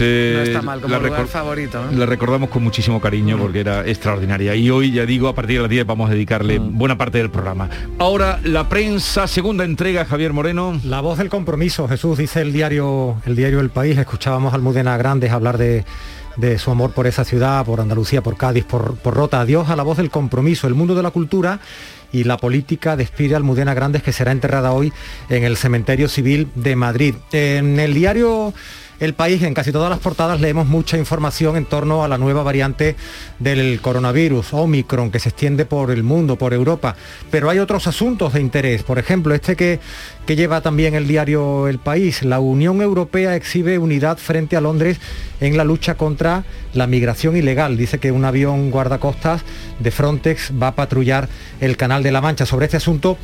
eh, 0.00 0.32
No 0.36 0.42
está 0.42 0.62
mal 0.62 0.80
como 0.80 0.92
la, 0.94 1.00
lugar 1.00 1.26
favorito, 1.26 1.84
¿no? 1.84 1.98
la 1.98 2.06
recordamos 2.06 2.48
con 2.50 2.62
muchísimo 2.62 3.00
cariño 3.00 3.38
porque 3.38 3.60
era 3.60 3.86
extraordinaria. 3.86 4.54
Y 4.54 4.70
hoy, 4.70 4.92
ya 4.92 5.06
digo, 5.06 5.28
a 5.28 5.34
partir 5.34 5.56
de 5.56 5.62
las 5.62 5.70
10 5.70 5.86
vamos 5.86 6.10
a 6.10 6.14
dedicarle 6.14 6.58
buena 6.58 6.96
parte 6.96 7.18
del 7.18 7.30
programa. 7.30 7.68
Ahora, 7.98 8.40
la 8.44 8.68
prensa, 8.68 9.26
segunda 9.26 9.64
entrega, 9.64 10.04
Javier 10.04 10.32
Moreno. 10.32 10.80
La 10.84 11.00
voz 11.00 11.18
del 11.18 11.28
compromiso, 11.28 11.88
Jesús, 11.88 12.18
dice 12.18 12.40
el 12.40 12.52
diario 12.52 13.16
El 13.26 13.36
Diario 13.36 13.60
El 13.60 13.70
País. 13.70 13.98
Escuchábamos 13.98 14.52
a 14.52 14.56
Almudena 14.56 14.96
Grandes 14.96 15.32
hablar 15.32 15.58
de, 15.58 15.84
de 16.36 16.58
su 16.58 16.70
amor 16.70 16.92
por 16.92 17.06
esa 17.06 17.24
ciudad, 17.24 17.64
por 17.64 17.80
Andalucía, 17.80 18.22
por 18.22 18.36
Cádiz, 18.36 18.64
por, 18.64 18.96
por 18.96 19.14
Rota. 19.14 19.40
Adiós 19.40 19.68
a 19.68 19.76
la 19.76 19.82
voz 19.82 19.98
del 19.98 20.10
compromiso. 20.10 20.66
El 20.66 20.74
mundo 20.74 20.94
de 20.94 21.02
la 21.02 21.10
cultura 21.10 21.60
y 22.12 22.24
la 22.24 22.36
política 22.36 22.96
despide 22.96 23.34
a 23.34 23.38
Almudena 23.38 23.74
Grandes, 23.74 24.02
que 24.02 24.12
será 24.12 24.32
enterrada 24.32 24.72
hoy 24.72 24.92
en 25.28 25.44
el 25.44 25.56
Cementerio 25.56 26.08
Civil 26.08 26.48
de 26.54 26.76
Madrid. 26.76 27.14
En 27.32 27.80
el 27.80 27.94
diario 27.94 28.52
el 29.02 29.14
país, 29.14 29.42
en 29.42 29.52
casi 29.52 29.72
todas 29.72 29.90
las 29.90 29.98
portadas 29.98 30.40
leemos 30.40 30.68
mucha 30.68 30.96
información 30.96 31.56
en 31.56 31.64
torno 31.64 32.04
a 32.04 32.08
la 32.08 32.18
nueva 32.18 32.44
variante 32.44 32.94
del 33.40 33.80
coronavirus, 33.80 34.54
Omicron, 34.54 35.10
que 35.10 35.18
se 35.18 35.30
extiende 35.30 35.64
por 35.64 35.90
el 35.90 36.04
mundo, 36.04 36.36
por 36.36 36.54
Europa. 36.54 36.94
Pero 37.28 37.50
hay 37.50 37.58
otros 37.58 37.88
asuntos 37.88 38.32
de 38.32 38.40
interés. 38.40 38.84
Por 38.84 39.00
ejemplo, 39.00 39.34
este 39.34 39.56
que, 39.56 39.80
que 40.24 40.36
lleva 40.36 40.60
también 40.60 40.94
el 40.94 41.08
diario 41.08 41.66
El 41.66 41.80
País. 41.80 42.22
La 42.22 42.38
Unión 42.38 42.80
Europea 42.80 43.34
exhibe 43.34 43.76
unidad 43.76 44.18
frente 44.18 44.56
a 44.56 44.60
Londres 44.60 44.98
en 45.40 45.56
la 45.56 45.64
lucha 45.64 45.96
contra 45.96 46.44
la 46.72 46.86
migración 46.86 47.36
ilegal. 47.36 47.76
Dice 47.76 47.98
que 47.98 48.12
un 48.12 48.24
avión 48.24 48.70
guardacostas 48.70 49.42
de 49.80 49.90
Frontex 49.90 50.52
va 50.62 50.68
a 50.68 50.76
patrullar 50.76 51.28
el 51.60 51.76
Canal 51.76 52.04
de 52.04 52.12
la 52.12 52.20
Mancha. 52.20 52.46
Sobre 52.46 52.66
este 52.66 52.76
asunto 52.76 53.18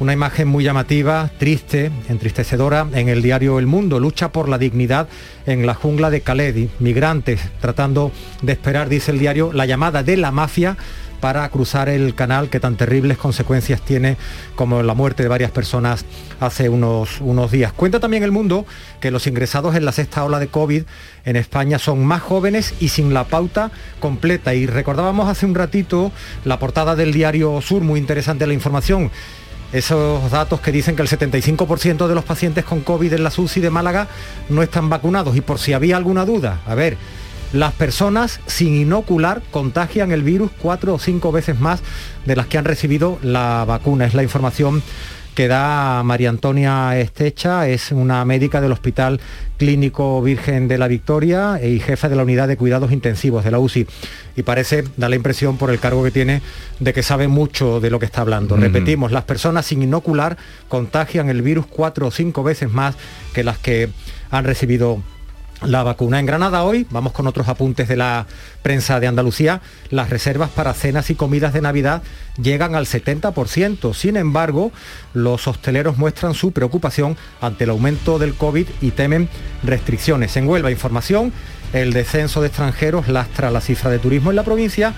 una 0.00 0.14
imagen 0.14 0.48
muy 0.48 0.64
llamativa, 0.64 1.30
triste, 1.38 1.90
entristecedora 2.08 2.86
en 2.94 3.10
el 3.10 3.20
diario 3.20 3.58
El 3.58 3.66
Mundo. 3.66 4.00
Lucha 4.00 4.32
por 4.32 4.48
la 4.48 4.56
dignidad 4.56 5.08
en 5.46 5.66
la 5.66 5.74
jungla 5.74 6.08
de 6.08 6.22
Calais. 6.22 6.70
Migrantes 6.78 7.40
tratando 7.60 8.10
de 8.40 8.52
esperar, 8.52 8.88
dice 8.88 9.10
el 9.10 9.18
diario, 9.18 9.52
la 9.52 9.66
llamada 9.66 10.02
de 10.02 10.16
la 10.16 10.32
mafia 10.32 10.78
para 11.20 11.46
cruzar 11.50 11.90
el 11.90 12.14
canal 12.14 12.48
que 12.48 12.60
tan 12.60 12.76
terribles 12.76 13.18
consecuencias 13.18 13.82
tiene 13.82 14.16
como 14.54 14.82
la 14.82 14.94
muerte 14.94 15.22
de 15.22 15.28
varias 15.28 15.50
personas 15.50 16.06
hace 16.40 16.70
unos, 16.70 17.20
unos 17.20 17.50
días. 17.50 17.74
Cuenta 17.74 18.00
también 18.00 18.22
el 18.22 18.32
mundo 18.32 18.64
que 19.00 19.10
los 19.10 19.26
ingresados 19.26 19.76
en 19.76 19.84
la 19.84 19.92
sexta 19.92 20.24
ola 20.24 20.38
de 20.38 20.48
COVID 20.48 20.84
en 21.26 21.36
España 21.36 21.78
son 21.78 22.02
más 22.06 22.22
jóvenes 22.22 22.74
y 22.80 22.88
sin 22.88 23.12
la 23.12 23.24
pauta 23.24 23.70
completa. 24.00 24.54
Y 24.54 24.66
recordábamos 24.66 25.28
hace 25.28 25.44
un 25.44 25.54
ratito 25.54 26.10
la 26.46 26.58
portada 26.58 26.96
del 26.96 27.12
diario 27.12 27.60
Sur, 27.60 27.82
muy 27.82 28.00
interesante 28.00 28.46
la 28.46 28.54
información 28.54 29.10
esos 29.72 30.30
datos 30.30 30.60
que 30.60 30.72
dicen 30.72 30.96
que 30.96 31.02
el 31.02 31.08
75% 31.08 32.08
de 32.08 32.14
los 32.14 32.24
pacientes 32.24 32.64
con 32.64 32.80
COVID 32.80 33.12
en 33.12 33.22
la 33.22 33.30
SUSI 33.30 33.60
de 33.60 33.70
Málaga 33.70 34.08
no 34.48 34.62
están 34.62 34.88
vacunados. 34.88 35.36
Y 35.36 35.40
por 35.40 35.58
si 35.58 35.72
había 35.72 35.96
alguna 35.96 36.24
duda, 36.24 36.60
a 36.66 36.74
ver, 36.74 36.96
las 37.52 37.72
personas 37.72 38.40
sin 38.46 38.76
inocular 38.76 39.42
contagian 39.50 40.12
el 40.12 40.22
virus 40.22 40.50
cuatro 40.60 40.94
o 40.94 40.98
cinco 40.98 41.32
veces 41.32 41.58
más 41.58 41.80
de 42.24 42.36
las 42.36 42.46
que 42.46 42.58
han 42.58 42.64
recibido 42.64 43.18
la 43.22 43.64
vacuna. 43.64 44.06
Es 44.06 44.14
la 44.14 44.22
información 44.22 44.82
que 45.40 45.48
da 45.48 46.02
María 46.02 46.28
Antonia 46.28 47.00
Estecha, 47.00 47.66
es 47.66 47.92
una 47.92 48.22
médica 48.26 48.60
del 48.60 48.72
Hospital 48.72 49.20
Clínico 49.56 50.20
Virgen 50.20 50.68
de 50.68 50.76
la 50.76 50.86
Victoria 50.86 51.58
y 51.64 51.80
jefa 51.80 52.10
de 52.10 52.16
la 52.16 52.24
unidad 52.24 52.46
de 52.46 52.58
cuidados 52.58 52.92
intensivos 52.92 53.42
de 53.42 53.50
la 53.50 53.58
UCI. 53.58 53.86
Y 54.36 54.42
parece, 54.42 54.84
da 54.98 55.08
la 55.08 55.16
impresión 55.16 55.56
por 55.56 55.70
el 55.70 55.80
cargo 55.80 56.04
que 56.04 56.10
tiene, 56.10 56.42
de 56.78 56.92
que 56.92 57.02
sabe 57.02 57.26
mucho 57.26 57.80
de 57.80 57.88
lo 57.88 57.98
que 57.98 58.04
está 58.04 58.20
hablando. 58.20 58.54
Ujú. 58.54 58.64
Repetimos, 58.64 59.12
las 59.12 59.24
personas 59.24 59.64
sin 59.64 59.82
inocular 59.82 60.36
contagian 60.68 61.30
el 61.30 61.40
virus 61.40 61.64
cuatro 61.64 62.08
o 62.08 62.10
cinco 62.10 62.42
veces 62.42 62.70
más 62.70 62.96
que 63.32 63.42
las 63.42 63.56
que 63.56 63.88
han 64.30 64.44
recibido 64.44 65.02
la 65.62 65.82
vacuna. 65.82 66.18
En 66.18 66.26
Granada 66.26 66.62
hoy, 66.62 66.86
vamos 66.90 67.12
con 67.12 67.26
otros 67.26 67.48
apuntes 67.48 67.88
de 67.88 67.96
la 67.96 68.26
prensa 68.62 69.00
de 69.00 69.06
Andalucía, 69.06 69.60
las 69.90 70.10
reservas 70.10 70.50
para 70.50 70.74
cenas 70.74 71.10
y 71.10 71.14
comidas 71.14 71.52
de 71.52 71.60
Navidad 71.60 72.02
llegan 72.40 72.74
al 72.74 72.86
70%. 72.86 73.94
Sin 73.94 74.16
embargo, 74.16 74.72
los 75.14 75.46
hosteleros 75.46 75.98
muestran 75.98 76.34
su 76.34 76.52
preocupación 76.52 77.16
ante 77.40 77.64
el 77.64 77.70
aumento 77.70 78.18
del 78.18 78.34
COVID 78.34 78.66
y 78.80 78.90
temen 78.92 79.28
restricciones. 79.62 80.36
En 80.36 80.48
Huelva, 80.48 80.70
información, 80.70 81.32
el 81.72 81.92
descenso 81.92 82.40
de 82.40 82.48
extranjeros 82.48 83.08
lastra 83.08 83.50
la 83.50 83.60
cifra 83.60 83.90
de 83.90 83.98
turismo 83.98 84.30
en 84.30 84.36
la 84.36 84.44
provincia. 84.44 84.94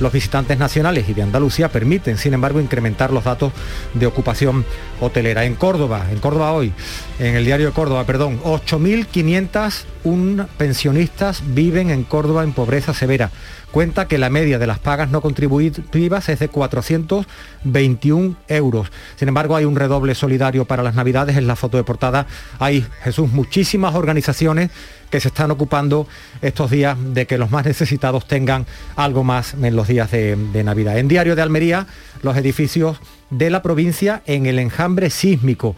Los 0.00 0.12
visitantes 0.12 0.58
nacionales 0.58 1.08
y 1.08 1.14
de 1.14 1.22
Andalucía 1.22 1.68
permiten, 1.68 2.18
sin 2.18 2.34
embargo, 2.34 2.60
incrementar 2.60 3.12
los 3.12 3.22
datos 3.24 3.52
de 3.94 4.06
ocupación 4.06 4.64
hotelera. 5.00 5.44
En 5.44 5.54
Córdoba, 5.54 6.06
en 6.10 6.18
Córdoba 6.18 6.52
hoy, 6.52 6.72
en 7.18 7.36
el 7.36 7.44
diario 7.44 7.66
de 7.66 7.72
Córdoba, 7.72 8.04
perdón, 8.04 8.40
8.501 8.42 10.48
pensionistas 10.56 11.42
viven 11.54 11.90
en 11.90 12.04
Córdoba 12.04 12.44
en 12.44 12.52
pobreza 12.52 12.94
severa. 12.94 13.30
Cuenta 13.74 14.06
que 14.06 14.18
la 14.18 14.30
media 14.30 14.60
de 14.60 14.68
las 14.68 14.78
pagas 14.78 15.10
no 15.10 15.20
contributivas 15.20 16.28
es 16.28 16.38
de 16.38 16.48
421 16.48 18.36
euros. 18.46 18.92
Sin 19.16 19.26
embargo, 19.26 19.56
hay 19.56 19.64
un 19.64 19.74
redoble 19.74 20.14
solidario 20.14 20.64
para 20.64 20.84
las 20.84 20.94
Navidades. 20.94 21.36
En 21.36 21.48
la 21.48 21.56
foto 21.56 21.76
de 21.76 21.82
portada 21.82 22.28
hay, 22.60 22.86
Jesús, 23.02 23.32
muchísimas 23.32 23.96
organizaciones 23.96 24.70
que 25.10 25.18
se 25.18 25.26
están 25.26 25.50
ocupando 25.50 26.06
estos 26.40 26.70
días 26.70 26.96
de 27.14 27.26
que 27.26 27.36
los 27.36 27.50
más 27.50 27.66
necesitados 27.66 28.28
tengan 28.28 28.64
algo 28.94 29.24
más 29.24 29.54
en 29.60 29.74
los 29.74 29.88
días 29.88 30.08
de, 30.12 30.36
de 30.36 30.62
Navidad. 30.62 30.96
En 30.96 31.08
Diario 31.08 31.34
de 31.34 31.42
Almería, 31.42 31.88
los 32.22 32.36
edificios 32.36 33.00
de 33.30 33.50
la 33.50 33.60
provincia 33.60 34.22
en 34.26 34.46
el 34.46 34.60
enjambre 34.60 35.10
sísmico 35.10 35.74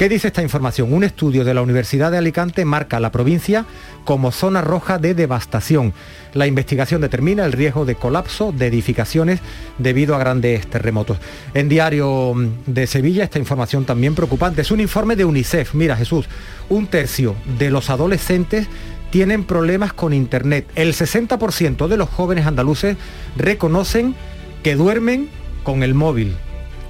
¿Qué 0.00 0.08
dice 0.08 0.28
esta 0.28 0.40
información? 0.40 0.94
Un 0.94 1.04
estudio 1.04 1.44
de 1.44 1.52
la 1.52 1.60
Universidad 1.60 2.10
de 2.10 2.16
Alicante 2.16 2.64
marca 2.64 3.00
la 3.00 3.12
provincia 3.12 3.66
como 4.06 4.32
zona 4.32 4.62
roja 4.62 4.96
de 4.96 5.12
devastación. 5.12 5.92
La 6.32 6.46
investigación 6.46 7.02
determina 7.02 7.44
el 7.44 7.52
riesgo 7.52 7.84
de 7.84 7.96
colapso 7.96 8.50
de 8.50 8.68
edificaciones 8.68 9.40
debido 9.76 10.14
a 10.14 10.18
grandes 10.18 10.66
terremotos. 10.68 11.18
En 11.52 11.68
Diario 11.68 12.32
de 12.64 12.86
Sevilla 12.86 13.24
esta 13.24 13.38
información 13.38 13.84
también 13.84 14.14
preocupante. 14.14 14.62
Es 14.62 14.70
un 14.70 14.80
informe 14.80 15.16
de 15.16 15.26
UNICEF. 15.26 15.74
Mira 15.74 15.96
Jesús, 15.96 16.30
un 16.70 16.86
tercio 16.86 17.36
de 17.58 17.70
los 17.70 17.90
adolescentes 17.90 18.68
tienen 19.10 19.44
problemas 19.44 19.92
con 19.92 20.14
Internet. 20.14 20.66
El 20.76 20.94
60% 20.94 21.88
de 21.88 21.96
los 21.98 22.08
jóvenes 22.08 22.46
andaluces 22.46 22.96
reconocen 23.36 24.14
que 24.62 24.76
duermen 24.76 25.28
con 25.62 25.82
el 25.82 25.92
móvil 25.92 26.36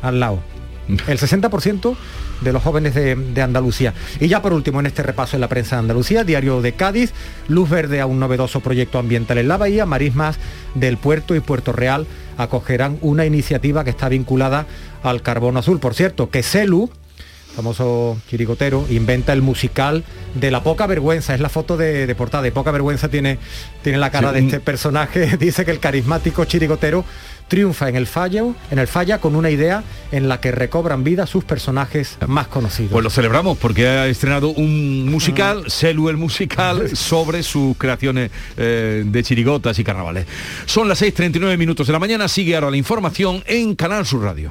al 0.00 0.20
lado. 0.20 0.49
El 0.88 1.18
60% 1.18 1.96
de 2.40 2.52
los 2.52 2.62
jóvenes 2.62 2.94
de, 2.94 3.42
Andalucía. 3.42 3.94
Y 4.18 4.28
ya 4.28 4.42
por 4.42 4.52
último, 4.52 4.80
en 4.80 4.86
este 4.86 5.02
repaso 5.02 5.36
en 5.36 5.40
la 5.40 5.48
prensa 5.48 5.76
de 5.76 5.80
Andalucía, 5.80 6.24
Diario 6.24 6.60
de 6.62 6.72
Cádiz, 6.72 7.12
luz 7.48 7.68
verde 7.68 8.00
a 8.00 8.06
un 8.06 8.18
novedoso 8.18 8.60
proyecto 8.60 8.98
ambiental 8.98 9.38
en 9.38 9.48
la 9.48 9.56
bahía, 9.56 9.86
marismas 9.86 10.38
del 10.74 10.96
puerto 10.96 11.34
y 11.34 11.40
Puerto 11.40 11.72
Real 11.72 12.06
acogerán 12.38 12.98
una 13.02 13.26
iniciativa 13.26 13.84
que 13.84 13.90
está 13.90 14.08
vinculada 14.08 14.66
al 15.02 15.22
carbono 15.22 15.58
azul. 15.58 15.78
Por 15.78 15.94
cierto, 15.94 16.30
que 16.30 16.42
CELU, 16.42 16.90
famoso 17.60 18.16
chirigotero, 18.28 18.86
inventa 18.88 19.34
el 19.34 19.42
musical 19.42 20.02
de 20.34 20.50
la 20.50 20.62
poca 20.62 20.86
vergüenza, 20.86 21.34
es 21.34 21.40
la 21.40 21.50
foto 21.50 21.76
de, 21.76 22.06
de 22.06 22.14
portada, 22.14 22.42
de 22.42 22.52
poca 22.52 22.70
vergüenza 22.70 23.08
tiene, 23.08 23.38
tiene 23.82 23.98
la 23.98 24.10
cara 24.10 24.30
sí, 24.30 24.36
de 24.36 24.46
este 24.46 24.60
personaje, 24.60 25.36
dice 25.38 25.66
que 25.66 25.70
el 25.70 25.78
carismático 25.78 26.46
chirigotero 26.46 27.04
triunfa 27.48 27.90
en 27.90 27.96
el 27.96 28.06
fallo, 28.06 28.54
en 28.70 28.78
el 28.78 28.86
falla 28.86 29.18
con 29.18 29.36
una 29.36 29.50
idea 29.50 29.82
en 30.10 30.28
la 30.28 30.40
que 30.40 30.52
recobran 30.52 31.04
vida 31.04 31.26
sus 31.26 31.44
personajes 31.44 32.16
más 32.26 32.46
conocidos. 32.46 32.92
Pues 32.92 33.04
lo 33.04 33.10
celebramos 33.10 33.58
porque 33.58 33.86
ha 33.88 34.06
estrenado 34.06 34.48
un 34.48 35.04
musical, 35.10 35.64
ah. 35.66 35.68
Celu 35.70 36.08
el 36.08 36.16
musical, 36.16 36.88
sobre 36.96 37.42
sus 37.42 37.76
creaciones 37.76 38.30
eh, 38.56 39.02
de 39.04 39.22
chirigotas 39.22 39.78
y 39.78 39.84
carnavales. 39.84 40.26
Son 40.64 40.88
las 40.88 41.02
6.39 41.02 41.58
minutos 41.58 41.86
de 41.88 41.92
la 41.92 41.98
mañana, 41.98 42.26
sigue 42.26 42.54
ahora 42.54 42.70
la 42.70 42.78
información 42.78 43.42
en 43.46 43.74
Canal 43.74 44.06
Sur 44.06 44.22
Radio. 44.22 44.50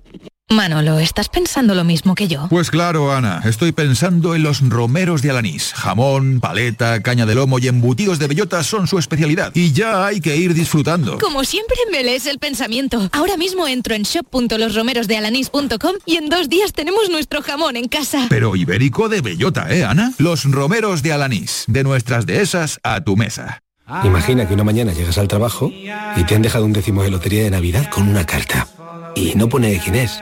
Manolo, 0.51 0.99
¿estás 0.99 1.29
pensando 1.29 1.73
lo 1.75 1.85
mismo 1.85 2.13
que 2.13 2.27
yo? 2.27 2.47
Pues 2.49 2.69
claro, 2.69 3.13
Ana, 3.13 3.41
estoy 3.45 3.71
pensando 3.71 4.35
en 4.35 4.43
los 4.43 4.59
romeros 4.67 5.21
de 5.21 5.29
Alanís. 5.29 5.71
Jamón, 5.73 6.41
paleta, 6.41 7.01
caña 7.01 7.25
de 7.25 7.35
lomo 7.35 7.57
y 7.57 7.69
embutidos 7.69 8.19
de 8.19 8.27
bellota 8.27 8.61
son 8.61 8.85
su 8.85 8.99
especialidad. 8.99 9.53
Y 9.55 9.71
ya 9.71 10.05
hay 10.05 10.19
que 10.19 10.35
ir 10.35 10.53
disfrutando. 10.53 11.19
Como 11.19 11.45
siempre 11.45 11.77
me 11.89 12.03
lees 12.03 12.25
el 12.25 12.37
pensamiento. 12.37 13.09
Ahora 13.13 13.37
mismo 13.37 13.65
entro 13.65 13.95
en 13.95 14.03
shop.losromerosdealanís.com 14.03 15.93
y 16.05 16.17
en 16.17 16.27
dos 16.27 16.49
días 16.49 16.73
tenemos 16.73 17.09
nuestro 17.09 17.41
jamón 17.41 17.77
en 17.77 17.87
casa. 17.87 18.25
Pero 18.29 18.57
ibérico 18.57 19.07
de 19.07 19.21
bellota, 19.21 19.73
¿eh, 19.73 19.85
Ana? 19.85 20.11
Los 20.17 20.43
romeros 20.43 21.01
de 21.01 21.13
Alanís. 21.13 21.63
De 21.67 21.85
nuestras 21.85 22.25
dehesas 22.25 22.81
a 22.83 22.99
tu 23.01 23.15
mesa. 23.15 23.63
Imagina 24.03 24.47
que 24.47 24.53
una 24.53 24.65
mañana 24.65 24.91
llegas 24.91 25.17
al 25.17 25.29
trabajo 25.29 25.71
y 25.71 26.23
te 26.25 26.35
han 26.35 26.41
dejado 26.41 26.65
un 26.65 26.73
décimo 26.73 27.03
de 27.03 27.11
lotería 27.11 27.43
de 27.43 27.51
Navidad 27.51 27.89
con 27.89 28.09
una 28.09 28.25
carta. 28.25 28.67
Y 29.15 29.35
no 29.35 29.47
pone 29.49 29.79
quién 29.83 29.95
es 29.95 30.21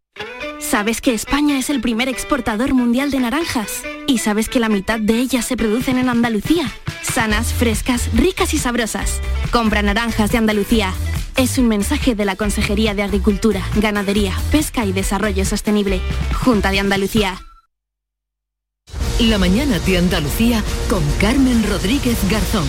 ¿Sabes 0.61 1.01
que 1.01 1.13
España 1.13 1.57
es 1.57 1.69
el 1.69 1.81
primer 1.81 2.07
exportador 2.07 2.73
mundial 2.73 3.11
de 3.11 3.19
naranjas? 3.19 3.81
¿Y 4.07 4.19
sabes 4.19 4.47
que 4.47 4.59
la 4.59 4.69
mitad 4.69 4.99
de 4.99 5.15
ellas 5.15 5.45
se 5.45 5.57
producen 5.57 5.97
en 5.97 6.07
Andalucía? 6.07 6.71
Sanas, 7.01 7.51
frescas, 7.51 8.09
ricas 8.13 8.53
y 8.53 8.57
sabrosas. 8.57 9.19
Compra 9.51 9.81
naranjas 9.81 10.31
de 10.31 10.37
Andalucía. 10.37 10.93
Es 11.35 11.57
un 11.57 11.67
mensaje 11.67 12.15
de 12.15 12.25
la 12.25 12.35
Consejería 12.35 12.93
de 12.93 13.03
Agricultura, 13.03 13.61
Ganadería, 13.75 14.33
Pesca 14.51 14.85
y 14.85 14.93
Desarrollo 14.93 15.43
Sostenible. 15.45 15.99
Junta 16.33 16.71
de 16.71 16.79
Andalucía. 16.79 17.41
La 19.19 19.37
mañana 19.37 19.79
de 19.79 19.97
Andalucía 19.97 20.63
con 20.89 21.03
Carmen 21.19 21.63
Rodríguez 21.69 22.17
Garzón. 22.29 22.67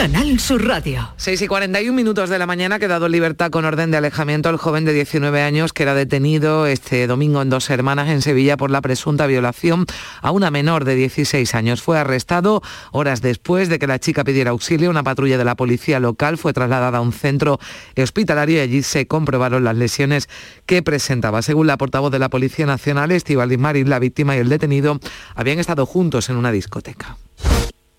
Canal 0.00 0.40
Sur 0.40 0.66
Radio. 0.66 1.12
6 1.18 1.42
y 1.42 1.46
41 1.46 1.94
minutos 1.94 2.30
de 2.30 2.38
la 2.38 2.46
mañana 2.46 2.76
ha 2.76 2.78
quedado 2.78 3.04
en 3.04 3.12
libertad 3.12 3.50
con 3.50 3.66
orden 3.66 3.90
de 3.90 3.98
alejamiento 3.98 4.48
el 4.48 4.56
joven 4.56 4.86
de 4.86 4.94
19 4.94 5.42
años 5.42 5.74
que 5.74 5.82
era 5.82 5.92
detenido 5.92 6.64
este 6.66 7.06
domingo 7.06 7.42
en 7.42 7.50
Dos 7.50 7.68
Hermanas 7.68 8.08
en 8.08 8.22
Sevilla 8.22 8.56
por 8.56 8.70
la 8.70 8.80
presunta 8.80 9.26
violación 9.26 9.84
a 10.22 10.30
una 10.30 10.50
menor 10.50 10.86
de 10.86 10.94
16 10.94 11.54
años. 11.54 11.82
Fue 11.82 11.98
arrestado 11.98 12.62
horas 12.92 13.20
después 13.20 13.68
de 13.68 13.78
que 13.78 13.86
la 13.86 13.98
chica 13.98 14.24
pidiera 14.24 14.52
auxilio. 14.52 14.88
Una 14.88 15.02
patrulla 15.02 15.36
de 15.36 15.44
la 15.44 15.54
policía 15.54 16.00
local 16.00 16.38
fue 16.38 16.54
trasladada 16.54 16.96
a 16.96 17.02
un 17.02 17.12
centro 17.12 17.60
hospitalario 17.94 18.56
y 18.56 18.60
allí 18.60 18.82
se 18.82 19.06
comprobaron 19.06 19.64
las 19.64 19.76
lesiones 19.76 20.30
que 20.64 20.82
presentaba. 20.82 21.42
Según 21.42 21.66
la 21.66 21.76
portavoz 21.76 22.10
de 22.10 22.20
la 22.20 22.30
Policía 22.30 22.64
Nacional, 22.64 23.12
Estivaliz 23.12 23.58
Marín, 23.58 23.90
la 23.90 23.98
víctima 23.98 24.34
y 24.34 24.38
el 24.38 24.48
detenido 24.48 24.98
habían 25.34 25.58
estado 25.58 25.84
juntos 25.84 26.30
en 26.30 26.36
una 26.36 26.52
discoteca. 26.52 27.18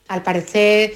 Al 0.08 0.24
parecer 0.24 0.96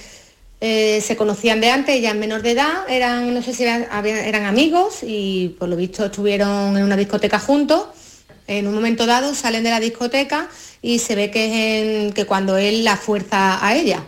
eh, 0.67 0.99
se 0.99 1.15
conocían 1.15 1.61
de 1.61 1.69
antes, 1.69 2.03
en 2.03 2.19
menor 2.19 2.41
de 2.41 2.49
edad, 2.49 2.89
eran, 2.89 3.31
no 3.35 3.43
sé 3.43 3.53
si 3.53 3.61
eran, 3.63 4.45
amigos 4.47 5.01
y 5.03 5.49
por 5.59 5.69
lo 5.69 5.75
visto 5.75 6.05
estuvieron 6.05 6.75
en 6.75 6.83
una 6.83 6.97
discoteca 6.97 7.37
juntos. 7.37 7.85
En 8.47 8.65
un 8.65 8.73
momento 8.73 9.05
dado 9.05 9.35
salen 9.35 9.63
de 9.63 9.69
la 9.69 9.79
discoteca 9.79 10.49
y 10.81 10.97
se 10.97 11.13
ve 11.13 11.29
que, 11.29 12.11
que 12.15 12.25
cuando 12.25 12.57
él 12.57 12.83
la 12.83 12.97
fuerza 12.97 13.63
a 13.63 13.75
ella. 13.75 14.03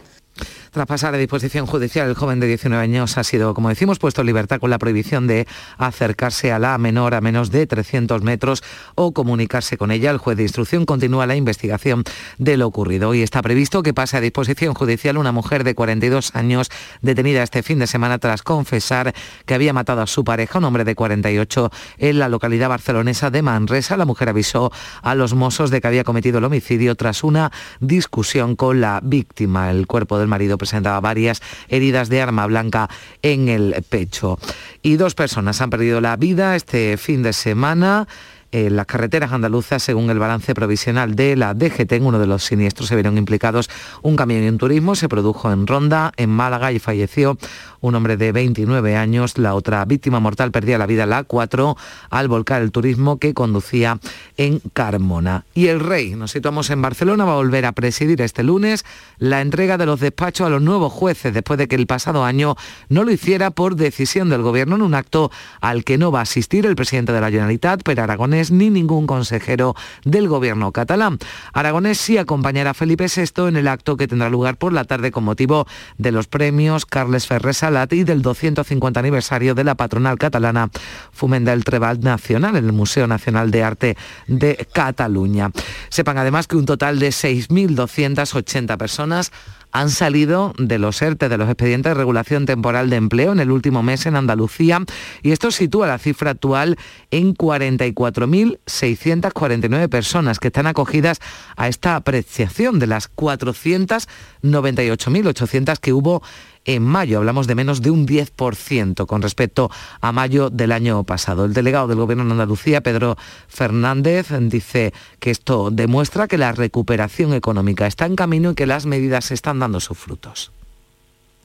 Tras 0.77 0.85
pasar 0.85 1.15
a 1.15 1.17
disposición 1.17 1.65
judicial, 1.65 2.07
el 2.07 2.13
joven 2.13 2.39
de 2.39 2.45
19 2.45 2.83
años 2.83 3.17
ha 3.17 3.23
sido, 3.23 3.55
como 3.55 3.69
decimos, 3.69 3.97
puesto 3.97 4.21
en 4.21 4.27
libertad 4.27 4.59
con 4.59 4.69
la 4.69 4.77
prohibición 4.77 5.25
de 5.25 5.47
acercarse 5.79 6.51
a 6.51 6.59
la 6.59 6.77
menor 6.77 7.15
a 7.15 7.21
menos 7.21 7.49
de 7.49 7.65
300 7.65 8.21
metros 8.21 8.61
o 8.93 9.11
comunicarse 9.11 9.75
con 9.75 9.89
ella. 9.89 10.11
El 10.11 10.19
juez 10.19 10.37
de 10.37 10.43
instrucción 10.43 10.85
continúa 10.85 11.25
la 11.25 11.35
investigación 11.35 12.03
de 12.37 12.57
lo 12.57 12.67
ocurrido. 12.67 13.15
y 13.15 13.23
está 13.23 13.41
previsto 13.41 13.81
que 13.81 13.95
pase 13.95 14.17
a 14.17 14.21
disposición 14.21 14.75
judicial 14.75 15.17
una 15.17 15.31
mujer 15.31 15.63
de 15.63 15.73
42 15.73 16.35
años 16.35 16.69
detenida 17.01 17.41
este 17.41 17.63
fin 17.63 17.79
de 17.79 17.87
semana 17.87 18.19
tras 18.19 18.43
confesar 18.43 19.15
que 19.47 19.55
había 19.55 19.73
matado 19.73 20.03
a 20.03 20.05
su 20.05 20.23
pareja, 20.23 20.59
un 20.59 20.65
hombre 20.65 20.83
de 20.83 20.93
48, 20.93 21.71
en 21.97 22.19
la 22.19 22.29
localidad 22.29 22.69
barcelonesa 22.69 23.31
de 23.31 23.41
Manresa. 23.41 23.97
La 23.97 24.05
mujer 24.05 24.29
avisó 24.29 24.71
a 25.01 25.15
los 25.15 25.33
mozos 25.33 25.71
de 25.71 25.81
que 25.81 25.87
había 25.87 26.03
cometido 26.03 26.37
el 26.37 26.43
homicidio 26.43 26.93
tras 26.93 27.23
una 27.23 27.51
discusión 27.79 28.55
con 28.55 28.79
la 28.79 28.99
víctima. 29.01 29.71
El 29.71 29.87
cuerpo 29.87 30.19
del 30.19 30.27
marido 30.27 30.59
presentaba 30.67 30.99
varias 30.99 31.41
heridas 31.69 32.09
de 32.09 32.21
arma 32.21 32.45
blanca 32.45 32.89
en 33.21 33.47
el 33.47 33.73
pecho. 33.87 34.37
Y 34.81 34.97
dos 34.97 35.15
personas 35.15 35.61
han 35.61 35.69
perdido 35.69 36.01
la 36.01 36.17
vida 36.17 36.55
este 36.55 36.97
fin 36.97 37.23
de 37.23 37.31
semana 37.33 38.07
en 38.51 38.75
las 38.75 38.85
carreteras 38.85 39.31
andaluzas, 39.31 39.83
según 39.83 40.09
el 40.09 40.19
balance 40.19 40.53
provisional 40.53 41.15
de 41.15 41.35
la 41.35 41.53
DGT, 41.53 41.91
en 41.93 42.05
uno 42.05 42.19
de 42.19 42.27
los 42.27 42.43
siniestros 42.43 42.89
se 42.89 42.95
vieron 42.95 43.17
implicados 43.17 43.69
un 44.01 44.15
camión 44.15 44.43
y 44.43 44.47
un 44.47 44.57
turismo, 44.57 44.95
se 44.95 45.09
produjo 45.09 45.51
en 45.51 45.67
Ronda, 45.67 46.11
en 46.17 46.29
Málaga 46.29 46.71
y 46.71 46.79
falleció 46.79 47.37
un 47.81 47.95
hombre 47.95 48.17
de 48.17 48.31
29 48.31 48.95
años. 48.95 49.37
La 49.37 49.53
otra 49.53 49.83
víctima 49.85 50.19
mortal 50.19 50.51
perdía 50.51 50.77
la 50.77 50.85
vida 50.85 51.05
la 51.05 51.27
A4 51.27 51.75
al 52.09 52.27
volcar 52.27 52.61
el 52.61 52.71
turismo 52.71 53.17
que 53.17 53.33
conducía 53.33 53.99
en 54.37 54.61
Carmona. 54.73 55.45
Y 55.53 55.67
el 55.67 55.79
rey, 55.79 56.15
nos 56.15 56.31
situamos 56.31 56.69
en 56.69 56.81
Barcelona, 56.81 57.25
va 57.25 57.33
a 57.33 57.37
volver 57.37 57.65
a 57.65 57.73
presidir 57.73 58.21
este 58.21 58.43
lunes 58.43 58.85
la 59.17 59.41
entrega 59.41 59.77
de 59.77 59.85
los 59.85 59.99
despachos 59.99 60.47
a 60.47 60.49
los 60.49 60.61
nuevos 60.61 60.93
jueces 60.93 61.33
después 61.33 61.57
de 61.57 61.67
que 61.67 61.75
el 61.75 61.87
pasado 61.87 62.23
año 62.23 62.55
no 62.89 63.03
lo 63.03 63.11
hiciera 63.11 63.51
por 63.51 63.75
decisión 63.75 64.29
del 64.29 64.41
gobierno 64.41 64.75
en 64.75 64.81
un 64.81 64.95
acto 64.95 65.31
al 65.61 65.83
que 65.83 65.97
no 65.97 66.11
va 66.11 66.19
a 66.19 66.23
asistir 66.23 66.65
el 66.65 66.75
presidente 66.75 67.11
de 67.11 67.21
la 67.21 67.29
Generalitat, 67.29 67.83
Per 67.83 67.99
Aragonés 67.99 68.36
Ni 68.51 68.69
ningún 68.69 69.07
consejero 69.07 69.75
del 70.05 70.27
gobierno 70.27 70.71
catalán. 70.71 71.17
Aragonés 71.53 71.97
sí 71.97 72.17
acompañará 72.17 72.71
a 72.71 72.73
Felipe 72.73 73.07
VI 73.07 73.47
en 73.47 73.55
el 73.55 73.67
acto 73.67 73.97
que 73.97 74.07
tendrá 74.07 74.29
lugar 74.29 74.57
por 74.57 74.73
la 74.73 74.85
tarde 74.85 75.11
con 75.11 75.23
motivo 75.23 75.65
de 75.97 76.11
los 76.11 76.27
premios 76.27 76.85
Carles 76.85 77.25
Ferrer 77.25 77.55
Salat 77.55 77.91
y 77.93 78.03
del 78.03 78.21
250 78.21 78.99
aniversario 78.99 79.55
de 79.55 79.63
la 79.63 79.75
patronal 79.75 80.19
catalana 80.19 80.69
Fumenda 81.11 81.51
el 81.53 81.63
Treball 81.63 81.99
Nacional 81.99 82.55
en 82.55 82.65
el 82.65 82.73
Museo 82.73 83.07
Nacional 83.07 83.49
de 83.49 83.63
Arte 83.63 83.97
de 84.27 84.67
Cataluña. 84.71 85.51
Sepan 85.89 86.17
además 86.17 86.47
que 86.47 86.57
un 86.57 86.65
total 86.65 86.99
de 86.99 87.09
6.280 87.09 88.77
personas 88.77 89.31
han 89.79 89.91
salido 89.91 90.53
de 90.57 90.79
los 90.79 90.99
ERTE, 91.03 91.29
de 91.29 91.37
los 91.37 91.47
expedientes 91.47 91.91
de 91.91 91.93
regulación 91.93 92.47
temporal 92.47 92.89
de 92.89 92.95
empleo 92.95 93.31
en 93.31 93.39
el 93.39 93.51
último 93.51 93.83
mes 93.83 94.07
en 94.07 94.15
Andalucía 94.15 94.83
y 95.21 95.31
esto 95.31 95.51
sitúa 95.51 95.85
la 95.85 95.99
cifra 95.99 96.31
actual 96.31 96.79
en 97.11 97.35
44.649 97.35 99.87
personas 99.87 100.39
que 100.39 100.47
están 100.47 100.65
acogidas 100.65 101.19
a 101.55 101.67
esta 101.67 101.95
apreciación 101.95 102.79
de 102.79 102.87
las 102.87 103.15
498.800 103.15 105.77
que 105.77 105.93
hubo 105.93 106.23
en 106.67 106.83
mayo. 106.83 107.17
Hablamos 107.17 107.47
de 107.47 107.55
menos 107.55 107.81
de 107.81 107.89
un 107.89 108.05
10% 108.05 109.07
con 109.07 109.23
respecto 109.23 109.71
a 109.99 110.11
mayo 110.11 110.51
del 110.51 110.71
año 110.71 111.03
pasado. 111.03 111.45
El 111.45 111.53
delegado 111.53 111.87
del 111.87 111.97
Gobierno 111.97 112.25
de 112.25 112.31
Andalucía, 112.31 112.81
Pedro 112.81 113.17
Fernández, 113.47 114.27
dice 114.41 114.93
que 115.19 115.31
esto 115.31 115.71
demuestra 115.71 116.27
que 116.27 116.37
la 116.37 116.51
recuperación 116.51 117.33
económica 117.33 117.87
está 117.87 118.05
en 118.05 118.15
camino 118.15 118.51
y 118.51 118.55
que 118.55 118.67
las 118.67 118.85
medidas 118.85 119.31
están 119.31 119.59
dando 119.59 119.79
sus 119.79 119.97
frutos. 119.97 120.51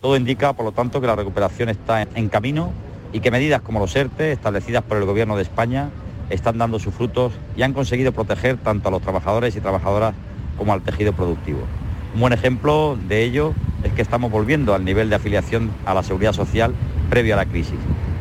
Todo 0.01 0.16
indica, 0.16 0.53
por 0.53 0.66
lo 0.66 0.73
tanto, 0.73 1.01
que 1.01 1.07
la 1.07 1.16
recuperación 1.16 1.68
está 1.68 2.03
en 2.03 2.29
camino 2.29 2.73
y 3.12 3.20
que 3.20 3.31
medidas 3.31 3.62
como 3.62 3.79
los 3.79 3.95
ERTE, 3.95 4.33
establecidas 4.33 4.83
por 4.83 4.97
el 4.97 5.05
Gobierno 5.05 5.37
de 5.37 5.43
España, 5.43 5.91
están 6.31 6.59
dando 6.59 6.81
sus 6.81 6.93
frutos 6.93 7.33
y 7.57 7.62
han 7.62 7.73
conseguido 7.73 8.11
proteger 8.11 8.57
tanto 8.57 8.89
a 8.89 8.91
los 8.91 9.03
trabajadores 9.03 9.55
y 9.55 9.61
trabajadoras 9.61 10.14
como 10.59 10.73
al 10.73 10.83
tejido 10.83 11.12
productivo. 11.12 11.61
Un 12.14 12.20
buen 12.20 12.32
ejemplo 12.34 12.98
de 13.08 13.22
ello 13.22 13.54
es 13.84 13.92
que 13.92 14.02
estamos 14.02 14.30
volviendo 14.30 14.74
al 14.74 14.84
nivel 14.84 15.08
de 15.08 15.16
afiliación 15.16 15.70
a 15.86 15.94
la 15.94 16.02
seguridad 16.02 16.34
social 16.34 16.74
previo 17.08 17.32
a 17.34 17.38
la 17.38 17.46
crisis. 17.46 17.78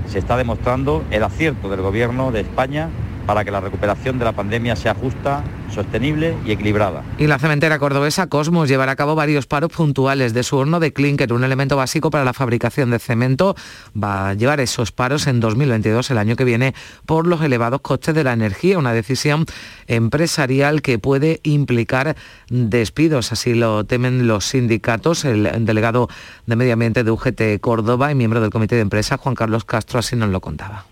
Se 0.07 0.17
está 0.17 0.37
demostrando 0.37 1.03
el 1.11 1.23
acierto 1.23 1.69
del 1.69 1.81
Gobierno 1.81 2.31
de 2.31 2.39
España 2.39 2.89
para 3.25 3.43
que 3.43 3.51
la 3.51 3.59
recuperación 3.59 4.19
de 4.19 4.25
la 4.25 4.31
pandemia 4.31 4.75
sea 4.75 4.93
justa, 4.93 5.43
sostenible 5.69 6.35
y 6.45 6.51
equilibrada. 6.51 7.03
Y 7.17 7.27
la 7.27 7.39
cementera 7.39 7.79
cordobesa 7.79 8.27
Cosmos 8.27 8.69
llevará 8.69 8.93
a 8.93 8.95
cabo 8.95 9.15
varios 9.15 9.47
paros 9.47 9.71
puntuales 9.71 10.33
de 10.33 10.43
su 10.43 10.57
horno 10.57 10.79
de 10.79 10.93
clinker, 10.93 11.31
un 11.33 11.43
elemento 11.43 11.77
básico 11.77 12.09
para 12.09 12.25
la 12.25 12.33
fabricación 12.33 12.91
de 12.91 12.99
cemento. 12.99 13.55
Va 14.01 14.29
a 14.29 14.33
llevar 14.33 14.59
esos 14.59 14.91
paros 14.91 15.27
en 15.27 15.39
2022, 15.39 16.11
el 16.11 16.17
año 16.17 16.35
que 16.35 16.43
viene, 16.43 16.73
por 17.05 17.27
los 17.27 17.41
elevados 17.41 17.81
costes 17.81 18.15
de 18.15 18.23
la 18.23 18.33
energía, 18.33 18.77
una 18.77 18.93
decisión 18.93 19.45
empresarial 19.87 20.81
que 20.81 20.99
puede 20.99 21.39
implicar 21.43 22.15
despidos, 22.49 23.31
así 23.31 23.53
lo 23.53 23.85
temen 23.85 24.27
los 24.27 24.45
sindicatos. 24.45 25.25
El 25.25 25.65
delegado 25.65 26.09
de 26.45 26.55
Medio 26.55 26.73
Ambiente 26.73 27.03
de 27.03 27.11
UGT 27.11 27.59
Córdoba 27.61 28.11
y 28.11 28.15
miembro 28.15 28.41
del 28.41 28.49
comité 28.49 28.75
de 28.75 28.81
empresa, 28.81 29.17
Juan 29.17 29.35
Carlos 29.35 29.65
Castro, 29.65 29.99
así 29.99 30.15
nos 30.15 30.29
lo 30.29 30.41
contaba. 30.41 30.90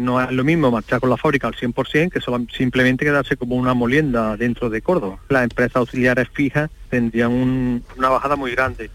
No 0.00 0.20
es 0.20 0.30
lo 0.30 0.44
mismo 0.44 0.70
marchar 0.70 1.00
con 1.00 1.10
la 1.10 1.16
fábrica 1.16 1.46
al 1.46 1.54
100% 1.54 2.10
que 2.10 2.20
solo, 2.20 2.44
simplemente 2.52 3.04
quedarse 3.04 3.36
como 3.36 3.56
una 3.56 3.74
molienda 3.74 4.36
dentro 4.36 4.70
de 4.70 4.82
Córdoba. 4.82 5.18
Las 5.28 5.44
empresas 5.44 5.76
auxiliares 5.76 6.28
fijas 6.32 6.70
tendrían 6.88 7.82
una 7.96 8.08
bajada 8.08 8.36
muy 8.36 8.52
grande 8.52 8.90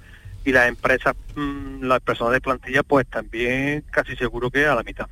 y 0.45 0.51
las 0.51 0.67
empresas, 0.67 1.15
mm, 1.35 1.83
las 1.83 1.99
personas 2.01 2.33
de 2.33 2.41
plantilla, 2.41 2.83
pues 2.83 3.07
también 3.07 3.83
casi 3.91 4.15
seguro 4.15 4.49
que 4.49 4.65
a 4.65 4.75
la 4.75 4.83
mitad. 4.83 5.07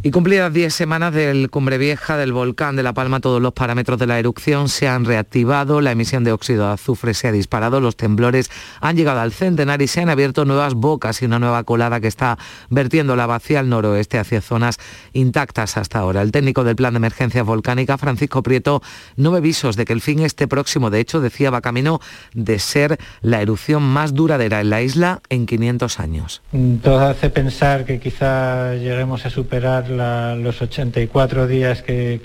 Y 0.00 0.12
cumplidas 0.12 0.52
10 0.52 0.72
semanas 0.72 1.12
del 1.12 1.50
Cumbre 1.50 1.76
Vieja 1.76 2.16
del 2.16 2.32
volcán 2.32 2.76
de 2.76 2.84
La 2.84 2.92
Palma, 2.92 3.18
todos 3.18 3.42
los 3.42 3.52
parámetros 3.52 3.98
de 3.98 4.06
la 4.06 4.20
erupción 4.20 4.68
se 4.68 4.86
han 4.86 5.04
reactivado, 5.04 5.80
la 5.80 5.90
emisión 5.90 6.22
de 6.22 6.30
óxido 6.30 6.68
de 6.68 6.74
azufre 6.74 7.14
se 7.14 7.26
ha 7.26 7.32
disparado, 7.32 7.80
los 7.80 7.96
temblores 7.96 8.48
han 8.80 8.96
llegado 8.96 9.18
al 9.18 9.32
centenar 9.32 9.82
y 9.82 9.88
se 9.88 10.00
han 10.00 10.08
abierto 10.08 10.44
nuevas 10.44 10.74
bocas 10.74 11.20
y 11.20 11.24
una 11.24 11.40
nueva 11.40 11.64
colada 11.64 12.00
que 12.00 12.06
está 12.06 12.38
vertiendo 12.70 13.16
la 13.16 13.26
vacía 13.26 13.58
al 13.58 13.68
noroeste 13.68 14.20
hacia 14.20 14.40
zonas 14.40 14.78
intactas 15.14 15.76
hasta 15.76 15.98
ahora. 15.98 16.22
El 16.22 16.30
técnico 16.30 16.62
del 16.62 16.76
Plan 16.76 16.92
de 16.92 16.98
Emergencia 16.98 17.42
Volcánica, 17.42 17.98
Francisco 17.98 18.44
Prieto, 18.44 18.80
no 19.16 19.32
ve 19.32 19.40
visos 19.40 19.74
de 19.74 19.84
que 19.84 19.94
el 19.94 20.00
fin 20.00 20.20
esté 20.20 20.46
próximo. 20.46 20.90
De 20.90 21.00
hecho, 21.00 21.20
decía, 21.20 21.50
va 21.50 21.60
camino 21.60 22.00
de 22.34 22.60
ser 22.60 22.98
la 23.20 23.42
erupción 23.42 23.82
más 23.82 24.14
duradera 24.14 24.60
en 24.60 24.70
la 24.70 24.80
isla 24.80 25.22
en 25.28 25.46
500 25.46 25.98
años. 25.98 26.42
Todo 26.84 27.00
hace 27.00 27.30
pensar 27.30 27.84
que 27.84 27.98
quizá 27.98 28.74
lleguemos 28.74 29.26
a 29.26 29.30
superar 29.30 29.87
los 29.90 30.62
84 30.62 31.46
días 31.46 31.82
que, 31.82 32.20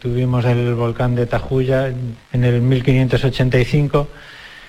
tuvimos 0.00 0.44
el 0.46 0.74
volcán 0.74 1.14
de 1.14 1.26
Tajuya 1.26 1.88
en 2.32 2.44
el 2.44 2.60
1585 2.60 4.08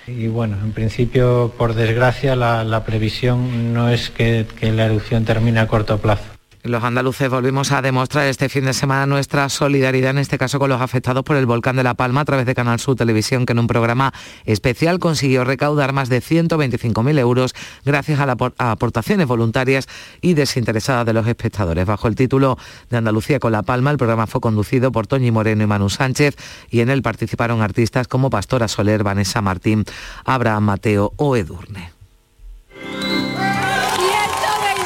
y 0.07 0.27
bueno, 0.27 0.57
en 0.61 0.73
principio, 0.73 1.53
por 1.57 1.73
desgracia, 1.73 2.35
la, 2.35 2.83
previsión 2.85 3.73
no 3.73 3.89
es 3.89 4.09
que 4.09 4.45
la 4.61 4.85
erupción 4.85 5.25
termine 5.25 5.59
a 5.59 5.67
corto 5.67 5.97
plazo. 5.99 6.30
Los 6.63 6.83
andaluces 6.83 7.27
volvimos 7.27 7.71
a 7.71 7.81
demostrar 7.81 8.27
este 8.27 8.47
fin 8.47 8.65
de 8.65 8.73
semana 8.73 9.07
nuestra 9.07 9.49
solidaridad, 9.49 10.11
en 10.11 10.19
este 10.19 10.37
caso 10.37 10.59
con 10.59 10.69
los 10.69 10.79
afectados 10.79 11.23
por 11.23 11.35
el 11.35 11.47
volcán 11.47 11.75
de 11.75 11.81
La 11.81 11.95
Palma, 11.95 12.21
a 12.21 12.25
través 12.25 12.45
de 12.45 12.53
Canal 12.53 12.79
Sur 12.79 12.95
Televisión, 12.95 13.47
que 13.47 13.53
en 13.53 13.59
un 13.59 13.65
programa 13.65 14.13
especial 14.45 14.99
consiguió 14.99 15.43
recaudar 15.43 15.91
más 15.91 16.07
de 16.09 16.21
125.000 16.21 17.17
euros 17.17 17.55
gracias 17.83 18.19
a 18.19 18.27
las 18.27 18.37
aportaciones 18.59 19.25
voluntarias 19.25 19.87
y 20.21 20.35
desinteresadas 20.35 21.03
de 21.07 21.13
los 21.13 21.25
espectadores. 21.25 21.87
Bajo 21.87 22.07
el 22.07 22.15
título 22.15 22.59
de 22.91 22.97
Andalucía 22.97 23.39
con 23.39 23.53
La 23.53 23.63
Palma, 23.63 23.89
el 23.89 23.97
programa 23.97 24.27
fue 24.27 24.39
conducido 24.39 24.91
por 24.91 25.07
Toñi 25.07 25.31
Moreno 25.31 25.63
y 25.63 25.67
Manu 25.67 25.89
Sánchez 25.89 26.35
y 26.69 26.81
en 26.81 26.91
él 26.91 27.01
participaron 27.01 27.63
artistas 27.63 28.07
como 28.07 28.29
Pastora 28.29 28.67
Soler, 28.67 29.03
Vanessa 29.03 29.41
Martín, 29.41 29.83
Abraham 30.25 30.65
Mateo 30.65 31.13
o 31.15 31.35
Edurne. 31.35 31.91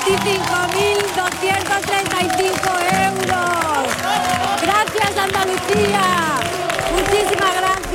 135 0.06 0.45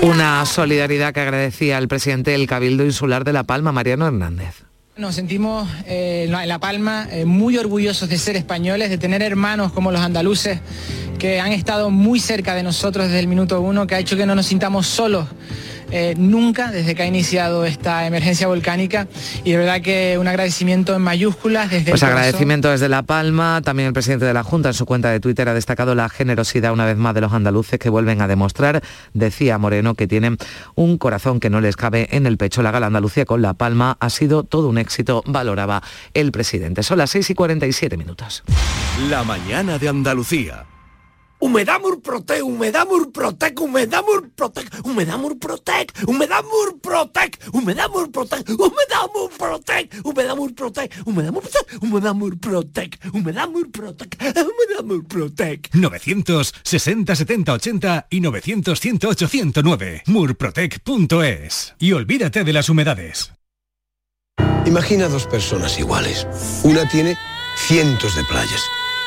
Una 0.03 0.47
solidaridad 0.47 1.13
que 1.13 1.21
agradecía 1.21 1.77
el 1.77 1.87
presidente 1.87 2.31
del 2.31 2.47
Cabildo 2.47 2.87
Insular 2.87 3.23
de 3.23 3.35
La 3.35 3.45
Palma, 3.45 3.71
Mariano 3.71 4.07
Hernández. 4.07 4.63
Nos 4.97 5.15
sentimos 5.15 5.69
eh, 5.87 6.25
en 6.27 6.49
La 6.49 6.59
Palma 6.59 7.07
eh, 7.11 7.27
muy 7.27 7.59
orgullosos 7.59 8.09
de 8.09 8.17
ser 8.17 8.37
españoles, 8.37 8.89
de 8.89 8.97
tener 8.97 9.23
hermanos 9.23 9.73
como 9.73 9.93
los 9.93 10.01
andaluces 10.01 10.61
que 11.19 11.39
han 11.39 11.53
estado 11.53 11.91
muy 11.91 12.19
cerca 12.19 12.55
de 12.55 12.63
nosotros 12.63 13.07
desde 13.07 13.21
el 13.21 13.27
minuto 13.27 13.61
uno, 13.61 13.87
que 13.87 13.95
ha 13.95 13.99
hecho 13.99 14.17
que 14.17 14.25
no 14.25 14.35
nos 14.35 14.47
sintamos 14.47 14.87
solos 14.87 15.27
eh, 15.91 16.15
nunca 16.17 16.71
desde 16.71 16.95
que 16.95 17.03
ha 17.03 17.07
iniciado 17.07 17.65
esta 17.65 18.07
emergencia 18.07 18.47
volcánica 18.47 19.09
y 19.45 19.53
de 19.53 19.57
verdad 19.57 19.81
que 19.81 20.19
un 20.19 20.29
agradecimiento 20.29 20.95
en 20.95 21.03
mayúsculas 21.03 21.71
desde 21.71 21.91
Pues 21.91 22.03
agradecimiento 22.03 22.71
desde 22.71 22.89
La 22.89 23.03
Palma, 23.03 23.61
también 23.65 23.89
el 23.89 23.93
presidente 23.93 24.25
de 24.25 24.35
la 24.35 24.43
Junta 24.43 24.69
en 24.69 24.75
su 24.75 24.87
cuenta 24.87 25.11
de 25.11 25.21
Twitter 25.21 25.49
ha 25.49 25.55
destacado 25.55 25.95
la 25.95 26.09
generosidad 26.09 26.73
una 26.73 26.87
vez 26.87 26.97
más 26.97 27.15
de 27.15 27.21
los 27.21 27.33
andaluces 27.33 27.79
que 27.79 27.89
vuelven 27.89 28.23
a 28.23 28.29
demostrar, 28.29 28.83
decía 29.15 29.59
Moreno, 29.59 29.95
que 29.95 30.07
tienen 30.07 30.37
un 30.75 30.99
corazón 30.99 31.41
que 31.41 31.51
no 31.51 31.61
les 31.61 31.77
cabe 31.77 32.09
en 32.11 32.27
el 32.27 32.37
pecho. 32.37 32.63
La 32.63 32.71
gala 32.71 32.87
Andalucía 32.87 33.25
con 33.25 33.43
La 33.43 33.55
Palma 33.55 33.97
ha 34.01 34.11
sido 34.11 34.45
todo 34.45 34.69
un 34.69 34.79
éxito, 34.79 35.23
valoraba 35.27 35.83
el 36.15 36.33
presidente. 36.33 36.83
Son 36.83 36.99
las 36.99 37.11
6 37.11 37.31
y 37.31 37.35
47 37.35 37.97
minutos. 37.97 38.43
La 39.09 39.25
mañana 39.25 39.79
de 39.79 39.89
Andalucía. 39.89 40.67
Humedad 41.41 41.81
Murprotec, 41.81 42.43
Humedad 42.43 42.87
Murprotec, 42.87 43.59
Humedad 43.59 44.03
Murprotec, 44.05 44.69
Humedad 44.85 45.19
Murprotec, 45.19 45.93
Humedad 46.07 46.43
Murprotec, 46.45 47.39
Humedad 47.53 47.89
Murprotec, 47.91 48.51
Humedad 48.61 49.09
Murprotec, 49.15 49.91
Humedad 50.05 50.37
Murprotec, 50.37 50.93
Humedad 51.07 51.33
Murprotec, 51.35 51.71
Humedad 51.81 52.15
Murprotec, 52.15 52.99
Humedad 53.13 53.49
Murprotec, 53.49 54.17
Humedad 54.21 54.85
Murprotec. 54.85 55.71
960 55.73 57.17
70 57.17 57.53
80 57.55 58.07
y 58.11 58.21
900 58.21 58.79
108 58.79 59.29
109 59.29 60.03
murprotec.es. 60.07 61.75
Y 61.79 61.93
olvídate 61.93 62.45
de 62.45 62.53
las 62.53 62.69
humedades. 62.69 63.33
Imagina 64.67 65.09
dos 65.09 65.27
personas 65.27 65.79
iguales. 65.79 66.27
Una 66.65 66.87
tiene 66.87 67.17
cientos 67.57 68.15
de 68.15 68.25
playas 68.25 68.61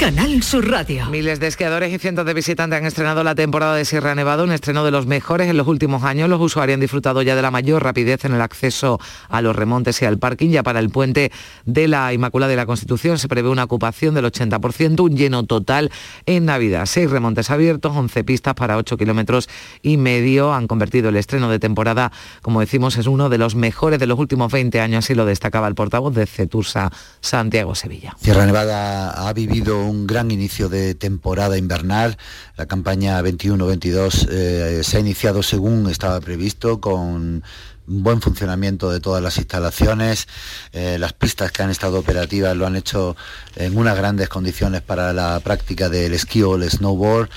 Canal 0.00 0.42
Sur 0.42 0.66
Radio. 0.66 1.04
Miles 1.10 1.40
de 1.40 1.46
esquiadores 1.46 1.92
y 1.92 1.98
cientos 1.98 2.24
de 2.24 2.32
visitantes 2.32 2.78
han 2.78 2.86
estrenado 2.86 3.22
la 3.22 3.34
temporada 3.34 3.74
de 3.74 3.84
Sierra 3.84 4.14
Nevada, 4.14 4.42
un 4.42 4.50
estreno 4.50 4.82
de 4.82 4.90
los 4.90 5.04
mejores 5.04 5.50
en 5.50 5.58
los 5.58 5.66
últimos 5.66 6.04
años. 6.04 6.30
Los 6.30 6.40
usuarios 6.40 6.76
han 6.76 6.80
disfrutado 6.80 7.20
ya 7.20 7.36
de 7.36 7.42
la 7.42 7.50
mayor 7.50 7.82
rapidez 7.82 8.24
en 8.24 8.32
el 8.32 8.40
acceso 8.40 8.98
a 9.28 9.42
los 9.42 9.54
remontes 9.54 10.00
y 10.00 10.06
al 10.06 10.18
parking. 10.18 10.48
Ya 10.48 10.62
para 10.62 10.78
el 10.78 10.88
puente 10.88 11.30
de 11.66 11.86
la 11.86 12.14
Inmaculada 12.14 12.48
de 12.48 12.56
la 12.56 12.64
Constitución 12.64 13.18
se 13.18 13.28
prevé 13.28 13.50
una 13.50 13.64
ocupación 13.64 14.14
del 14.14 14.24
80%, 14.24 15.00
un 15.00 15.16
lleno 15.18 15.44
total 15.44 15.90
en 16.24 16.46
Navidad. 16.46 16.86
Seis 16.86 17.10
remontes 17.10 17.50
abiertos, 17.50 17.94
11 17.94 18.24
pistas 18.24 18.54
para 18.54 18.78
8 18.78 18.96
kilómetros 18.96 19.50
y 19.82 19.98
medio. 19.98 20.54
Han 20.54 20.66
convertido 20.66 21.10
el 21.10 21.16
estreno 21.16 21.50
de 21.50 21.58
temporada, 21.58 22.10
como 22.40 22.60
decimos, 22.60 22.96
es 22.96 23.06
uno 23.06 23.28
de 23.28 23.36
los 23.36 23.54
mejores 23.54 23.98
de 23.98 24.06
los 24.06 24.18
últimos 24.18 24.50
20 24.50 24.80
años, 24.80 25.04
así 25.04 25.14
lo 25.14 25.26
destacaba 25.26 25.68
el 25.68 25.74
portavoz 25.74 26.14
de 26.14 26.24
Cetursa, 26.24 26.90
Santiago 27.20 27.74
Sevilla. 27.74 28.16
Sierra 28.18 28.46
Nevada 28.46 29.28
ha 29.28 29.32
vivido 29.34 29.89
un 29.90 30.06
gran 30.06 30.30
inicio 30.30 30.68
de 30.68 30.94
temporada 30.94 31.58
invernal. 31.58 32.16
La 32.56 32.66
campaña 32.66 33.20
21-22 33.20 34.28
eh, 34.30 34.80
se 34.82 34.96
ha 34.96 35.00
iniciado 35.00 35.42
según 35.42 35.90
estaba 35.90 36.20
previsto 36.20 36.80
con 36.80 37.42
buen 37.86 38.22
funcionamiento 38.22 38.90
de 38.90 39.00
todas 39.00 39.22
las 39.22 39.36
instalaciones. 39.38 40.28
Eh, 40.72 40.96
las 40.98 41.12
pistas 41.12 41.52
que 41.52 41.62
han 41.62 41.70
estado 41.70 41.98
operativas 41.98 42.56
lo 42.56 42.66
han 42.66 42.76
hecho 42.76 43.16
en 43.56 43.76
unas 43.76 43.96
grandes 43.96 44.28
condiciones 44.28 44.80
para 44.80 45.12
la 45.12 45.40
práctica 45.40 45.88
del 45.88 46.14
esquí 46.14 46.42
o 46.42 46.54
el 46.54 46.70
snowboard. 46.70 47.28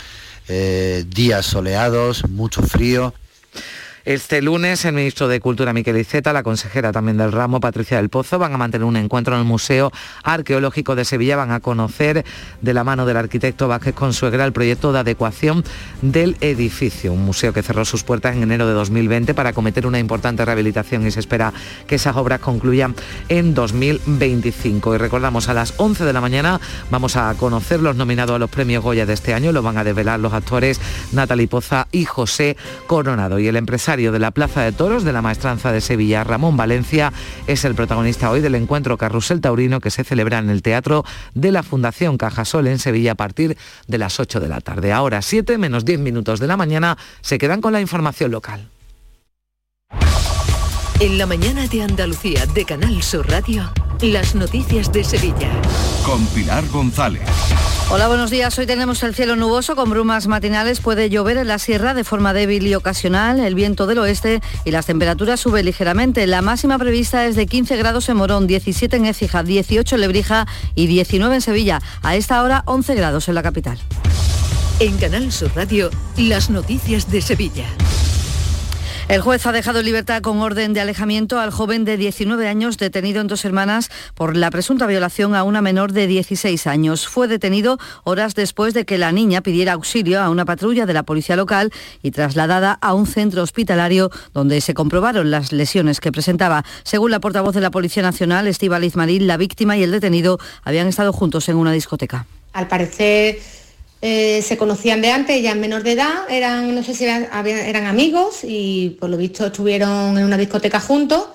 Eh, 0.47 1.05
días 1.07 1.45
soleados, 1.45 2.29
mucho 2.29 2.61
frío. 2.61 3.13
Este 4.05 4.41
lunes 4.41 4.83
el 4.83 4.95
ministro 4.95 5.29
de 5.29 5.39
Cultura 5.39 5.71
Miquel 5.71 5.97
Iceta, 5.97 6.33
la 6.33 6.43
consejera 6.43 6.91
también 6.91 7.15
del 7.15 7.31
ramo 7.31 7.61
Patricia 7.61 7.95
del 7.95 8.09
Pozo 8.09 8.37
van 8.37 8.53
a 8.53 8.57
mantener 8.57 8.83
un 8.83 8.97
encuentro 8.97 9.33
en 9.33 9.39
el 9.39 9.47
Museo 9.47 9.93
Arqueológico 10.23 10.93
de 10.95 11.05
Sevilla, 11.05 11.37
van 11.37 11.51
a 11.51 11.61
conocer 11.61 12.25
de 12.59 12.73
la 12.73 12.83
mano 12.83 13.05
del 13.05 13.15
arquitecto 13.15 13.69
Vázquez 13.69 13.95
Consuegra 13.95 14.43
el 14.43 14.51
proyecto 14.51 14.91
de 14.91 14.99
adecuación 14.99 15.63
del 16.01 16.35
edificio, 16.41 17.13
un 17.13 17.23
museo 17.23 17.53
que 17.53 17.63
cerró 17.63 17.85
sus 17.85 18.03
puertas 18.03 18.35
en 18.35 18.43
enero 18.43 18.67
de 18.67 18.73
2020 18.73 19.33
para 19.33 19.53
cometer 19.53 19.87
una 19.87 19.99
importante 19.99 20.43
rehabilitación 20.43 21.07
y 21.07 21.11
se 21.11 21.21
espera 21.21 21.53
que 21.87 21.95
esas 21.95 22.17
obras 22.17 22.41
concluyan 22.41 22.95
en 23.29 23.53
2025. 23.53 24.95
Y 24.95 24.97
recordamos 24.97 25.47
a 25.47 25.53
las 25.53 25.75
11 25.77 26.03
de 26.03 26.11
la 26.11 26.19
mañana 26.19 26.59
vamos 26.91 27.15
a 27.15 27.33
conocer 27.35 27.79
los 27.79 27.95
nominados 27.95 28.35
a 28.35 28.39
los 28.39 28.49
premios 28.49 28.83
Goya 28.83 29.05
de 29.05 29.13
este 29.13 29.33
año, 29.33 29.53
lo 29.53 29.61
van 29.61 29.77
a 29.77 29.85
desvelar 29.85 30.19
los 30.19 30.33
actores 30.33 30.81
Natalie 31.13 31.47
Poza 31.47 31.87
y 31.93 32.03
José 32.03 32.57
Coronado. 32.85 33.39
Y 33.39 33.47
el 33.47 33.55
empresario 33.55 33.92
de 33.93 34.17
la 34.17 34.31
Plaza 34.31 34.63
de 34.63 34.71
Toros 34.71 35.03
de 35.03 35.13
la 35.13 35.21
Maestranza 35.21 35.71
de 35.71 35.79
Sevilla, 35.79 36.23
Ramón 36.23 36.57
Valencia, 36.57 37.13
es 37.45 37.63
el 37.63 37.75
protagonista 37.75 38.31
hoy 38.31 38.41
del 38.41 38.55
encuentro 38.55 38.97
Carrusel 38.97 39.39
Taurino 39.39 39.79
que 39.79 39.91
se 39.91 40.03
celebra 40.03 40.39
en 40.39 40.49
el 40.49 40.63
Teatro 40.63 41.05
de 41.35 41.51
la 41.51 41.61
Fundación 41.61 42.17
Cajasol 42.17 42.65
en 42.65 42.79
Sevilla 42.79 43.11
a 43.11 43.15
partir 43.15 43.55
de 43.87 43.97
las 43.99 44.19
8 44.19 44.39
de 44.39 44.47
la 44.47 44.61
tarde. 44.61 44.91
Ahora 44.91 45.21
7 45.21 45.59
menos 45.59 45.85
10 45.85 45.99
minutos 45.99 46.39
de 46.39 46.47
la 46.47 46.57
mañana 46.57 46.97
se 47.21 47.37
quedan 47.37 47.61
con 47.61 47.71
la 47.71 47.81
información 47.81 48.31
local. 48.31 48.67
En 50.99 51.17
la 51.17 51.25
mañana 51.25 51.67
de 51.67 51.81
Andalucía 51.81 52.45
de 52.45 52.65
Canal 52.65 53.01
Sur 53.03 53.29
Radio, 53.29 53.69
las 54.01 54.35
noticias 54.35 54.91
de 54.91 55.03
Sevilla. 55.03 55.49
Con 56.05 56.25
Pilar 56.27 56.65
González. 56.69 57.21
Hola, 57.89 58.07
buenos 58.07 58.31
días. 58.31 58.57
Hoy 58.57 58.65
tenemos 58.65 59.03
el 59.03 59.13
cielo 59.13 59.35
nuboso 59.35 59.75
con 59.75 59.89
brumas 59.89 60.27
matinales. 60.27 60.79
Puede 60.79 61.09
llover 61.09 61.37
en 61.37 61.47
la 61.47 61.59
sierra 61.59 61.93
de 61.93 62.03
forma 62.03 62.33
débil 62.33 62.65
y 62.65 62.75
ocasional, 62.75 63.39
el 63.39 63.55
viento 63.55 63.85
del 63.85 63.99
oeste 63.99 64.41
y 64.63 64.71
las 64.71 64.85
temperaturas 64.85 65.39
suben 65.39 65.65
ligeramente. 65.65 66.25
La 66.25 66.41
máxima 66.41 66.77
prevista 66.77 67.25
es 67.25 67.35
de 67.35 67.47
15 67.47 67.75
grados 67.75 68.07
en 68.09 68.17
Morón, 68.17 68.47
17 68.47 68.95
en 68.95 69.05
Écija, 69.05 69.43
18 69.43 69.95
en 69.95 70.01
Lebrija 70.01 70.47
y 70.75 70.87
19 70.87 71.35
en 71.35 71.41
Sevilla. 71.41 71.81
A 72.01 72.15
esta 72.15 72.41
hora 72.41 72.63
11 72.65 72.95
grados 72.95 73.27
en 73.27 73.35
la 73.35 73.43
capital. 73.43 73.77
En 74.79 74.97
Canal 74.97 75.31
Sur 75.31 75.51
Radio, 75.55 75.89
las 76.17 76.49
noticias 76.49 77.11
de 77.11 77.21
Sevilla. 77.21 77.65
El 79.09 79.21
juez 79.21 79.45
ha 79.45 79.51
dejado 79.51 79.79
en 79.79 79.85
libertad 79.85 80.21
con 80.21 80.39
orden 80.39 80.73
de 80.73 80.79
alejamiento 80.79 81.39
al 81.39 81.51
joven 81.51 81.83
de 81.83 81.97
19 81.97 82.47
años 82.47 82.77
detenido 82.77 83.19
en 83.19 83.27
dos 83.27 83.43
hermanas 83.43 83.91
por 84.15 84.37
la 84.37 84.49
presunta 84.49 84.87
violación 84.87 85.35
a 85.35 85.43
una 85.43 85.61
menor 85.61 85.91
de 85.91 86.07
16 86.07 86.67
años. 86.67 87.07
Fue 87.07 87.27
detenido 87.27 87.77
horas 88.05 88.33
después 88.33 88.73
de 88.73 88.85
que 88.85 88.97
la 88.97 89.11
niña 89.11 89.41
pidiera 89.41 89.73
auxilio 89.73 90.21
a 90.21 90.29
una 90.29 90.45
patrulla 90.45 90.85
de 90.85 90.93
la 90.93 91.03
policía 91.03 91.35
local 91.35 91.71
y 92.01 92.11
trasladada 92.11 92.79
a 92.81 92.93
un 92.93 93.05
centro 93.05 93.43
hospitalario 93.43 94.09
donde 94.33 94.61
se 94.61 94.73
comprobaron 94.73 95.31
las 95.31 95.51
lesiones 95.51 95.99
que 95.99 96.13
presentaba. 96.13 96.63
Según 96.83 97.11
la 97.11 97.19
portavoz 97.19 97.53
de 97.53 97.61
la 97.61 97.71
Policía 97.71 98.03
Nacional, 98.03 98.47
Estíbaliz 98.47 98.95
Marín, 98.95 99.27
la 99.27 99.35
víctima 99.35 99.75
y 99.75 99.83
el 99.83 99.91
detenido 99.91 100.39
habían 100.63 100.87
estado 100.87 101.11
juntos 101.11 101.49
en 101.49 101.57
una 101.57 101.73
discoteca. 101.73 102.25
Al 102.53 102.67
parecer 102.67 103.39
eh, 104.05 104.41
se 104.41 104.57
conocían 104.57 105.01
de 105.01 105.11
antes, 105.11 105.41
ya 105.41 105.55
menor 105.55 105.81
de 105.81 105.93
edad, 105.93 106.29
eran, 106.29 106.75
no 106.75 106.83
sé 106.83 106.93
si 106.93 107.05
eran, 107.05 107.85
amigos 107.85 108.39
y 108.43 108.97
por 108.99 109.09
lo 109.09 109.15
visto 109.15 109.45
estuvieron 109.45 110.17
en 110.17 110.25
una 110.25 110.37
discoteca 110.37 110.81
juntos. 110.81 111.27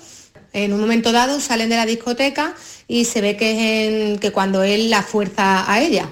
En 0.52 0.74
un 0.74 0.80
momento 0.80 1.10
dado 1.10 1.40
salen 1.40 1.70
de 1.70 1.76
la 1.76 1.86
discoteca 1.86 2.54
y 2.86 3.06
se 3.06 3.22
ve 3.22 3.38
que 3.38 4.18
que 4.20 4.32
cuando 4.32 4.62
él 4.62 4.90
la 4.90 5.02
fuerza 5.02 5.64
a 5.72 5.80
ella. 5.80 6.10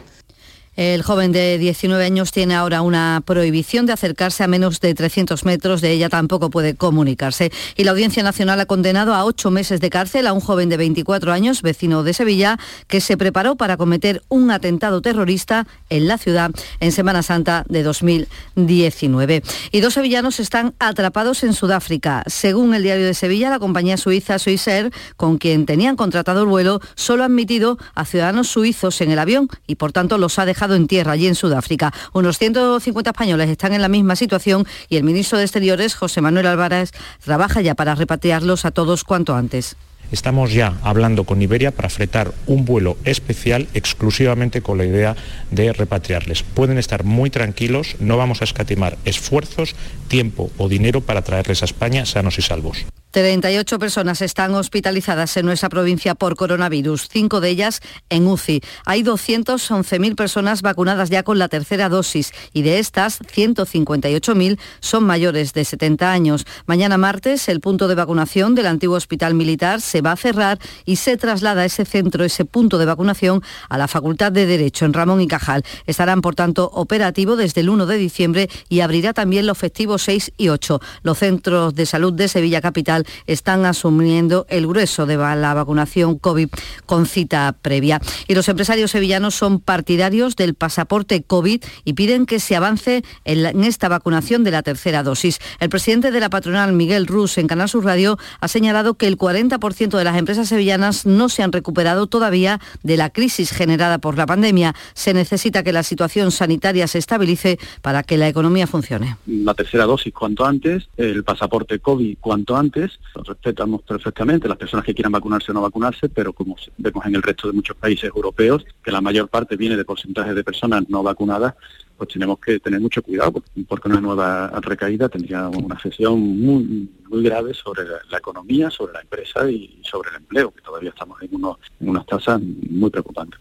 El 0.77 1.03
joven 1.03 1.33
de 1.33 1.57
19 1.57 2.05
años 2.05 2.33
tiene 2.33 2.55
ahora 2.55 2.83
una 2.83 3.22
prohibición 3.24 3.87
de 3.87 3.95
acercarse 3.95 4.45
a 4.45 4.47
menos 4.47 4.79
de 4.81 4.95
300 4.95 5.47
metros 5.47 5.81
de 5.81 5.91
ella, 5.91 6.11
tampoco 6.11 6.51
puede 6.51 6.74
comunicarse. 6.74 7.51
Y 7.77 7.85
la 7.85 7.93
Audiencia 7.93 8.22
Nacional 8.22 8.61
ha 8.61 8.66
condenado 8.66 9.14
a 9.14 9.24
ocho 9.24 9.51
meses 9.51 9.81
de 9.81 9.89
cárcel 9.89 10.27
a 10.27 10.35
un 10.35 10.41
joven 10.41 10.68
de 10.68 10.77
24 10.77 11.33
años, 11.33 11.62
vecino 11.62 12.03
de 12.03 12.12
Sevilla, 12.12 12.59
que 12.89 13.01
se 13.01 13.16
preparó 13.16 13.57
para 13.57 13.79
cometer 13.79 14.22
un 14.29 14.51
atentado 14.51 15.01
terrorista 15.01 15.66
en 15.89 16.09
la 16.09 16.18
ciudad 16.18 16.51
en 16.81 16.93
Semana 16.93 17.22
Santa 17.22 17.64
de 17.70 17.83
2019. 17.83 19.43
Y 19.72 19.81
dos 19.81 19.95
sevillanos 19.95 20.41
están 20.41 20.74
atrapados 20.79 21.43
en 21.43 21.55
Sudáfrica. 21.55 22.22
Según 22.27 22.74
el 22.74 22.83
diario 22.83 23.07
de 23.07 23.14
Sevilla, 23.14 23.49
la 23.49 23.59
compañía 23.59 23.97
suiza 23.97 24.39
Swissair, 24.39 24.93
con 25.16 25.39
quien 25.39 25.64
tenían 25.64 25.97
contratado 25.97 26.43
el 26.43 26.49
vuelo, 26.49 26.83
solo 26.97 27.22
ha 27.22 27.27
admitido 27.27 27.79
a 27.95 28.05
ciudadanos 28.05 28.49
suizos 28.49 29.01
en 29.01 29.11
el 29.11 29.18
avión 29.18 29.49
y 29.66 29.77
por 29.77 29.93
tanto 29.93 30.18
los 30.18 30.39
ha 30.39 30.45
dejado 30.45 30.66
en 30.75 30.87
tierra 30.87 31.12
allí 31.12 31.27
en 31.27 31.35
Sudáfrica. 31.35 31.93
Unos 32.12 32.39
150 32.39 33.11
españoles 33.11 33.51
están 33.51 33.73
en 33.73 33.83
la 33.83 33.89
misma 33.89 34.17
situación 34.17 34.67
y 34.89 34.97
el 34.97 35.05
ministro 35.05 35.39
de 35.39 35.45
Exteriores, 35.45 35.95
José 35.95 36.21
Manuel 36.21 36.47
Álvarez, 36.47 36.93
trabaja 37.25 37.61
ya 37.61 37.75
para 37.75 37.95
repatriarlos 37.95 38.64
a 38.64 38.71
todos 38.71 39.05
cuanto 39.05 39.35
antes. 39.35 39.77
Estamos 40.13 40.53
ya 40.53 40.79
hablando 40.83 41.25
con 41.25 41.43
Iberia 41.43 41.71
para 41.71 41.89
fretar 41.89 42.33
un 42.47 42.65
vuelo 42.65 42.97
especial 43.05 43.69
exclusivamente 43.75 44.63
con 44.63 44.79
la 44.79 44.85
idea 44.85 45.17
de 45.51 45.73
repatriarles. 45.73 46.43
Pueden 46.43 46.79
estar 46.79 47.05
muy 47.05 47.31
tranquilos, 47.31 47.97
no 47.99 48.17
vamos 48.17 48.41
a 48.41 48.45
escatimar 48.45 48.99
esfuerzos, 49.05 49.75
tiempo 50.09 50.51
o 50.59 50.69
dinero 50.69 51.01
para 51.01 51.23
traerles 51.23 51.63
a 51.63 51.67
España 51.67 52.07
sanos 52.07 52.39
y 52.39 52.43
salvos. 52.43 52.87
38 53.17 53.79
personas 53.79 54.21
están 54.21 54.55
hospitalizadas 54.55 55.39
en 55.39 55.47
nuestra 55.47 55.71
provincia 55.71 56.15
por 56.15 56.37
coronavirus, 56.37 57.09
cinco 57.11 57.41
de 57.41 57.49
ellas 57.49 57.81
en 58.11 58.27
UCI. 58.27 58.61
Hay 58.85 59.03
211.000 59.03 60.15
personas 60.15 60.61
vacunadas 60.61 61.09
ya 61.09 61.23
con 61.23 61.39
la 61.39 61.49
tercera 61.49 61.89
dosis 61.89 62.33
y 62.53 62.61
de 62.61 62.79
estas 62.79 63.23
158.000 63.23 64.59
son 64.81 65.05
mayores 65.05 65.55
de 65.55 65.65
70 65.65 66.13
años. 66.13 66.45
Mañana 66.67 66.99
martes 66.99 67.49
el 67.49 67.61
punto 67.61 67.89
de 67.89 67.95
vacunación 67.95 68.55
del 68.55 68.67
antiguo 68.67 68.99
hospital 68.99 69.33
militar 69.33 69.81
se 69.81 69.95
va 70.01 70.12
a 70.12 70.16
cerrar 70.16 70.59
y 70.84 70.97
se 70.97 71.16
traslada 71.16 71.64
ese 71.64 71.84
centro, 71.84 72.24
ese 72.24 72.44
punto 72.44 72.78
de 72.78 72.86
vacunación 72.86 73.42
a 73.68 73.78
la 73.78 73.88
Facultad 73.88 74.32
de 74.32 74.47
Derecho 74.47 74.84
en 74.84 74.92
Ramón 74.92 75.20
y 75.20 75.26
Cajal. 75.26 75.64
Estarán 75.86 76.20
por 76.20 76.34
tanto 76.34 76.70
operativo 76.72 77.36
desde 77.36 77.61
el 77.61 77.70
1 77.70 77.86
de 77.86 77.97
diciembre 77.97 78.49
y 78.68 78.80
abrirá 78.80 79.12
también 79.12 79.47
los 79.47 79.59
festivos 79.59 80.03
6 80.03 80.32
y 80.36 80.49
8. 80.49 80.80
Los 81.03 81.18
centros 81.18 81.74
de 81.74 81.86
salud 81.86 82.12
de 82.12 82.28
Sevilla 82.28 82.61
Capital 82.61 83.07
están 83.26 83.64
asumiendo 83.64 84.47
el 84.49 84.66
grueso 84.66 85.07
de 85.07 85.16
la 85.16 85.55
vacunación 85.55 86.18
COVID 86.18 86.49
con 86.86 87.07
cita 87.07 87.57
previa. 87.61 88.01
Y 88.28 88.34
los 88.34 88.49
empresarios 88.49 88.90
sevillanos 88.90 89.34
son 89.34 89.61
partidarios 89.61 90.36
del 90.36 90.55
pasaporte 90.55 91.22
COVID 91.22 91.62
y 91.84 91.92
piden 91.94 92.26
que 92.26 92.40
se 92.40 92.57
avance 92.57 93.03
en, 93.24 93.64
esta 93.64 93.88
vacunación 93.88 94.44
de 94.44 94.51
la 94.51 94.62
tercera 94.62 95.03
dosis. 95.03 95.38
El 95.61 95.68
presidente 95.68 96.11
de 96.11 96.20
la 96.20 96.30
patronal, 96.30 96.72
Miguel 96.72 97.07
Rus, 97.07 97.38
en 97.38 97.47
Canal 97.47 97.68
Sur 97.68 97.84
Radio, 97.84 98.18
ha 98.40 98.49
señalado 98.49 98.94
que 98.94 99.07
el 99.07 99.16
40% 99.16 99.86
de 99.95 100.05
las 100.05 100.16
empresas 100.16 100.49
sevillanas 100.49 101.07
no 101.07 101.28
se 101.28 101.43
han 101.43 101.53
recuperado 101.53 102.09
todavía 102.09 102.61
de 102.82 102.97
la 102.97 103.11
crisis 103.11 103.53
generada 103.53 103.99
por 103.99 104.18
la 104.18 104.26
pandemia. 104.26 104.74
Se 104.95 105.14
necesita 105.14 105.62
que 105.62 105.72
la 105.72 105.82
situación 105.82 106.32
sanitaria 106.32 106.89
se 106.89 106.99
estabilice 106.99 107.59
para 107.82 108.03
que 108.03 108.16
la 108.16 108.26
economía 108.26 108.66
funcione. 108.66 109.16
La 109.26 109.55
tercera 109.55 109.84
dosis 109.84 110.12
cuanto 110.12 110.45
antes, 110.45 110.89
el 110.97 111.22
pasaporte 111.22 111.78
COVID 111.78 112.16
cuanto 112.20 112.57
antes. 112.57 112.99
Respetamos 113.14 113.82
perfectamente 113.82 114.49
las 114.49 114.59
personas 114.59 114.84
que 114.84 114.95
quieran 114.95 115.12
vacunarse 115.12 115.53
o 115.53 115.55
no 115.55 115.61
vacunarse, 115.61 116.09
pero 116.09 116.32
como 116.32 116.57
vemos 116.76 117.07
en 117.07 117.14
el 117.14 117.22
resto 117.22 117.47
de 117.47 117.55
muchos 117.55 117.76
países 117.76 118.11
europeos, 118.14 118.64
que 118.82 118.91
la 118.91 119.01
mayor 119.01 119.28
parte 119.28 119.57
viene 119.57 119.76
de 119.76 119.84
porcentajes 119.84 120.34
de 120.34 120.43
personas 120.43 120.84
no 120.89 121.03
vacunadas, 121.03 121.55
pues 121.97 122.11
tenemos 122.11 122.38
que 122.38 122.61
tener 122.61 122.80
mucho 122.80 123.03
cuidado 123.03 123.42
porque 123.68 123.88
una 123.88 124.01
nueva 124.01 124.49
recaída 124.61 125.09
tendría 125.09 125.49
una 125.49 125.78
sesión 125.80 126.20
muy, 126.20 126.88
muy 127.09 127.22
grave 127.22 127.55
sobre 127.55 127.84
la, 128.11 128.18
economía, 128.18 128.70
sobre 128.70 128.94
la 128.94 129.01
empresa 129.01 129.51
y 129.51 129.80
sobre 129.82 130.11
el 130.11 130.16
empleo, 130.16 130.53
que 130.53 130.62
todavía 130.62 130.90
estamos 130.90 131.20
en, 131.22 131.30
en 131.34 131.88
unas 131.88 132.07
tasas 132.07 132.40
muy 132.40 132.90
preocupantes. 132.90 133.40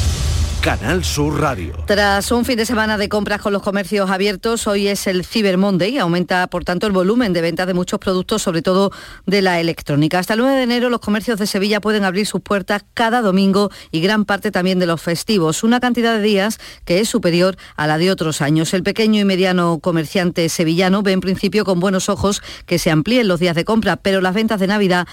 Canal 0.61 1.03
Sur 1.03 1.41
Radio. 1.41 1.73
Tras 1.87 2.31
un 2.31 2.45
fin 2.45 2.55
de 2.55 2.67
semana 2.67 2.99
de 2.99 3.09
compras 3.09 3.41
con 3.41 3.51
los 3.51 3.63
comercios 3.63 4.11
abiertos, 4.11 4.67
hoy 4.67 4.87
es 4.87 5.07
el 5.07 5.25
Cyber 5.25 5.57
Monday. 5.57 5.97
Aumenta, 5.97 6.45
por 6.45 6.63
tanto, 6.63 6.85
el 6.85 6.93
volumen 6.93 7.33
de 7.33 7.41
ventas 7.41 7.65
de 7.65 7.73
muchos 7.73 7.97
productos, 7.97 8.43
sobre 8.43 8.61
todo 8.61 8.91
de 9.25 9.41
la 9.41 9.59
electrónica. 9.59 10.19
Hasta 10.19 10.35
el 10.35 10.41
9 10.41 10.57
de 10.57 10.63
enero, 10.63 10.91
los 10.91 10.99
comercios 10.99 11.39
de 11.39 11.47
Sevilla 11.47 11.81
pueden 11.81 12.03
abrir 12.03 12.27
sus 12.27 12.41
puertas 12.41 12.85
cada 12.93 13.21
domingo 13.21 13.71
y 13.89 14.01
gran 14.01 14.23
parte 14.23 14.51
también 14.51 14.77
de 14.77 14.85
los 14.85 15.01
festivos. 15.01 15.63
Una 15.63 15.79
cantidad 15.79 16.13
de 16.13 16.21
días 16.21 16.59
que 16.85 16.99
es 16.99 17.09
superior 17.09 17.57
a 17.75 17.87
la 17.87 17.97
de 17.97 18.11
otros 18.11 18.39
años. 18.39 18.71
El 18.75 18.83
pequeño 18.83 19.19
y 19.19 19.25
mediano 19.25 19.79
comerciante 19.79 20.47
sevillano 20.47 21.01
ve 21.01 21.13
en 21.13 21.21
principio 21.21 21.65
con 21.65 21.79
buenos 21.79 22.07
ojos 22.07 22.43
que 22.67 22.77
se 22.77 22.91
amplíen 22.91 23.27
los 23.27 23.39
días 23.39 23.55
de 23.55 23.65
compra, 23.65 23.95
pero 23.95 24.21
las 24.21 24.35
ventas 24.35 24.59
de 24.59 24.67
Navidad, 24.67 25.07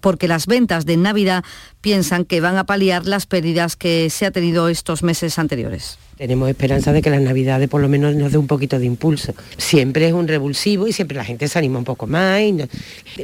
porque 0.00 0.26
las 0.26 0.46
ventas 0.46 0.86
de 0.86 0.96
Navidad 0.96 1.44
piensan 1.84 2.24
que 2.24 2.40
van 2.40 2.56
a 2.56 2.64
paliar 2.64 3.04
las 3.04 3.26
pérdidas 3.26 3.76
que 3.76 4.08
se 4.08 4.24
ha 4.24 4.30
tenido 4.30 4.70
estos 4.70 5.02
meses 5.02 5.38
anteriores. 5.38 5.98
Tenemos 6.16 6.48
esperanza 6.48 6.94
de 6.94 7.02
que 7.02 7.10
las 7.10 7.20
navidades 7.20 7.68
por 7.68 7.82
lo 7.82 7.90
menos 7.90 8.14
nos 8.14 8.32
dé 8.32 8.38
un 8.38 8.46
poquito 8.46 8.78
de 8.78 8.86
impulso. 8.86 9.34
Siempre 9.58 10.06
es 10.08 10.14
un 10.14 10.26
revulsivo 10.26 10.86
y 10.86 10.94
siempre 10.94 11.18
la 11.18 11.26
gente 11.26 11.46
se 11.46 11.58
anima 11.58 11.78
un 11.78 11.84
poco 11.84 12.06
más. 12.06 12.40
Y 12.40 12.56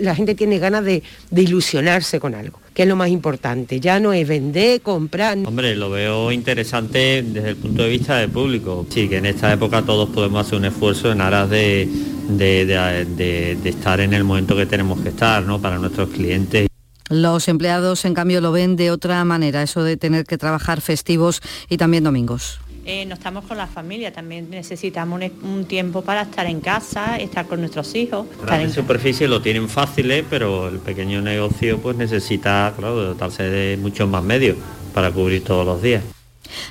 la 0.01 0.15
gente 0.15 0.35
tiene 0.35 0.59
ganas 0.59 0.85
de, 0.85 1.03
de, 1.31 1.43
ilusionarse 1.43 2.21
con 2.21 2.35
algo, 2.35 2.61
que 2.75 2.83
es 2.83 2.89
lo 2.89 2.97
más 2.97 3.09
importante. 3.09 3.81
Ya 3.81 3.99
no 3.99 4.13
es 4.13 4.29
vender, 4.29 4.83
comprar. 4.83 5.39
Hombre, 5.39 5.75
lo 5.75 5.89
veo 5.89 6.31
interesante 6.31 7.23
desde 7.23 7.49
el 7.49 7.57
punto 7.57 7.85
de 7.85 7.89
vista 7.89 8.19
del 8.19 8.29
público. 8.29 8.87
Sí, 8.91 9.09
que 9.09 9.17
en 9.17 9.25
esta 9.25 9.51
época 9.51 9.81
todos 9.81 10.11
podemos 10.11 10.47
hacer 10.47 10.59
un 10.59 10.67
esfuerzo 10.67 11.11
en 11.11 11.23
aras 11.23 11.49
de, 11.49 11.89
de, 12.29 12.67
de 12.67 13.69
estar 13.71 14.01
en 14.01 14.13
el 14.13 14.25
momento 14.25 14.55
que 14.55 14.67
tenemos 14.67 15.01
que 15.01 15.09
estar, 15.09 15.43
¿no? 15.45 15.59
Para 15.63 15.79
nuestros 15.79 16.11
clientes. 16.11 16.70
Los 17.11 17.49
empleados, 17.49 18.05
en 18.05 18.15
cambio, 18.15 18.41
lo 18.41 18.53
ven 18.53 18.77
de 18.77 18.93
otra 18.93 19.25
manera, 19.25 19.65
eso 19.65 19.83
de 19.83 19.97
tener 19.97 20.25
que 20.25 20.39
trabajar 20.39 20.81
festivos 20.81 21.43
y 21.69 21.77
también 21.77 22.05
domingos. 22.05 22.61
Eh, 22.87 23.05
no 23.05 23.15
estamos 23.15 23.45
con 23.45 23.59
la 23.59 23.67
familia, 23.67 24.13
también 24.13 24.49
necesitamos 24.49 25.21
un, 25.43 25.65
tiempo 25.65 26.03
para 26.03 26.23
estar 26.23 26.47
en 26.47 26.61
casa, 26.61 27.17
estar 27.19 27.47
con 27.47 27.59
nuestros 27.59 27.97
hijos. 27.97 28.27
en 28.49 28.73
superficie 28.73 29.27
lo 29.27 29.43
tienen 29.43 29.69
fáciles, 29.69 30.25
pero 30.31 30.69
el 30.69 30.79
pequeño 30.79 31.21
negocio 31.21 31.79
pues 31.79 31.97
necesita, 31.97 32.73
claro, 32.77 33.03
dotarse 33.03 33.43
de 33.43 33.77
muchos 33.77 34.09
más 34.09 34.23
medios 34.23 34.57
para 34.95 35.11
cubrir 35.11 35.43
todos 35.43 35.67
los 35.67 35.83
días. 35.83 36.05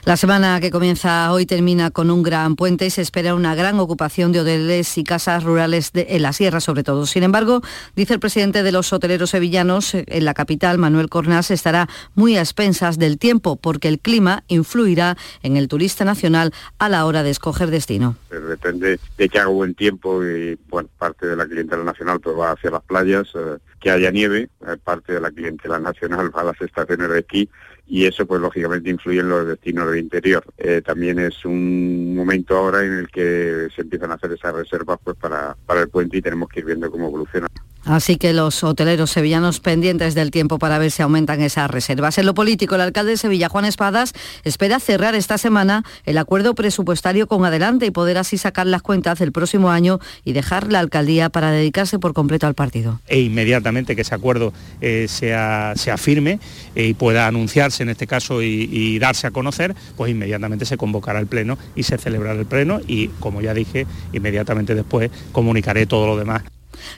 La 0.06 0.18
semana 0.18 0.60
que 0.60 0.72
comienza 0.72 1.32
hoy 1.32 1.46
termina 1.46 1.92
con 1.92 2.12
un 2.12 2.24
gran 2.24 2.56
puente 2.56 2.86
y 2.86 2.90
se 2.90 3.02
espera 3.02 3.36
una 3.36 3.56
gran 3.56 3.80
ocupación 3.80 4.32
de 4.32 4.42
hoteles 4.42 4.98
y 4.98 5.04
casas 5.04 5.44
rurales 5.44 5.92
en 5.94 6.22
la 6.22 6.34
sierra 6.34 6.60
sobre 6.60 6.84
todo. 6.84 7.06
Sin 7.06 7.24
embargo, 7.24 7.62
dice 7.96 8.14
el 8.14 8.20
presidente 8.20 8.64
de 8.64 8.72
los 8.72 8.92
hoteleros 8.92 9.32
sevillanos 9.32 9.94
en 9.94 10.26
la 10.26 10.34
capital, 10.34 10.78
Manuel 10.78 11.10
Cornas, 11.10 11.52
estará 11.52 11.88
muy 12.16 12.38
a 12.38 12.42
expensas 12.42 12.98
del 12.98 13.18
tiempo 13.18 13.56
porque 13.56 13.88
el 13.88 14.00
clima 14.00 14.44
influirá 14.48 15.18
en 15.44 15.58
el 15.58 15.68
turista 15.68 16.06
nacional 16.06 16.54
a 16.78 16.90
la 16.90 17.06
hora 17.06 17.24
de 17.24 17.30
escoger 17.30 17.70
destino. 17.70 18.16
Depende 18.30 19.00
de 19.18 19.30
que 19.30 19.40
haga 19.40 19.50
buen 19.50 19.76
tiempo 19.76 20.24
y 20.24 20.58
parte 20.98 21.28
de 21.28 21.36
la 21.36 21.46
clientela 21.46 21.84
nacional 21.84 22.20
pues 22.20 22.38
va 22.38 22.52
hacia 22.52 22.72
las 22.72 22.84
playas, 22.84 23.28
eh, 23.36 23.58
que 23.80 23.92
haya 23.92 24.12
nieve, 24.12 24.50
eh, 24.68 24.78
parte 24.84 25.14
de 25.14 25.22
la 25.22 25.32
clientela 25.32 25.80
nacional 25.80 26.36
va 26.36 26.42
a 26.42 26.46
las 26.46 26.62
estaciones 26.62 27.10
de 27.10 27.20
esquí 27.20 27.50
y 27.90 28.06
eso 28.06 28.26
pues 28.26 28.40
lógicamente 28.40 28.92
influye 28.92 29.20
en 29.20 29.30
los 29.30 29.48
destinos 29.48 29.90
del 29.90 30.00
interior. 30.00 30.44
Eh, 30.58 30.82
también 30.86 31.18
es 31.18 31.44
un 31.44 32.16
momento 32.16 32.56
ahora 32.56 32.86
en 32.86 32.94
el 32.94 33.08
que 33.10 33.68
se 33.76 33.82
empiezan 33.82 34.12
a 34.12 34.14
hacer 34.14 34.32
esas 34.32 34.54
reservas 34.54 35.00
pues 35.04 35.18
para, 35.18 35.58
para 35.66 35.82
el 35.82 35.90
puente 35.90 36.18
y 36.18 36.22
tenemos 36.22 36.50
que 36.50 36.60
ir 36.60 36.68
viendo 36.68 36.90
cómo 36.92 37.08
evoluciona. 37.08 37.48
Así 37.86 38.18
que 38.18 38.34
los 38.34 38.64
hoteleros 38.64 39.12
sevillanos 39.12 39.60
pendientes 39.60 40.14
del 40.14 40.32
tiempo 40.32 40.60
para 40.60 40.78
ver 40.78 40.92
si 40.92 41.02
aumentan 41.02 41.42
esas 41.42 41.72
reservas. 41.72 42.18
En 42.18 42.26
lo 42.26 42.34
político, 42.34 42.76
el 42.76 42.82
alcalde 42.82 43.12
de 43.12 43.18
Sevilla, 43.18 43.50
Juan 43.50 43.66
Espadas, 43.66 44.14
espera 44.44 44.80
cerrar 44.80 45.16
esta 45.16 45.38
semana 45.38 45.84
el 46.06 46.18
acuerdo 46.18 46.56
presupuestario 46.56 47.28
con 47.28 47.46
Adelante 47.46 47.86
y 47.86 47.92
poder 47.92 48.18
así 48.18 48.38
sacar 48.38 48.68
las 48.68 48.82
cuentas 48.82 49.20
del 49.20 49.32
próximo 49.32 49.72
año 49.72 50.00
y 50.26 50.34
dejar 50.34 50.72
la 50.72 50.80
alcaldía 50.80 51.30
para 51.30 51.52
dedicarse 51.52 52.00
por 52.00 52.14
completo 52.14 52.48
al 52.48 52.54
partido. 52.54 53.00
E 53.08 53.22
inmediatamente 53.22 53.96
que 53.96 54.02
ese 54.02 54.14
acuerdo 54.14 54.54
eh, 54.82 55.08
sea, 55.08 55.74
sea, 55.76 55.98
firme 55.98 56.40
eh, 56.76 56.88
y 56.88 56.94
pueda 56.94 57.28
anunciarse 57.28 57.84
en 57.84 57.90
este 57.90 58.08
caso 58.08 58.42
y, 58.42 58.70
y, 58.72 59.00
darse 59.00 59.28
a 59.28 59.32
conocer, 59.32 59.76
pues 59.96 60.12
inmediatamente 60.12 60.66
se 60.66 60.78
convocará 60.78 61.20
el 61.20 61.28
pleno 61.28 61.58
y 61.76 61.84
se 61.84 61.98
celebrará 61.98 62.40
el 62.40 62.46
pleno 62.46 62.82
y, 62.88 63.08
como 63.20 63.42
ya 63.42 63.54
dije, 63.54 63.88
inmediatamente 64.14 64.76
después 64.76 65.10
comunicaré 65.32 65.86
todo 65.86 66.06
lo 66.08 66.18
demás. 66.18 66.44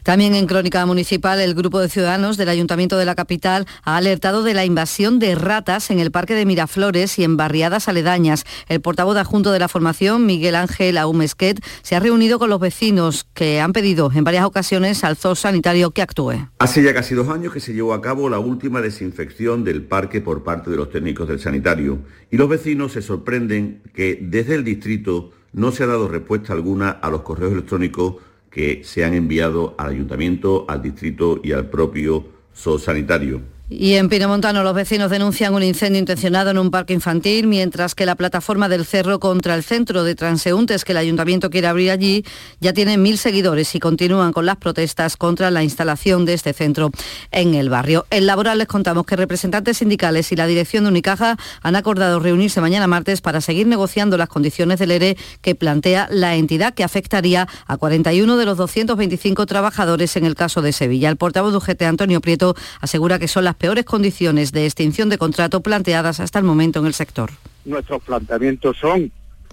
También 0.04 0.36
en 0.36 0.48
Crónica 0.48 0.86
Municipal, 0.86 1.40
el 1.40 1.54
grupo 1.54 1.80
de 1.80 1.90
ciudadanos 1.90 2.38
del 2.38 2.50
Ayuntamiento 2.50 2.98
de 2.98 3.06
la 3.06 3.16
capital 3.16 3.66
ha 3.84 3.98
alertado 3.98 4.44
de 4.44 4.54
la 4.54 4.66
invasión 4.66 5.20
de 5.20 5.36
ratas 5.36 5.92
en 5.92 6.00
el 6.00 6.12
Parque 6.12 6.36
de 6.36 6.46
Miraflores 6.46 7.18
y 7.20 7.24
en 7.24 7.38
barriadas 7.38 7.88
aledañas. 7.88 8.46
El 8.68 8.82
portavoz 8.82 9.18
adjunto 9.18 9.52
de 9.52 9.60
la 9.60 9.68
formación, 9.68 10.26
Miguel 10.26 10.56
Ángel 10.56 10.98
Aumesquet, 10.98 11.64
se 11.82 11.96
ha 11.96 12.00
reunido 12.00 12.40
con 12.40 12.50
los 12.50 12.60
vecinos 12.60 13.26
que 13.34 13.60
han 13.60 13.74
pedido 13.74 14.12
en 14.14 14.24
varias 14.24 14.46
ocasiones 14.46 15.04
al 15.04 15.18
zoo 15.18 15.36
sanitario 15.36 15.92
que 15.92 16.02
actúe. 16.02 16.50
Hace 16.60 16.84
ya 16.84 16.94
casi 16.94 17.16
dos 17.16 17.30
años 17.30 17.54
que 17.54 17.60
se 17.60 17.74
llevó 17.74 17.94
a 17.94 18.02
cabo 18.02 18.30
la 18.30 18.40
última 18.40 18.82
desinfección 18.82 19.64
del 19.64 19.84
parque 19.84 20.22
por 20.22 20.44
parte 20.44 20.70
de 20.70 20.78
los 20.78 20.90
técnicos 20.90 21.28
del 21.28 21.40
sanitario 21.40 22.00
y 22.30 22.38
los 22.38 22.50
vecinos 22.50 22.94
se 22.94 23.02
sorprenden 23.02 23.82
que 23.94 24.20
desde 24.22 24.56
el 24.56 24.64
distrito 24.64 25.32
no 25.54 25.72
se 25.72 25.84
ha 25.84 25.88
dado 25.88 26.08
respuesta 26.08 26.54
alguna 26.54 26.90
a 26.90 27.10
los 27.10 27.22
correos 27.22 27.52
electrónicos 27.52 28.16
que 28.52 28.84
se 28.84 29.04
han 29.06 29.14
enviado 29.14 29.74
al 29.78 29.92
ayuntamiento, 29.92 30.66
al 30.68 30.84
distrito 30.84 31.40
y 31.42 31.54
al 31.54 31.70
propio 31.70 32.26
SOS 32.54 32.84
sanitario. 32.84 33.42
Y 33.74 33.94
en 33.94 34.10
Pinomontano 34.10 34.64
los 34.64 34.76
vecinos 34.76 35.10
denuncian 35.10 35.54
un 35.54 35.64
incendio 35.64 35.98
intencionado 35.98 36.50
en 36.50 36.58
un 36.58 36.72
parque 36.72 36.92
infantil, 36.92 37.48
mientras 37.48 37.96
que 37.96 38.06
la 38.06 38.16
plataforma 38.16 38.68
del 38.68 38.86
Cerro 38.86 39.22
contra 39.22 39.56
el 39.56 39.64
centro 39.64 40.04
de 40.04 40.14
transeúntes 40.14 40.84
que 40.84 40.92
el 40.92 40.98
ayuntamiento 40.98 41.50
quiere 41.50 41.68
abrir 41.68 41.90
allí 41.90 42.26
ya 42.60 42.74
tiene 42.74 42.98
mil 42.98 43.18
seguidores 43.18 43.74
y 43.74 43.80
continúan 43.80 44.34
con 44.34 44.46
las 44.46 44.58
protestas 44.58 45.16
contra 45.16 45.52
la 45.52 45.64
instalación 45.64 46.26
de 46.26 46.34
este 46.34 46.52
centro 46.52 46.92
en 47.32 47.54
el 47.56 47.70
barrio. 47.70 48.06
En 48.10 48.26
Laboral 48.26 48.58
les 48.58 48.68
contamos 48.68 49.06
que 49.06 49.16
representantes 49.16 49.78
sindicales 49.78 50.34
y 50.34 50.36
la 50.36 50.48
dirección 50.48 50.84
de 50.84 50.90
Unicaja 50.90 51.38
han 51.62 51.78
acordado 51.78 52.20
reunirse 52.20 52.60
mañana 52.60 52.88
martes 52.88 53.22
para 53.22 53.40
seguir 53.40 53.68
negociando 53.68 54.18
las 54.18 54.28
condiciones 54.28 54.80
del 54.80 54.92
ERE 54.92 55.16
que 55.42 55.56
plantea 55.56 56.10
la 56.12 56.36
entidad 56.36 56.74
que 56.74 56.84
afectaría 56.84 57.48
a 57.68 57.78
41 57.78 58.36
de 58.36 58.46
los 58.46 58.58
225 58.58 59.46
trabajadores 59.46 60.18
en 60.18 60.26
el 60.26 60.36
caso 60.36 60.62
de 60.62 60.74
Sevilla. 60.74 61.08
El 61.08 61.16
portavoz 61.16 61.54
de 61.54 61.58
UGT, 61.60 61.84
Antonio 61.84 62.20
Prieto, 62.20 62.54
asegura 62.82 63.18
que 63.18 63.30
son 63.30 63.46
las 63.46 63.56
peores 63.62 63.86
condiciones 63.86 64.52
de 64.52 64.66
extinción 64.66 65.08
de 65.10 65.20
contrato 65.20 65.62
planteadas 65.62 66.20
hasta 66.20 66.40
el 66.40 66.46
momento 66.46 66.80
en 66.80 66.88
el 66.88 66.96
sector. 66.96 67.30
Nuestros 67.64 68.02
planteamientos 68.02 68.76
son 68.78 69.12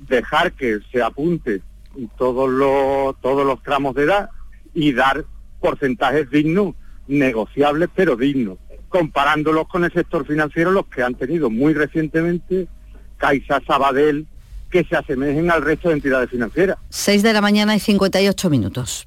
dejar 0.08 0.52
que 0.52 0.78
se 0.90 1.02
apunte 1.02 1.60
todos 2.16 2.48
los, 2.48 3.20
todos 3.20 3.46
los 3.46 3.62
tramos 3.62 3.94
de 3.94 4.04
edad 4.04 4.30
y 4.72 4.94
dar 4.94 5.26
porcentajes 5.60 6.30
dignos, 6.30 6.74
negociables 7.06 7.90
pero 7.94 8.16
dignos, 8.16 8.56
comparándolos 8.88 9.68
con 9.68 9.84
el 9.84 9.92
sector 9.92 10.26
financiero, 10.26 10.70
los 10.70 10.86
que 10.86 11.02
han 11.02 11.14
tenido 11.14 11.50
muy 11.50 11.74
recientemente 11.74 12.66
Caixa, 13.18 13.60
Sabadell, 13.66 14.26
que 14.70 14.84
se 14.84 14.96
asemejen 14.96 15.50
al 15.50 15.62
resto 15.62 15.88
de 15.88 15.94
entidades 15.94 16.28
financieras. 16.30 16.76
6 16.90 17.22
de 17.22 17.32
la 17.32 17.40
mañana 17.40 17.74
y 17.74 17.80
58 17.80 18.50
minutos. 18.50 19.06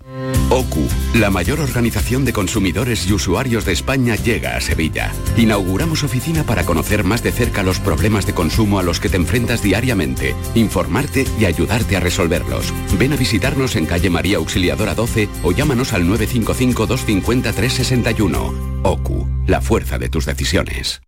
OCU, 0.49 0.88
la 1.16 1.30
mayor 1.30 1.59
organización 1.59 2.26
de 2.26 2.34
consumidores 2.34 3.07
y 3.07 3.14
usuarios 3.14 3.64
de 3.66 3.74
España, 3.74 4.16
llega 4.16 4.57
a 4.57 4.62
Sevilla. 4.62 5.12
Inauguramos 5.38 6.03
oficina 6.03 6.43
para 6.43 6.66
conocer 6.66 7.03
más 7.03 7.22
de 7.24 7.32
cerca 7.32 7.62
los 7.64 7.80
problemas 7.80 8.26
de 8.26 8.34
consumo 8.34 8.80
a 8.80 8.84
los 8.84 8.99
que 8.99 9.09
te 9.09 9.18
enfrentas 9.18 9.62
diariamente, 9.62 10.36
informarte 10.55 11.26
y 11.39 11.45
ayudarte 11.45 11.95
a 11.95 11.99
resolverlos. 11.99 12.74
Ven 12.99 13.14
a 13.14 13.16
visitarnos 13.16 13.76
en 13.76 13.86
calle 13.86 14.09
María 14.09 14.38
Auxiliadora 14.38 14.95
12 14.95 15.30
o 15.43 15.51
llámanos 15.51 15.93
al 15.93 16.05
955-250-361. 16.05 18.82
OCU, 18.84 19.28
la 19.47 19.62
fuerza 19.62 19.99
de 19.99 20.09
tus 20.09 20.26
decisiones. 20.26 21.01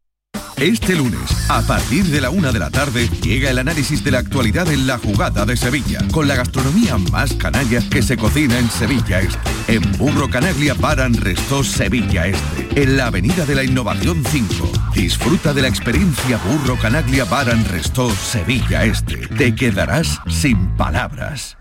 Este 0.58 0.96
lunes, 0.96 1.50
a 1.50 1.62
partir 1.62 2.06
de 2.06 2.22
la 2.22 2.30
una 2.30 2.52
de 2.52 2.60
la 2.60 2.70
tarde, 2.70 3.10
llega 3.22 3.50
el 3.50 3.60
análisis 3.60 4.04
de 4.04 4.12
la 4.12 4.20
actualidad 4.20 4.72
en 4.72 4.88
la 4.88 4.98
jugada 4.98 5.46
de 5.46 5.58
Sevilla, 5.58 6.00
con 6.12 6.28
la 6.28 6.36
gastronomía 6.36 6.98
más 6.98 7.34
canalla 7.34 7.82
que 7.90 8.02
se 8.02 8.18
cocina 8.18 8.58
en 8.60 8.70
Sevilla 8.70 9.22
Este. 9.22 9.40
En 9.68 9.92
Burro 9.98 10.30
Canaglia 10.30 10.76
Paran 10.76 11.16
Restó 11.16 11.64
Sevilla 11.64 12.28
Este, 12.28 12.82
en 12.82 12.98
la 12.98 13.08
Avenida 13.08 13.46
de 13.46 13.56
la 13.56 13.64
Innovación 13.64 14.24
5. 14.26 14.72
Disfruta 14.94 15.54
de 15.54 15.64
la 15.64 15.68
experiencia 15.68 16.38
Burro 16.38 16.78
Canaglia 16.78 17.26
Paran 17.26 17.66
Restó 17.66 18.10
Sevilla 18.12 18.86
Este. 18.86 19.28
Te 19.28 19.56
quedarás 19.56 20.20
sin 20.30 20.76
palabras. 20.78 21.58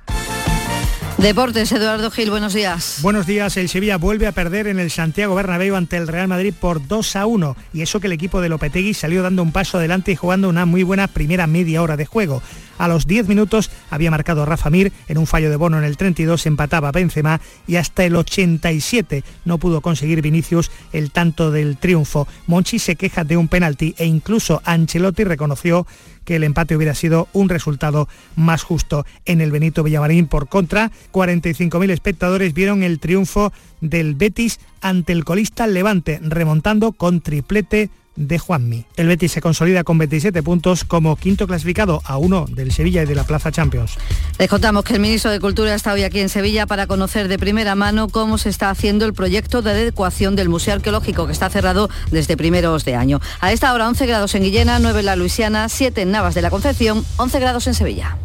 Deportes, 1.22 1.70
Eduardo 1.70 2.10
Gil, 2.10 2.30
buenos 2.30 2.52
días. 2.52 2.98
Buenos 3.00 3.28
días, 3.28 3.56
el 3.56 3.68
Sevilla 3.68 3.96
vuelve 3.96 4.26
a 4.26 4.32
perder 4.32 4.66
en 4.66 4.80
el 4.80 4.90
Santiago 4.90 5.36
Bernabéu 5.36 5.76
ante 5.76 5.96
el 5.96 6.08
Real 6.08 6.26
Madrid 6.26 6.52
por 6.52 6.84
2 6.84 7.14
a 7.14 7.26
1 7.26 7.56
y 7.72 7.82
eso 7.82 8.00
que 8.00 8.08
el 8.08 8.12
equipo 8.12 8.40
de 8.40 8.48
Lopetegui 8.48 8.92
salió 8.92 9.22
dando 9.22 9.44
un 9.44 9.52
paso 9.52 9.78
adelante 9.78 10.10
y 10.10 10.16
jugando 10.16 10.48
una 10.48 10.66
muy 10.66 10.82
buena 10.82 11.06
primera 11.06 11.46
media 11.46 11.80
hora 11.80 11.96
de 11.96 12.06
juego. 12.06 12.42
A 12.76 12.88
los 12.88 13.06
10 13.06 13.28
minutos 13.28 13.70
había 13.90 14.10
marcado 14.10 14.44
Rafa 14.44 14.68
Mir 14.68 14.92
en 15.06 15.16
un 15.16 15.28
fallo 15.28 15.48
de 15.48 15.54
Bono 15.54 15.78
en 15.78 15.84
el 15.84 15.96
32, 15.96 16.46
empataba 16.46 16.90
Benzema 16.90 17.40
y 17.68 17.76
hasta 17.76 18.04
el 18.04 18.16
87 18.16 19.22
no 19.44 19.58
pudo 19.58 19.80
conseguir 19.80 20.22
Vinicius 20.22 20.72
el 20.92 21.12
tanto 21.12 21.52
del 21.52 21.76
triunfo. 21.76 22.26
Monchi 22.48 22.80
se 22.80 22.96
queja 22.96 23.22
de 23.22 23.36
un 23.36 23.46
penalti 23.46 23.94
e 23.96 24.06
incluso 24.06 24.60
Ancelotti 24.64 25.22
reconoció 25.22 25.86
que 26.24 26.36
el 26.36 26.44
empate 26.44 26.76
hubiera 26.76 26.94
sido 26.94 27.28
un 27.32 27.48
resultado 27.48 28.08
más 28.36 28.62
justo. 28.62 29.04
En 29.24 29.40
el 29.40 29.50
Benito 29.50 29.82
Villamarín, 29.82 30.26
por 30.26 30.48
contra, 30.48 30.90
45.000 31.12 31.90
espectadores 31.90 32.54
vieron 32.54 32.82
el 32.82 32.98
triunfo 32.98 33.52
del 33.80 34.14
Betis 34.14 34.60
ante 34.80 35.12
el 35.12 35.24
colista 35.24 35.66
Levante, 35.66 36.20
remontando 36.22 36.92
con 36.92 37.20
triplete 37.20 37.90
de 38.16 38.38
Juanmi. 38.38 38.84
El 38.96 39.08
Betis 39.08 39.32
se 39.32 39.40
consolida 39.40 39.84
con 39.84 39.98
27 39.98 40.42
puntos 40.42 40.84
como 40.84 41.16
quinto 41.16 41.46
clasificado 41.46 42.02
a 42.04 42.18
uno 42.18 42.46
del 42.48 42.72
Sevilla 42.72 43.02
y 43.02 43.06
de 43.06 43.14
la 43.14 43.24
Plaza 43.24 43.52
Champions. 43.52 43.96
Les 44.38 44.48
contamos 44.48 44.84
que 44.84 44.94
el 44.94 45.00
ministro 45.00 45.30
de 45.30 45.40
Cultura 45.40 45.74
está 45.74 45.92
hoy 45.92 46.02
aquí 46.02 46.20
en 46.20 46.28
Sevilla 46.28 46.66
para 46.66 46.86
conocer 46.86 47.28
de 47.28 47.38
primera 47.38 47.74
mano 47.74 48.08
cómo 48.08 48.38
se 48.38 48.48
está 48.48 48.70
haciendo 48.70 49.06
el 49.06 49.14
proyecto 49.14 49.62
de 49.62 49.70
adecuación 49.70 50.36
del 50.36 50.48
Museo 50.48 50.74
Arqueológico 50.74 51.26
que 51.26 51.32
está 51.32 51.50
cerrado 51.50 51.88
desde 52.10 52.36
primeros 52.36 52.84
de 52.84 52.94
año. 52.94 53.20
A 53.40 53.52
esta 53.52 53.72
hora 53.72 53.88
11 53.88 54.06
grados 54.06 54.34
en 54.34 54.42
Guillena, 54.42 54.78
9 54.78 55.00
en 55.00 55.06
la 55.06 55.16
Luisiana, 55.16 55.68
7 55.68 56.02
en 56.02 56.10
Navas 56.10 56.34
de 56.34 56.42
la 56.42 56.50
Concepción, 56.50 57.04
11 57.16 57.40
grados 57.40 57.66
en 57.66 57.74
Sevilla. 57.74 58.18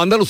Andalucía. 0.00 0.18